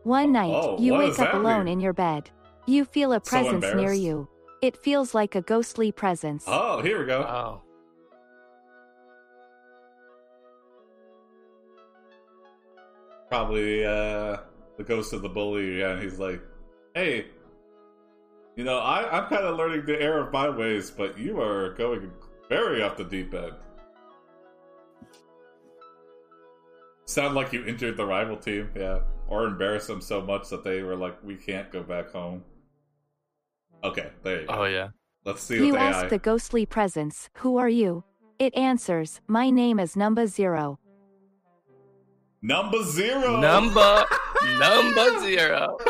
One 0.04 0.30
oh, 0.30 0.32
night, 0.32 0.54
oh, 0.54 0.78
you 0.80 0.94
wake 0.94 1.18
up 1.20 1.34
alone 1.34 1.66
mean? 1.66 1.74
in 1.74 1.80
your 1.80 1.94
bed. 1.94 2.30
You 2.68 2.86
feel 2.86 3.14
a 3.14 3.22
So 3.24 3.30
presence 3.30 3.66
near 3.76 3.94
you. 3.94 4.28
It 4.62 4.78
feels 4.78 5.14
like 5.14 5.36
a 5.36 5.42
ghostly 5.42 5.92
presence. 5.92 6.44
Oh, 6.48 6.82
here 6.82 7.00
we 7.00 7.06
go. 7.06 7.22
Wow. 7.22 7.62
Probably 13.30 13.86
uh, 13.86 14.38
the 14.78 14.84
ghost 14.84 15.14
of 15.14 15.22
the 15.22 15.30
bully, 15.30 15.82
and 15.82 16.02
he's 16.02 16.20
like, 16.20 16.42
"Hey, 16.94 17.26
you 18.56 18.64
know, 18.64 18.80
I, 18.80 19.18
I'm 19.18 19.28
kind 19.28 19.44
of 19.44 19.58
learning 19.58 19.86
the 19.86 20.00
error 20.02 20.26
of 20.26 20.32
my 20.32 20.50
ways, 20.50 20.92
but 20.92 21.18
you 21.18 21.42
are 21.42 21.74
going 21.74 22.12
very 22.50 22.82
off 22.84 22.98
the 22.98 23.06
deep 23.06 23.34
end." 23.34 23.54
sound 27.08 27.36
like 27.36 27.54
you 27.54 27.64
injured 27.66 27.96
the 27.96 28.06
rival 28.06 28.36
team, 28.36 28.70
yeah, 28.76 29.00
or 29.28 29.46
embarrassed 29.46 29.88
them 29.88 30.02
so 30.02 30.22
much 30.22 30.50
that 30.50 30.64
they 30.64 30.82
were 30.82 30.96
like, 30.96 31.24
"We 31.24 31.36
can't 31.36 31.72
go 31.72 31.84
back 31.84 32.12
home." 32.12 32.44
Okay, 33.84 34.10
there 34.24 34.42
you 34.42 34.48
go. 34.48 34.54
Oh 34.54 34.66
yeah. 34.66 34.90
Let's 35.26 35.42
see 35.42 35.58
You 35.58 35.76
ask 35.76 36.10
the 36.10 36.20
ghostly 36.20 36.66
presence, 36.68 37.30
Who 37.38 37.58
are 37.58 37.70
you? 37.70 38.04
It 38.38 38.56
answers, 38.56 39.22
My 39.28 39.50
name 39.50 39.80
is 39.80 39.96
Number 39.96 40.28
Zero. 40.28 40.78
Number 42.46 42.84
zero. 42.84 43.38
Number 43.40 44.06
number 44.60 45.20
zero. 45.22 45.78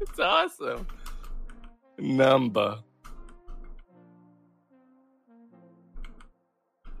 It's 0.00 0.18
awesome. 0.20 0.86
Number. 1.98 2.78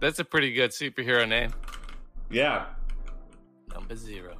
That's 0.00 0.18
a 0.18 0.24
pretty 0.24 0.52
good 0.52 0.70
superhero 0.70 1.28
name. 1.28 1.52
yeah. 2.30 2.66
Number 3.72 3.94
zero. 3.96 4.36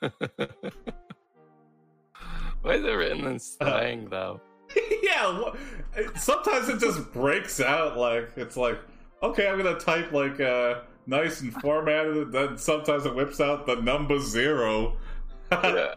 Why 2.62 2.74
is 2.74 2.84
it 2.84 2.90
written 2.90 3.26
in 3.26 3.38
slang 3.38 4.08
though? 4.10 4.40
yeah. 5.02 5.42
it- 5.96 6.16
Sometimes 6.18 6.68
it 6.68 6.78
just 6.80 7.12
breaks 7.12 7.60
out. 7.60 7.96
Like 7.96 8.30
it's 8.36 8.56
like, 8.56 8.78
okay, 9.22 9.48
I'm 9.48 9.56
gonna 9.56 9.78
type 9.78 10.12
like 10.12 10.40
uh, 10.40 10.80
nice 11.06 11.40
and 11.40 11.52
formatted. 11.60 12.16
and 12.16 12.32
Then 12.32 12.58
sometimes 12.58 13.06
it 13.06 13.14
whips 13.14 13.40
out 13.40 13.66
the 13.66 13.76
number 13.76 14.18
zero. 14.18 14.96
Yeah. 15.52 15.94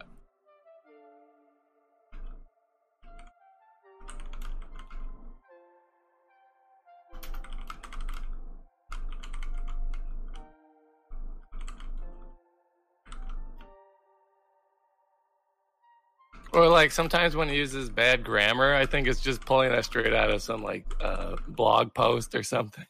Or 16.54 16.68
like 16.68 16.92
sometimes 16.92 17.34
when 17.34 17.48
he 17.48 17.56
uses 17.56 17.90
bad 17.90 18.22
grammar, 18.22 18.74
I 18.74 18.86
think 18.86 19.08
it's 19.08 19.20
just 19.20 19.44
pulling 19.44 19.70
that 19.70 19.84
straight 19.84 20.14
out 20.14 20.30
of 20.30 20.40
some 20.40 20.62
like 20.62 20.84
uh, 21.00 21.36
blog 21.48 21.92
post 21.94 22.34
or 22.36 22.44
something. 22.44 22.86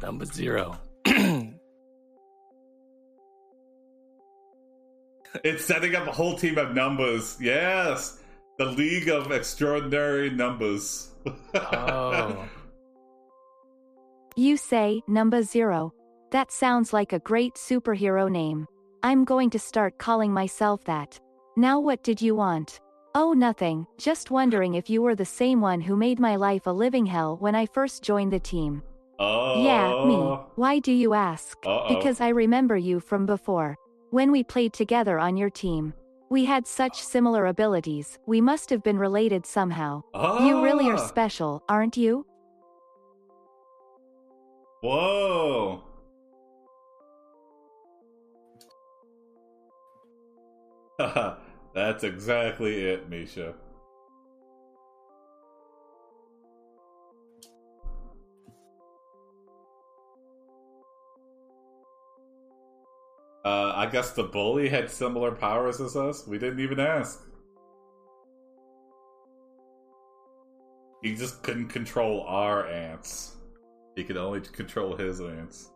Number 0.00 0.24
zero. 0.24 0.78
It's 5.44 5.64
setting 5.64 5.94
up 5.94 6.08
a 6.08 6.12
whole 6.12 6.36
team 6.36 6.58
of 6.58 6.74
numbers. 6.74 7.36
Yes, 7.40 8.19
the 8.60 8.66
League 8.66 9.08
of 9.08 9.32
Extraordinary 9.32 10.28
Numbers. 10.28 11.12
Oh. 11.54 12.46
You 14.36 14.58
say, 14.58 15.00
Number 15.08 15.42
Zero. 15.42 15.94
That 16.30 16.52
sounds 16.52 16.92
like 16.92 17.14
a 17.14 17.20
great 17.20 17.54
superhero 17.54 18.30
name. 18.30 18.66
I'm 19.02 19.24
going 19.24 19.48
to 19.50 19.58
start 19.58 19.96
calling 19.96 20.30
myself 20.30 20.84
that. 20.84 21.18
Now, 21.56 21.80
what 21.80 22.02
did 22.02 22.20
you 22.20 22.34
want? 22.34 22.80
Oh, 23.14 23.32
nothing, 23.32 23.86
just 23.96 24.30
wondering 24.30 24.74
if 24.74 24.90
you 24.90 25.00
were 25.00 25.14
the 25.14 25.24
same 25.24 25.62
one 25.62 25.80
who 25.80 25.96
made 25.96 26.20
my 26.20 26.36
life 26.36 26.66
a 26.66 26.70
living 26.70 27.06
hell 27.06 27.38
when 27.38 27.54
I 27.54 27.64
first 27.64 28.02
joined 28.02 28.30
the 28.30 28.40
team. 28.40 28.82
oh, 29.18 29.64
Yeah, 29.64 30.04
me. 30.04 30.16
Why 30.56 30.80
do 30.80 30.92
you 30.92 31.14
ask? 31.14 31.56
Uh-oh. 31.64 31.96
Because 31.96 32.20
I 32.20 32.28
remember 32.28 32.76
you 32.76 33.00
from 33.00 33.24
before. 33.24 33.78
When 34.10 34.30
we 34.30 34.44
played 34.44 34.74
together 34.74 35.18
on 35.18 35.38
your 35.38 35.48
team. 35.48 35.94
We 36.30 36.44
had 36.44 36.64
such 36.64 37.02
similar 37.02 37.46
abilities, 37.46 38.18
we 38.24 38.40
must 38.40 38.70
have 38.70 38.84
been 38.84 38.98
related 39.00 39.44
somehow. 39.44 40.04
You 40.14 40.62
really 40.62 40.88
are 40.88 40.94
Ah. 40.94 41.06
special, 41.08 41.64
aren't 41.68 41.96
you? 41.96 42.24
Whoa. 44.80 45.82
That's 51.74 52.04
exactly 52.04 52.84
it, 52.84 53.08
Misha. 53.08 53.54
Uh, 63.44 63.72
I 63.74 63.86
guess 63.86 64.12
the 64.12 64.24
bully 64.24 64.68
had 64.68 64.90
similar 64.90 65.32
powers 65.32 65.80
as 65.80 65.96
us. 65.96 66.26
We 66.26 66.38
didn't 66.38 66.60
even 66.60 66.78
ask. 66.78 67.26
He 71.02 71.14
just 71.14 71.42
couldn't 71.42 71.68
control 71.68 72.22
our 72.28 72.66
ants. 72.66 73.36
He 73.96 74.04
could 74.04 74.18
only 74.18 74.40
control 74.40 74.94
his 74.94 75.20
ants. 75.20 75.70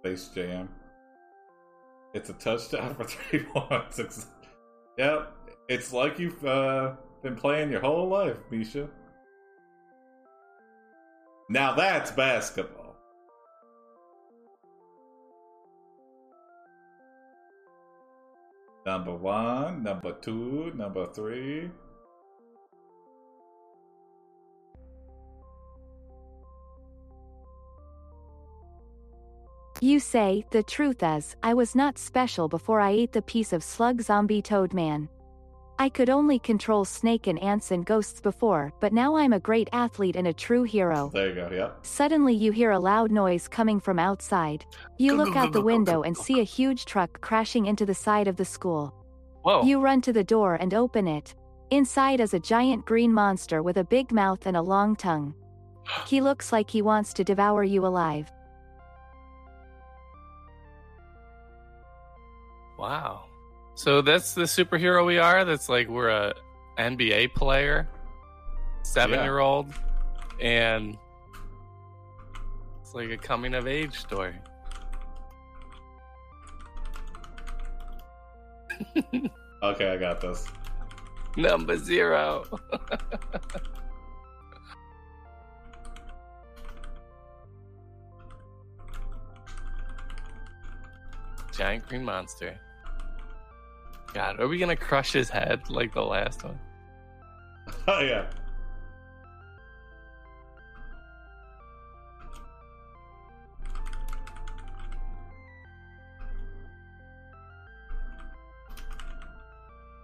Space 0.00 0.28
Jam. 0.34 0.68
It's 2.14 2.30
a 2.30 2.32
touchdown 2.34 2.94
for 2.94 3.04
three 3.04 3.44
points. 3.44 4.26
Yep, 4.98 5.32
it's 5.68 5.92
like 5.92 6.18
you've 6.18 6.44
uh, 6.44 6.94
been 7.22 7.36
playing 7.36 7.70
your 7.70 7.80
whole 7.80 8.08
life, 8.08 8.38
Misha. 8.50 8.88
Now 11.48 11.74
that's 11.74 12.10
basketball. 12.10 12.96
Number 18.84 19.14
one, 19.14 19.82
number 19.82 20.12
two, 20.12 20.72
number 20.76 21.06
three. 21.06 21.70
You 29.80 30.00
say, 30.00 30.44
the 30.52 30.62
truth 30.62 31.02
is, 31.02 31.36
I 31.42 31.52
was 31.52 31.74
not 31.74 31.98
special 31.98 32.48
before 32.48 32.80
I 32.80 32.90
ate 32.90 33.12
the 33.12 33.22
piece 33.22 33.52
of 33.52 33.62
slug 33.62 34.00
zombie 34.00 34.40
toad 34.40 34.72
man. 34.72 35.08
I 35.78 35.90
could 35.90 36.08
only 36.08 36.38
control 36.38 36.86
snake 36.86 37.26
and 37.26 37.38
ants 37.42 37.70
and 37.70 37.84
ghosts 37.84 38.20
before, 38.20 38.72
but 38.80 38.94
now 38.94 39.16
I'm 39.16 39.34
a 39.34 39.40
great 39.40 39.68
athlete 39.72 40.16
and 40.16 40.28
a 40.28 40.32
true 40.32 40.62
hero. 40.62 41.10
There 41.12 41.28
you 41.28 41.34
go. 41.34 41.50
Yep. 41.52 41.78
Suddenly 41.82 42.34
you 42.34 42.50
hear 42.50 42.70
a 42.70 42.78
loud 42.78 43.10
noise 43.10 43.46
coming 43.46 43.78
from 43.78 43.98
outside. 43.98 44.64
You 44.96 45.14
look 45.14 45.36
out 45.36 45.52
the 45.52 45.58
go, 45.58 45.60
go, 45.60 45.66
window 45.66 46.02
and 46.02 46.16
see 46.16 46.40
a 46.40 46.44
huge 46.44 46.86
truck 46.86 47.20
crashing 47.20 47.66
into 47.66 47.84
the 47.84 47.94
side 47.94 48.26
of 48.26 48.36
the 48.36 48.44
school. 48.44 48.94
Whoa. 49.42 49.64
You 49.64 49.80
run 49.80 50.00
to 50.02 50.12
the 50.14 50.24
door 50.24 50.54
and 50.54 50.72
open 50.72 51.06
it. 51.06 51.34
Inside 51.70 52.20
is 52.20 52.32
a 52.32 52.40
giant 52.40 52.86
green 52.86 53.12
monster 53.12 53.62
with 53.62 53.76
a 53.76 53.84
big 53.84 54.12
mouth 54.12 54.46
and 54.46 54.56
a 54.56 54.62
long 54.62 54.96
tongue. 54.96 55.34
He 56.06 56.20
looks 56.20 56.52
like 56.52 56.70
he 56.70 56.82
wants 56.82 57.12
to 57.14 57.24
devour 57.24 57.62
you 57.64 57.84
alive. 57.86 58.30
Wow. 62.78 63.25
So 63.76 64.00
that's 64.00 64.32
the 64.32 64.42
superhero 64.42 65.06
we 65.06 65.18
are. 65.18 65.44
That's 65.44 65.68
like 65.68 65.86
we're 65.88 66.08
a 66.08 66.32
NBA 66.78 67.34
player, 67.34 67.86
seven 68.82 69.22
year 69.22 69.38
old, 69.38 69.66
and 70.40 70.96
it's 72.80 72.94
like 72.94 73.10
a 73.10 73.18
coming 73.18 73.52
of 73.54 73.68
age 73.68 73.98
story. 74.00 74.34
Okay, 79.62 79.88
I 79.90 79.96
got 79.96 80.20
this. 80.20 80.46
Number 81.36 81.78
zero. 81.78 82.44
Giant 91.52 91.88
green 91.88 92.04
monster. 92.04 92.60
God, 94.16 94.40
are 94.40 94.48
we 94.48 94.56
gonna 94.56 94.74
crush 94.74 95.12
his 95.12 95.28
head 95.28 95.68
like 95.68 95.92
the 95.92 96.02
last 96.02 96.42
one? 96.42 96.58
Oh 97.86 98.00
yeah. 98.00 98.24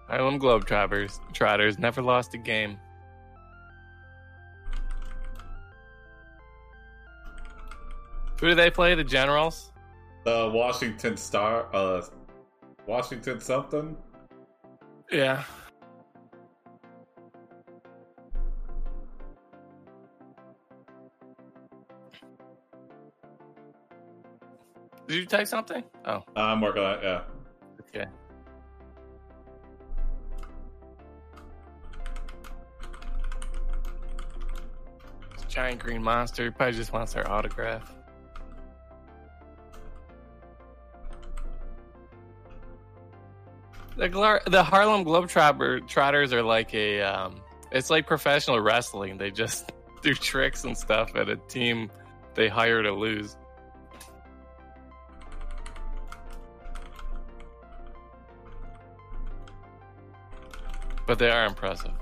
Harlem 0.09 0.39
Globetrotters 0.39 1.19
Trotters 1.33 1.79
never 1.79 2.03
lost 2.03 2.35
a 2.35 2.39
game. 2.39 2.79
Who 8.41 8.49
do 8.49 8.55
they 8.55 8.69
play? 8.69 8.95
The 8.95 9.05
Generals? 9.05 9.73
the 10.25 10.51
Washington 10.53 11.17
Star, 11.17 11.67
uh, 11.75 12.03
Washington 12.87 13.41
something. 13.41 13.97
Yeah. 15.11 15.45
Did 25.07 25.17
you 25.17 25.27
type 25.27 25.47
something? 25.47 25.85
Oh, 26.07 26.23
I'm 26.37 26.61
working 26.61 26.83
on 26.83 26.95
it. 26.95 27.01
Yeah. 27.03 27.23
okay. 27.81 28.07
Giant 35.49 35.81
green 35.81 36.03
monster. 36.03 36.45
He 36.45 36.51
probably 36.51 36.75
just 36.75 36.95
wants 36.95 37.15
our 37.15 37.29
autograph. 37.31 37.95
The, 43.97 44.09
Glar- 44.09 44.45
the 44.51 44.63
Harlem 44.63 45.05
Globetrotter 45.05 45.87
Trotters 45.87 46.33
are 46.33 46.43
like 46.43 46.73
a, 46.75 47.03
um, 47.03 47.37
it's 47.71 47.91
like 47.91 48.07
professional 48.07 48.61
wrestling. 48.61 49.19
They 49.19 49.31
just 49.31 49.71
do 50.03 50.15
tricks 50.15 50.65
and 50.65 50.77
stuff 50.77 51.15
at 51.15 51.29
a 51.29 51.37
team 51.37 51.91
they 52.35 52.49
hire 52.49 52.83
to 52.83 52.93
lose. 52.93 53.37
But 61.07 61.19
they 61.19 61.31
are 61.31 61.45
impressive. 61.45 61.93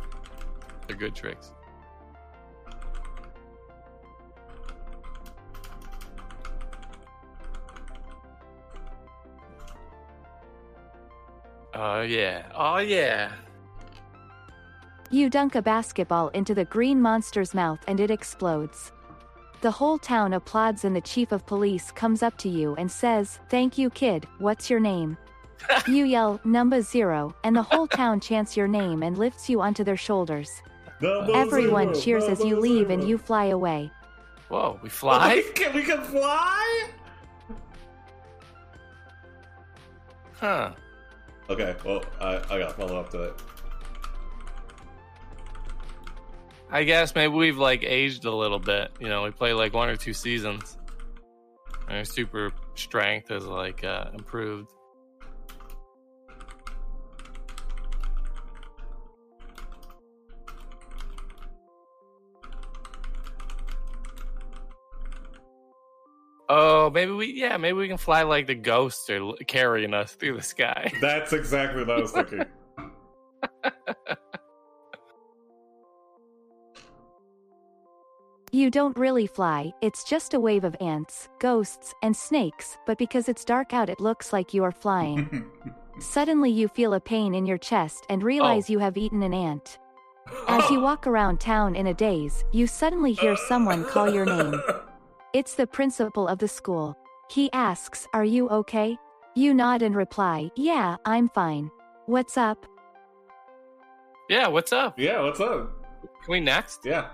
They're 0.86 0.96
good 0.96 1.14
tricks. 1.14 1.52
Oh 11.82 12.02
yeah. 12.02 12.42
Oh 12.54 12.76
yeah. 12.76 13.32
You 15.10 15.30
dunk 15.30 15.54
a 15.54 15.62
basketball 15.62 16.28
into 16.28 16.54
the 16.54 16.66
green 16.66 17.00
monster's 17.00 17.54
mouth 17.54 17.78
and 17.88 18.00
it 18.00 18.10
explodes. 18.10 18.92
The 19.62 19.70
whole 19.70 19.96
town 19.96 20.34
applauds 20.34 20.84
and 20.84 20.94
the 20.94 21.00
chief 21.00 21.32
of 21.32 21.46
police 21.46 21.90
comes 21.90 22.22
up 22.22 22.36
to 22.38 22.50
you 22.50 22.74
and 22.74 22.92
says, 22.92 23.38
Thank 23.48 23.78
you 23.78 23.88
kid, 23.88 24.26
what's 24.38 24.68
your 24.68 24.78
name? 24.78 25.16
you 25.88 26.04
yell, 26.04 26.38
number 26.44 26.82
zero, 26.82 27.34
and 27.44 27.56
the 27.56 27.62
whole 27.62 27.86
town 27.86 28.20
chants 28.20 28.58
your 28.58 28.68
name 28.68 29.02
and 29.02 29.16
lifts 29.16 29.48
you 29.48 29.62
onto 29.62 29.82
their 29.82 29.96
shoulders. 29.96 30.50
Number 31.00 31.34
Everyone 31.34 31.94
zero, 31.94 32.00
cheers 32.02 32.24
as 32.24 32.40
you 32.40 32.56
number 32.56 32.60
leave 32.60 32.90
and 32.90 33.08
you 33.08 33.16
fly 33.16 33.46
away. 33.46 33.90
Whoa, 34.48 34.78
we 34.82 34.88
fly? 35.00 35.36
We 35.36 35.52
can, 35.52 35.74
we 35.74 35.82
can 35.82 36.02
fly. 36.02 36.90
Huh. 40.34 40.72
Okay. 41.50 41.74
Well, 41.84 42.02
I 42.20 42.36
I 42.36 42.58
got 42.58 42.68
to 42.68 42.74
follow 42.74 42.98
up 42.98 43.10
to 43.10 43.24
it. 43.24 43.42
I 46.70 46.84
guess 46.84 47.14
maybe 47.14 47.34
we've 47.34 47.58
like 47.58 47.82
aged 47.82 48.24
a 48.24 48.34
little 48.34 48.60
bit. 48.60 48.92
You 49.00 49.08
know, 49.08 49.24
we 49.24 49.32
play 49.32 49.52
like 49.52 49.74
one 49.74 49.88
or 49.88 49.96
two 49.96 50.14
seasons. 50.14 50.78
And 51.88 51.98
our 51.98 52.04
super 52.04 52.52
strength 52.76 53.30
has 53.30 53.44
like 53.44 53.82
uh, 53.82 54.10
improved. 54.14 54.70
Oh, 66.52 66.90
maybe 66.90 67.12
we 67.12 67.32
yeah, 67.32 67.56
maybe 67.58 67.78
we 67.78 67.86
can 67.86 67.96
fly 67.96 68.24
like 68.24 68.48
the 68.48 68.56
ghosts 68.56 69.08
are 69.08 69.34
carrying 69.46 69.94
us 69.94 70.14
through 70.14 70.36
the 70.36 70.42
sky. 70.42 70.92
That's 71.00 71.32
exactly 71.32 71.84
what 71.84 71.96
I 71.96 72.00
was 72.00 72.10
thinking. 72.10 72.44
You 78.52 78.68
don't 78.68 78.98
really 78.98 79.28
fly, 79.28 79.72
it's 79.80 80.02
just 80.02 80.34
a 80.34 80.40
wave 80.40 80.64
of 80.64 80.74
ants, 80.80 81.28
ghosts, 81.38 81.94
and 82.02 82.16
snakes, 82.16 82.76
but 82.84 82.98
because 82.98 83.28
it's 83.28 83.44
dark 83.44 83.72
out 83.72 83.88
it 83.88 84.00
looks 84.00 84.32
like 84.32 84.52
you 84.52 84.64
are 84.64 84.72
flying. 84.72 85.48
Suddenly 86.00 86.50
you 86.50 86.66
feel 86.66 86.94
a 86.94 87.00
pain 87.00 87.32
in 87.32 87.46
your 87.46 87.58
chest 87.58 88.06
and 88.08 88.24
realize 88.24 88.68
oh. 88.68 88.72
you 88.72 88.78
have 88.80 88.96
eaten 88.96 89.22
an 89.22 89.32
ant. 89.32 89.78
As 90.48 90.68
you 90.68 90.80
walk 90.80 91.06
around 91.06 91.38
town 91.38 91.76
in 91.76 91.86
a 91.86 91.94
daze, 91.94 92.44
you 92.50 92.66
suddenly 92.66 93.12
hear 93.12 93.36
someone 93.36 93.84
call 93.84 94.12
your 94.12 94.26
name. 94.26 94.60
It's 95.32 95.54
the 95.54 95.66
principal 95.66 96.26
of 96.28 96.38
the 96.38 96.48
school. 96.48 96.96
He 97.30 97.50
asks, 97.52 98.06
Are 98.12 98.24
you 98.24 98.48
okay? 98.48 98.96
You 99.36 99.54
nod 99.54 99.82
and 99.82 99.94
reply, 99.94 100.50
Yeah, 100.56 100.96
I'm 101.04 101.28
fine. 101.28 101.70
What's 102.06 102.36
up? 102.36 102.66
yeah, 104.28 104.46
what's 104.48 104.72
up? 104.72 104.98
yeah. 104.98 105.20
What's 105.20 105.40
up? 105.40 105.72
Can 106.24 106.32
we 106.32 106.40
next? 106.40 106.80
Yeah. 106.84 107.08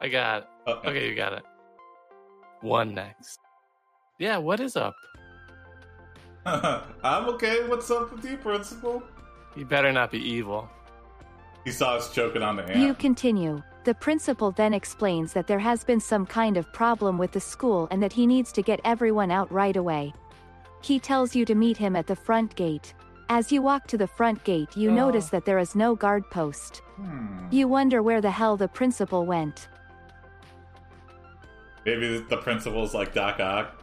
I 0.00 0.08
got 0.08 0.42
it. 0.42 0.48
Okay. 0.70 0.88
Okay, 0.88 1.08
you 1.08 1.14
got 1.14 1.32
it. 1.32 1.42
One 2.60 2.94
next. 2.94 3.38
Yeah, 4.18 4.38
what 4.38 4.60
is 4.60 4.76
up? 4.76 4.94
I'm 6.46 7.28
okay. 7.30 7.66
What's 7.68 7.90
up 7.90 8.12
with 8.12 8.24
you, 8.24 8.36
principal? 8.36 9.02
You 9.56 9.64
better 9.64 9.92
not 9.92 10.10
be 10.10 10.18
evil. 10.18 10.68
He 11.64 11.70
saw 11.72 11.94
us 11.96 12.12
choking 12.14 12.42
on 12.42 12.56
the 12.56 12.62
hand. 12.62 12.80
You 12.82 12.94
continue. 12.94 13.62
The 13.86 13.94
principal 13.94 14.50
then 14.50 14.74
explains 14.74 15.32
that 15.32 15.46
there 15.46 15.60
has 15.60 15.84
been 15.84 16.00
some 16.00 16.26
kind 16.26 16.56
of 16.56 16.72
problem 16.72 17.18
with 17.18 17.30
the 17.30 17.40
school 17.40 17.86
and 17.92 18.02
that 18.02 18.12
he 18.12 18.26
needs 18.26 18.50
to 18.50 18.60
get 18.60 18.80
everyone 18.84 19.30
out 19.30 19.50
right 19.52 19.76
away. 19.76 20.12
He 20.82 20.98
tells 20.98 21.36
you 21.36 21.44
to 21.44 21.54
meet 21.54 21.76
him 21.76 21.94
at 21.94 22.08
the 22.08 22.16
front 22.16 22.56
gate. 22.56 22.94
As 23.28 23.52
you 23.52 23.62
walk 23.62 23.86
to 23.86 23.96
the 23.96 24.08
front 24.08 24.42
gate, 24.42 24.76
you 24.76 24.90
Oh. 24.90 24.94
notice 24.94 25.30
that 25.30 25.44
there 25.44 25.60
is 25.60 25.76
no 25.76 25.94
guard 25.94 26.28
post. 26.30 26.82
Hmm. 26.96 27.46
You 27.52 27.68
wonder 27.68 28.02
where 28.02 28.20
the 28.20 28.32
hell 28.32 28.56
the 28.56 28.66
principal 28.66 29.24
went. 29.24 29.68
Maybe 31.84 32.18
the 32.18 32.38
principal's 32.38 32.92
like 32.92 33.14
Doc 33.14 33.38
Ock. 33.38 33.80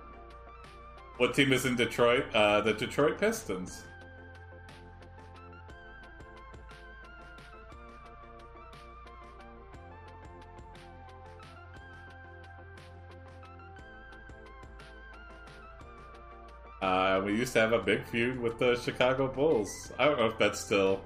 What 1.16 1.34
team 1.34 1.54
is 1.54 1.66
in 1.66 1.78
Detroit? 1.78 2.26
Uh, 2.34 2.60
the 2.60 2.74
Detroit 2.74 3.18
Pistons. 3.22 3.84
Uh, 16.84 17.22
we 17.24 17.32
used 17.32 17.54
to 17.54 17.62
have 17.62 17.72
a 17.72 17.80
big 17.80 18.04
feud 18.04 18.38
with 18.42 18.60
the 18.60 18.76
Chicago 18.76 19.26
Bulls. 19.26 19.94
I 19.98 20.04
don't 20.04 20.20
know 20.20 20.26
if 20.26 20.38
that's 20.38 20.60
still. 20.60 21.00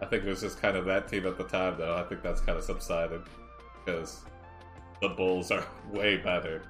I 0.00 0.06
think 0.06 0.22
it 0.22 0.28
was 0.28 0.42
just 0.42 0.62
kind 0.62 0.76
of 0.76 0.84
that 0.84 1.08
team 1.08 1.26
at 1.26 1.36
the 1.36 1.42
time, 1.42 1.74
though. 1.76 1.96
I 1.96 2.04
think 2.04 2.22
that's 2.22 2.40
kind 2.40 2.56
of 2.56 2.62
subsided 2.62 3.22
because 3.84 4.20
the 5.02 5.08
Bulls 5.08 5.50
are 5.50 5.66
way 5.90 6.18
better. 6.18 6.62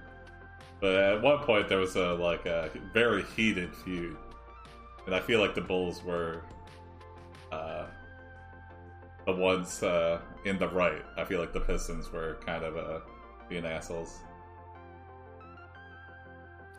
But 0.81 0.95
at 0.95 1.21
one 1.21 1.41
point, 1.41 1.69
there 1.69 1.77
was 1.77 1.97
a 1.97 2.15
like 2.15 2.47
a 2.47 2.71
very 2.95 3.23
heated 3.37 3.77
feud, 3.77 4.17
and 5.05 5.15
I 5.15 5.21
feel 5.21 5.41
like 5.41 5.55
the 5.55 5.61
Bulls 5.61 6.03
were 6.03 6.41
uh, 7.53 7.85
the 9.27 9.33
ones 9.33 9.83
uh, 9.83 10.23
in 10.47 10.59
the 10.59 10.69
right. 10.69 11.05
I 11.19 11.25
feel 11.25 11.39
like 11.39 11.53
the 11.53 11.61
Pistons 11.61 12.11
were 12.11 12.39
kind 12.47 12.65
of 12.65 12.79
uh, 12.79 13.01
being 13.51 13.67
assholes. 13.67 14.21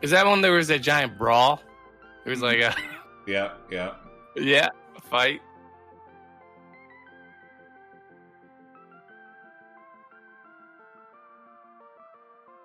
Is 0.02 0.10
that 0.12 0.26
when 0.26 0.40
there 0.40 0.52
was 0.52 0.70
a 0.70 0.78
giant 0.78 1.18
brawl? 1.18 1.60
It 2.24 2.30
was 2.30 2.40
like 2.40 2.58
a 2.60 2.74
Yeah, 3.26 3.52
yeah. 3.70 3.94
yeah 4.34 4.68
a 4.96 5.00
fight. 5.00 5.40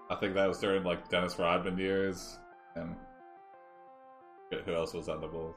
I 0.09 0.15
think 0.15 0.33
that 0.35 0.47
was 0.47 0.59
during 0.59 0.83
like 0.83 1.09
Dennis 1.09 1.37
Rodman 1.37 1.77
years, 1.77 2.39
and 2.75 2.95
who 4.65 4.73
else 4.73 4.93
was 4.93 5.09
on 5.09 5.19
the 5.19 5.27
Bulls 5.27 5.55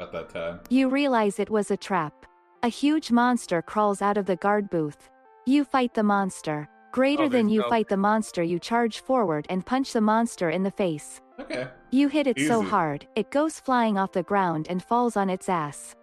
at 0.00 0.12
that 0.12 0.28
time? 0.28 0.60
You 0.68 0.88
realize 0.88 1.38
it 1.38 1.50
was 1.50 1.70
a 1.70 1.76
trap. 1.76 2.14
A 2.62 2.68
huge 2.68 3.10
monster 3.10 3.62
crawls 3.62 4.00
out 4.00 4.16
of 4.16 4.26
the 4.26 4.36
guard 4.36 4.70
booth. 4.70 5.10
You 5.46 5.64
fight 5.64 5.94
the 5.94 6.02
monster. 6.02 6.68
Greater 6.92 7.24
Oh, 7.24 7.28
than 7.28 7.48
you 7.48 7.60
no- 7.60 7.68
fight 7.68 7.88
the 7.88 7.96
monster, 7.96 8.42
you 8.42 8.58
charge 8.58 9.00
forward 9.00 9.46
and 9.48 9.64
punch 9.64 9.92
the 9.92 10.00
monster 10.00 10.50
in 10.50 10.62
the 10.64 10.70
face. 10.70 11.20
Okay. 11.38 11.68
You 11.90 12.08
hit 12.08 12.26
it 12.26 12.38
so 12.40 12.62
hard, 12.62 13.06
it 13.16 13.30
goes 13.30 13.60
flying 13.60 13.96
off 13.96 14.12
the 14.12 14.22
ground 14.22 14.66
and 14.68 14.82
falls 14.82 15.16
on 15.16 15.30
its 15.30 15.48
ass. 15.48 15.94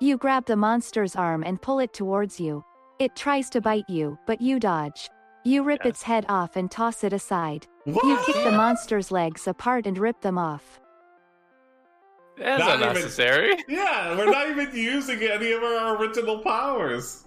You 0.00 0.16
grab 0.16 0.46
the 0.46 0.56
monster's 0.56 1.14
arm 1.16 1.42
and 1.44 1.60
pull 1.62 1.78
it 1.78 1.92
towards 1.92 2.40
you. 2.40 2.64
It 2.98 3.14
tries 3.16 3.50
to 3.50 3.60
bite 3.60 3.88
you, 3.88 4.18
but 4.26 4.40
you 4.40 4.58
dodge. 4.58 5.08
You 5.44 5.62
rip 5.62 5.80
Yes. 5.84 5.90
its 5.94 6.02
head 6.02 6.24
off 6.28 6.56
and 6.56 6.70
toss 6.70 7.04
it 7.04 7.12
aside. 7.12 7.66
What? 7.84 8.04
You 8.04 8.16
kick 8.24 8.42
the 8.44 8.52
monster's 8.52 9.12
legs 9.12 9.46
apart 9.46 9.86
and 9.86 9.96
rip 9.98 10.20
them 10.22 10.38
off. 10.38 10.80
That's 12.38 12.58
Not 12.60 12.76
even- 12.76 12.88
unnecessary. 12.88 13.64
Yeah, 13.68 14.16
we're 14.16 14.30
not 14.30 14.48
even 14.48 14.74
using 14.74 15.22
any 15.22 15.52
of 15.52 15.62
our 15.62 15.96
original 15.96 16.38
powers. 16.38 17.24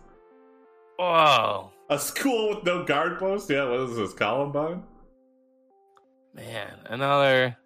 Whoa. 0.97 1.71
A 1.89 1.97
school 1.97 2.49
with 2.49 2.63
no 2.65 2.83
guard 2.83 3.17
post? 3.17 3.49
Yeah, 3.49 3.69
what 3.69 3.79
is 3.81 3.95
this, 3.95 4.13
Columbine? 4.13 4.83
Man, 6.33 6.73
another. 6.85 7.57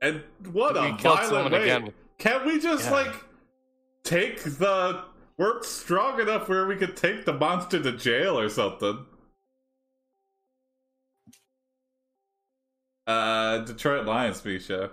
And 0.00 0.22
what 0.52 0.74
We 0.74 0.88
a 0.90 0.92
violent 0.94 1.52
way! 1.52 1.62
again. 1.62 1.92
Can't 2.18 2.44
we 2.46 2.60
just 2.60 2.84
Yeah. 2.86 2.92
like 2.92 3.14
take 4.04 4.42
the? 4.42 5.02
We're 5.36 5.62
strong 5.64 6.20
enough 6.20 6.48
where 6.48 6.66
we 6.66 6.76
could 6.76 6.96
take 6.96 7.24
the 7.24 7.32
monster 7.32 7.82
to 7.82 7.92
jail 7.92 8.38
or 8.38 8.48
something. 8.48 9.04
Uh, 13.06 13.58
Detroit 13.58 14.06
Lions, 14.06 14.44
Misha. 14.44 14.90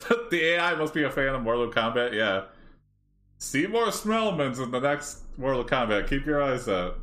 the 0.30 0.44
AI 0.54 0.74
must 0.74 0.92
be 0.94 1.02
a 1.04 1.10
fan 1.10 1.34
of 1.34 1.42
Mortal 1.42 1.72
Kombat. 1.72 2.12
Yeah. 2.12 2.44
See 3.38 3.68
more 3.68 3.86
Smellmans 3.86 4.62
in 4.62 4.72
the 4.72 4.80
next 4.80 5.20
Mortal 5.36 5.64
Kombat. 5.64 6.08
Keep 6.08 6.26
your 6.26 6.42
eyes 6.42 6.68
out. 6.68 6.98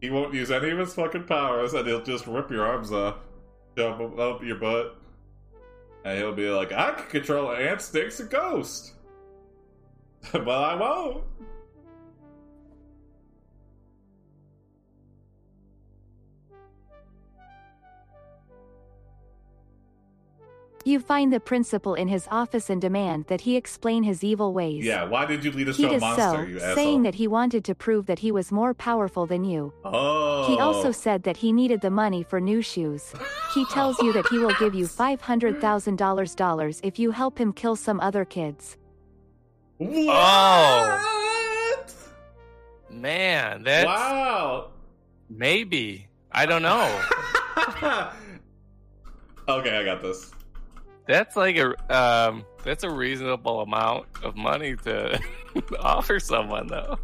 He 0.00 0.08
won't 0.08 0.32
use 0.32 0.50
any 0.50 0.70
of 0.70 0.78
his 0.78 0.94
fucking 0.94 1.24
powers, 1.24 1.74
and 1.74 1.86
he'll 1.86 2.02
just 2.02 2.26
rip 2.26 2.50
your 2.50 2.64
arms 2.64 2.92
off, 2.92 3.16
them 3.74 4.18
up 4.18 4.44
your 4.44 4.56
butt, 4.56 4.96
and 6.04 6.18
he'll 6.18 6.34
be 6.34 6.48
like, 6.50 6.72
"I 6.72 6.92
can 6.92 7.06
control 7.08 7.50
ants, 7.50 7.86
snakes, 7.86 8.20
and 8.20 8.30
ghosts, 8.30 8.92
but 10.32 10.48
I 10.48 10.76
won't." 10.76 11.24
You 20.84 21.00
find 21.00 21.32
the 21.32 21.40
principal 21.40 21.94
in 21.94 22.08
his 22.08 22.28
office 22.30 22.68
and 22.68 22.78
demand 22.80 23.24
that 23.28 23.40
he 23.40 23.56
explain 23.56 24.02
his 24.02 24.22
evil 24.22 24.52
ways. 24.52 24.84
Yeah, 24.84 25.04
why 25.04 25.24
did 25.24 25.42
you 25.42 25.50
lead 25.50 25.70
us 25.70 25.78
He 25.78 25.84
to 25.84 25.88
a 25.88 25.92
does 25.92 26.00
monster, 26.02 26.22
so, 26.22 26.42
you 26.42 26.56
asshole? 26.58 26.74
saying 26.74 27.02
that 27.04 27.14
he 27.14 27.26
wanted 27.26 27.64
to 27.64 27.74
prove 27.74 28.04
that 28.06 28.18
he 28.18 28.30
was 28.30 28.52
more 28.52 28.74
powerful 28.74 29.24
than 29.26 29.44
you. 29.44 29.72
oh, 29.84 30.44
He 30.46 30.60
also 30.60 30.92
said 30.92 31.22
that 31.22 31.38
he 31.38 31.52
needed 31.52 31.80
the 31.80 31.90
money 31.90 32.22
for 32.22 32.38
new 32.38 32.60
shoes. 32.60 33.14
He 33.54 33.64
tells 33.66 33.98
you 34.02 34.12
that 34.12 34.26
he 34.28 34.38
will 34.38 34.52
give 34.58 34.74
you 34.74 34.84
$500,000 34.86 36.80
if 36.82 36.98
you 36.98 37.10
help 37.12 37.38
him 37.38 37.52
kill 37.54 37.76
some 37.76 37.98
other 38.00 38.26
kids. 38.26 38.76
what? 39.78 41.94
Man, 42.90 43.62
that's 43.62 43.86
Wow. 43.86 44.68
maybe. 45.30 46.08
I 46.30 46.44
don't 46.46 46.62
know. 46.62 47.00
okay, 49.48 49.78
I 49.78 49.84
got 49.84 50.02
this. 50.02 50.30
That's 51.06 51.36
like 51.36 51.56
a 51.56 51.74
um. 51.94 52.44
That's 52.64 52.82
a 52.82 52.90
reasonable 52.90 53.60
amount 53.60 54.06
of 54.22 54.36
money 54.36 54.74
to 54.84 55.20
offer 55.80 56.18
someone, 56.18 56.66
though. 56.66 56.98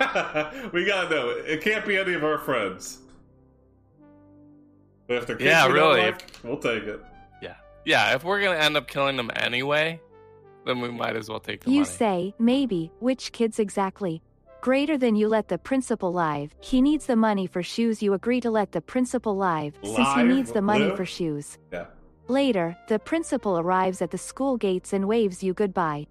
we 0.72 0.84
gotta 0.86 1.08
know. 1.10 1.28
It 1.46 1.60
can't 1.62 1.86
be 1.86 1.96
any 1.98 2.14
of 2.14 2.24
our 2.24 2.38
friends. 2.38 2.98
But 5.06 5.18
if 5.18 5.26
they're 5.26 5.42
Yeah, 5.42 5.66
we 5.68 5.74
don't 5.74 5.94
really. 5.96 6.06
like, 6.10 6.24
we'll 6.42 6.56
take 6.58 6.84
it. 6.84 7.00
Yeah, 7.42 7.56
yeah, 7.84 8.14
if 8.14 8.24
we're 8.24 8.40
gonna 8.42 8.58
end 8.58 8.76
up 8.76 8.88
killing 8.88 9.16
them 9.16 9.30
anyway, 9.36 10.00
then 10.64 10.80
we 10.80 10.90
might 10.90 11.16
as 11.16 11.28
well 11.28 11.40
take 11.40 11.64
the 11.64 11.70
You 11.70 11.80
money. 11.80 11.90
say, 11.92 12.34
maybe, 12.38 12.90
which 13.00 13.32
kids 13.32 13.58
exactly? 13.58 14.22
Greater 14.62 14.96
than 14.96 15.16
you 15.16 15.26
let 15.26 15.48
the 15.48 15.58
principal 15.58 16.12
live. 16.12 16.54
He 16.60 16.80
needs 16.80 17.06
the 17.06 17.16
money 17.16 17.48
for 17.48 17.64
shoes. 17.64 18.00
You 18.00 18.14
agree 18.14 18.40
to 18.40 18.48
let 18.48 18.70
the 18.70 18.80
principal 18.80 19.36
live, 19.36 19.74
since 19.82 20.08
he 20.14 20.22
needs 20.22 20.52
the 20.52 20.62
money 20.62 20.84
Live? 20.84 20.96
for 20.96 21.04
shoes. 21.04 21.58
Yeah. 21.72 21.86
Later, 22.28 22.76
the 22.86 23.00
principal 23.00 23.58
arrives 23.58 24.00
at 24.00 24.12
the 24.12 24.18
school 24.18 24.56
gates 24.56 24.92
and 24.92 25.08
waves 25.08 25.42
you 25.42 25.52
goodbye. 25.52 26.06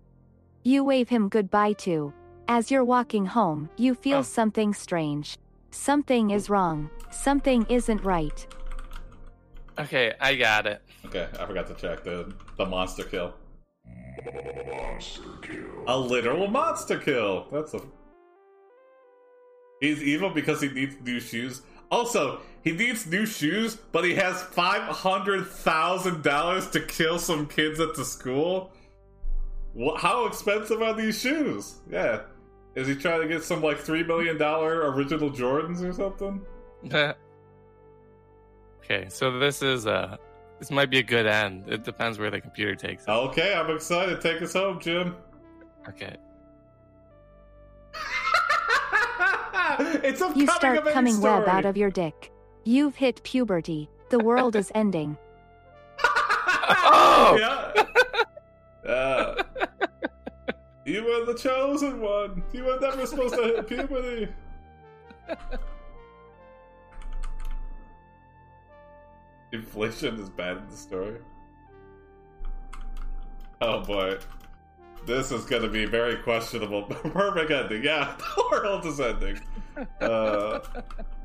You 0.64 0.84
wave 0.84 1.08
him 1.08 1.30
goodbye 1.30 1.72
too. 1.74 2.12
As 2.49 2.70
you're 2.70 2.84
walking 2.84 3.26
home, 3.26 3.70
you 3.78 3.95
feel 3.95 4.18
Oh. 4.18 4.22
something 4.24 4.74
strange. 4.74 5.38
Something 5.72 6.32
is 6.32 6.49
wrong. 6.49 6.89
Something 7.10 7.66
isn't 7.70 8.04
right. 8.04 8.45
Okay, 9.80 10.12
I 10.20 10.36
got 10.36 10.68
it. 10.68 10.82
Okay, 11.06 11.26
I 11.39 11.45
forgot 11.45 11.68
to 11.68 11.74
check 11.76 12.04
the 12.04 12.34
the 12.58 12.66
monster 12.66 13.06
kill. 13.06 13.34
Monster 14.68 15.22
kill. 15.41 15.86
A 15.88 15.97
literal 15.97 16.47
monster 16.47 16.97
kill. 16.99 17.47
That's 17.49 17.74
a. 17.76 17.80
He's 19.82 20.02
evil 20.02 20.30
because 20.30 20.62
he 20.62 20.70
needs 20.70 20.96
new 21.04 21.20
shoes. 21.20 21.64
Also, 21.90 22.40
he 22.64 22.72
needs 22.72 23.06
new 23.08 23.26
shoes, 23.26 23.76
but 23.76 24.06
he 24.06 24.14
has 24.16 24.42
five 24.42 24.84
hundred 24.84 25.48
thousand 25.48 26.24
dollars 26.24 26.70
to 26.70 26.80
kill 26.80 27.20
some 27.20 27.48
kids 27.48 27.80
at 27.82 27.96
the 27.96 28.06
school. 28.06 28.72
Wha 29.74 29.98
how 29.98 30.26
expensive 30.28 30.82
are 30.82 30.94
these 30.94 31.20
shoes? 31.20 31.76
Yeah, 31.90 32.22
is 32.76 32.88
he 32.88 32.96
trying 32.96 33.22
to 33.22 33.28
get 33.28 33.44
some 33.44 33.62
like 33.62 33.80
three 33.80 34.04
million 34.04 34.38
dollar 34.38 34.92
original 34.92 35.32
Jordans 35.32 35.84
or 35.84 35.92
something? 35.92 36.42
okay, 38.84 39.10
so 39.10 39.40
this 39.40 39.64
is 39.64 39.88
uh 39.88 40.16
this 40.60 40.70
might 40.70 40.92
be 40.92 41.00
a 41.00 41.04
good 41.04 41.26
end. 41.26 41.68
It 41.68 41.84
depends 41.84 42.20
where 42.20 42.30
the 42.30 42.40
computer 42.40 42.76
takes 42.76 43.04
it. 43.04 43.10
Okay, 43.10 43.56
I'm 43.56 43.72
excited. 43.76 44.22
Take 44.22 44.44
us 44.44 44.54
home, 44.54 44.80
Jim. 44.80 45.16
Okay. 45.90 46.16
it's 50.04 50.22
a 50.22 50.28
You 50.36 50.45
coming 50.45 50.47
start 50.47 50.78
of 50.78 50.88
age 50.88 50.93
coming 50.93 51.22
web 51.22 51.47
out 51.47 51.66
of 51.66 51.78
your 51.78 51.89
dick. 51.89 52.32
You've 52.64 52.95
hit 52.95 53.24
puberty. 53.24 53.89
The 54.10 54.20
world 54.20 54.56
is 54.56 54.72
ending. 54.76 55.18
Oh! 56.74 57.38
yeah. 57.38 58.89
Uh, 58.89 59.43
you 60.86 61.04
were 61.04 61.26
the 61.26 61.38
chosen 61.38 61.99
one. 61.99 62.43
You 62.54 62.64
were 62.64 62.80
never 62.80 63.06
supposed 63.06 63.36
to 63.36 63.41
hit 63.41 63.68
puberty. 63.68 64.28
Inflation 69.52 70.20
is 70.20 70.30
bad 70.30 70.58
in 70.58 70.70
the 70.70 70.78
story. 70.78 71.18
Oh 73.60 73.82
boy. 73.82 74.18
This 75.06 75.32
is 75.32 75.45
going 75.45 75.64
to 75.64 75.68
be 75.68 75.86
very 75.86 76.18
questionable. 76.18 76.84
Perfect 76.84 77.52
ending. 77.52 77.84
Yeah, 77.84 78.16
the 78.18 78.43
world 78.52 78.86
is 78.86 78.99
ending. 78.99 79.39
Uh, 80.00 80.60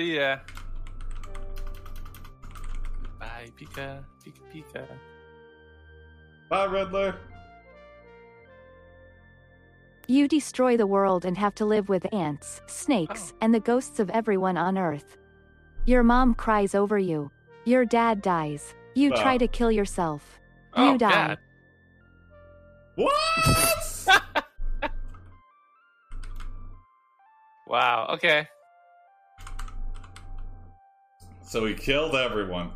See 0.00 0.16
ya. 0.16 0.38
Bye, 3.18 3.50
Pika. 3.54 4.02
Pika 4.24 4.40
Pika. 4.50 4.86
bye, 6.48 6.64
Riddler. 6.64 7.16
You 10.08 10.26
destroy 10.26 10.78
the 10.78 10.86
world 10.86 11.26
and 11.26 11.36
have 11.36 11.54
to 11.56 11.66
live 11.66 11.90
with 11.90 12.10
ants, 12.14 12.62
snakes, 12.66 13.34
Oh. 13.34 13.36
and 13.42 13.54
the 13.54 13.60
ghosts 13.60 14.00
of 14.00 14.08
everyone 14.08 14.56
on 14.56 14.78
Earth. 14.78 15.18
Your 15.84 16.02
mom 16.02 16.34
cries 16.34 16.74
over 16.74 16.98
you. 16.98 17.30
Your 17.66 17.84
dad 17.84 18.22
dies. 18.22 18.74
You 18.94 19.12
Oh. 19.12 19.20
try 19.20 19.36
to 19.36 19.46
kill 19.48 19.70
yourself. 19.70 20.40
Oh, 20.72 20.92
You 20.92 20.96
die. 20.98 21.36
God. 21.36 21.38
What? 22.94 24.22
Wow. 27.66 28.08
Okay. 28.14 28.48
So 31.50 31.64
he 31.66 31.74
killed 31.74 32.14
everyone. 32.14 32.70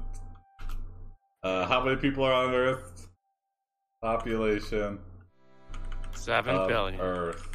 Uh, 1.44 1.64
how 1.64 1.84
many 1.84 1.94
people 1.94 2.24
are 2.24 2.32
on 2.32 2.52
Earth? 2.52 3.06
Population 4.02 4.98
Seven 6.10 6.66
billion. 6.66 7.00
Earth. 7.00 7.48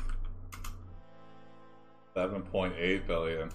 Seven 2.13 2.41
point 2.41 2.73
eight 2.77 3.05
billion. 3.05 3.49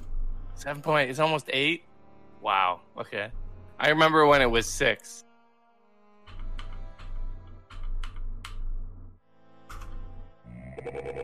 Seven 0.56 0.82
point. 0.82 1.08
It's 1.08 1.20
almost 1.20 1.48
eight. 1.54 1.84
Wow. 2.42 2.80
Okay. 2.98 3.30
I 3.80 3.88
remember 3.88 4.26
when 4.26 4.42
it 4.42 4.50
was 4.50 4.66
six. 4.66 5.24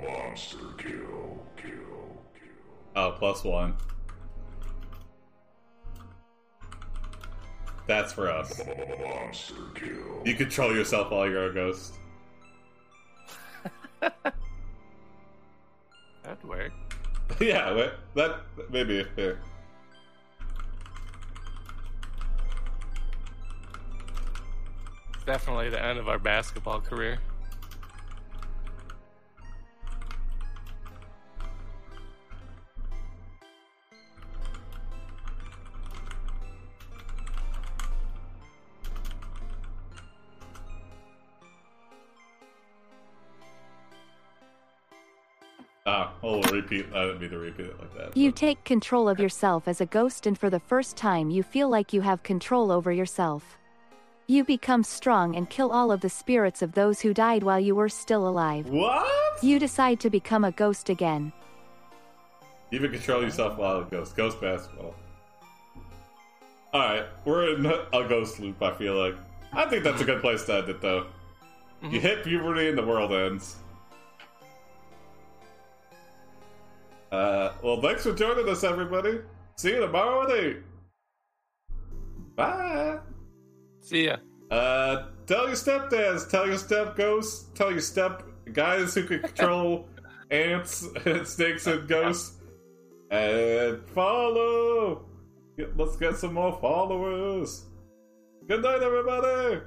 Monster 0.01 0.57
kill. 0.79 1.45
Kill. 1.59 1.71
Kill. 2.33 2.49
Oh, 2.97 3.15
plus 3.19 3.45
one. 3.45 3.77
That's 7.91 8.13
for 8.13 8.31
us. 8.31 8.61
Oh, 8.61 9.05
monster 9.05 9.55
kill. 9.75 10.23
You 10.25 10.37
control 10.37 10.73
yourself 10.73 11.11
while 11.11 11.29
you're 11.29 11.47
a 11.47 11.53
ghost. 11.53 11.95
That'd 14.01 14.31
work. 16.45 16.71
yeah, 17.41 17.73
that, 17.73 17.95
that 18.15 18.71
maybe. 18.71 19.05
Definitely 25.27 25.71
the 25.71 25.85
end 25.85 25.99
of 25.99 26.09
our 26.09 26.21
basketball 26.21 26.81
career. 26.81 27.19
Oh, 46.23 46.43
repeat. 46.53 46.87
I 46.95 47.05
didn't 47.05 47.21
mean 47.21 47.31
to 47.31 47.39
repeat 47.39 47.67
it 47.67 47.81
like 47.81 47.95
that. 47.97 48.17
You 48.17 48.31
but- 48.31 48.37
take 48.37 48.65
control 48.65 49.09
of 49.09 49.19
yourself 49.19 49.69
as 49.69 49.81
a 49.81 49.87
ghost, 49.87 50.27
and 50.27 50.39
for 50.39 50.51
the 50.51 50.61
first 50.61 50.97
time, 50.97 51.31
you 51.31 51.43
feel 51.43 51.69
like 51.69 51.93
you 51.93 52.01
have 52.03 52.23
control 52.23 52.71
over 52.71 52.93
yourself. 52.93 53.59
You 54.27 54.45
become 54.45 54.85
strong 54.85 55.35
and 55.35 55.51
kill 55.51 55.73
all 55.73 55.91
of 55.91 56.03
the 56.03 56.09
spirits 56.09 56.63
of 56.63 56.73
those 56.73 57.01
who 57.01 57.13
died 57.13 57.43
while 57.43 57.59
you 57.59 57.75
were 57.75 57.89
still 57.89 58.29
alive. 58.29 58.69
What? 58.69 59.43
You 59.43 59.59
decide 59.59 59.99
to 60.01 60.11
become 60.11 60.45
a 60.45 60.53
ghost 60.53 60.89
again. 60.89 61.33
You 62.71 62.79
can 62.79 62.93
control 62.93 63.23
yourself 63.23 63.59
while 63.59 63.81
it 63.81 63.91
goes. 63.91 64.13
Ghost 64.13 64.41
basketball. 64.41 64.95
Alright, 66.73 67.07
we're 67.25 67.57
in 67.57 67.67
a 67.67 68.09
ghost 68.09 68.39
loop, 68.39 68.63
I 68.63 68.73
feel 68.75 68.95
like. 68.95 69.17
I 69.53 69.67
think 69.67 69.83
that's 69.83 70.01
a 70.01 70.05
good 70.05 70.21
place 70.21 70.45
to 70.45 70.59
end 70.59 70.69
it, 70.69 70.81
though. 70.81 71.07
You 71.83 71.89
mm-hmm. 71.89 71.99
hit 71.99 72.23
puberty 72.23 72.69
and 72.69 72.79
the 72.79 72.87
world 72.87 73.13
ends. 73.13 73.57
Uh, 77.11 77.53
well, 77.63 77.81
thanks 77.81 78.03
for 78.05 78.15
joining 78.15 78.49
us, 78.49 78.63
everybody. 78.65 79.19
See 79.57 79.71
you 79.71 79.81
tomorrow 79.81 80.25
at 80.25 80.31
8. 80.45 80.57
Bye. 82.37 82.99
See 83.81 84.07
ya. 84.07 84.17
Uh, 84.51 85.07
tell 85.27 85.47
your 85.47 85.57
stepdads, 85.57 86.29
tell 86.29 86.47
your 86.47 86.59
step 86.59 86.97
ghosts, 86.97 87.51
tell 87.55 87.71
your 87.71 87.81
step 87.81 88.23
guys 88.53 88.95
who 88.95 89.05
can 89.05 89.21
control 89.21 89.89
ants 90.31 90.87
and 91.05 91.27
snakes 91.35 91.67
and 91.67 91.89
ghosts, 91.89 92.39
and 93.11 93.81
follow. 93.91 95.05
Get- 95.57 95.77
Let's 95.77 95.97
get 95.97 96.17
some 96.17 96.35
more 96.35 96.59
followers. 96.61 97.65
Good 98.49 98.63
night, 98.63 98.83
everybody. 98.83 99.61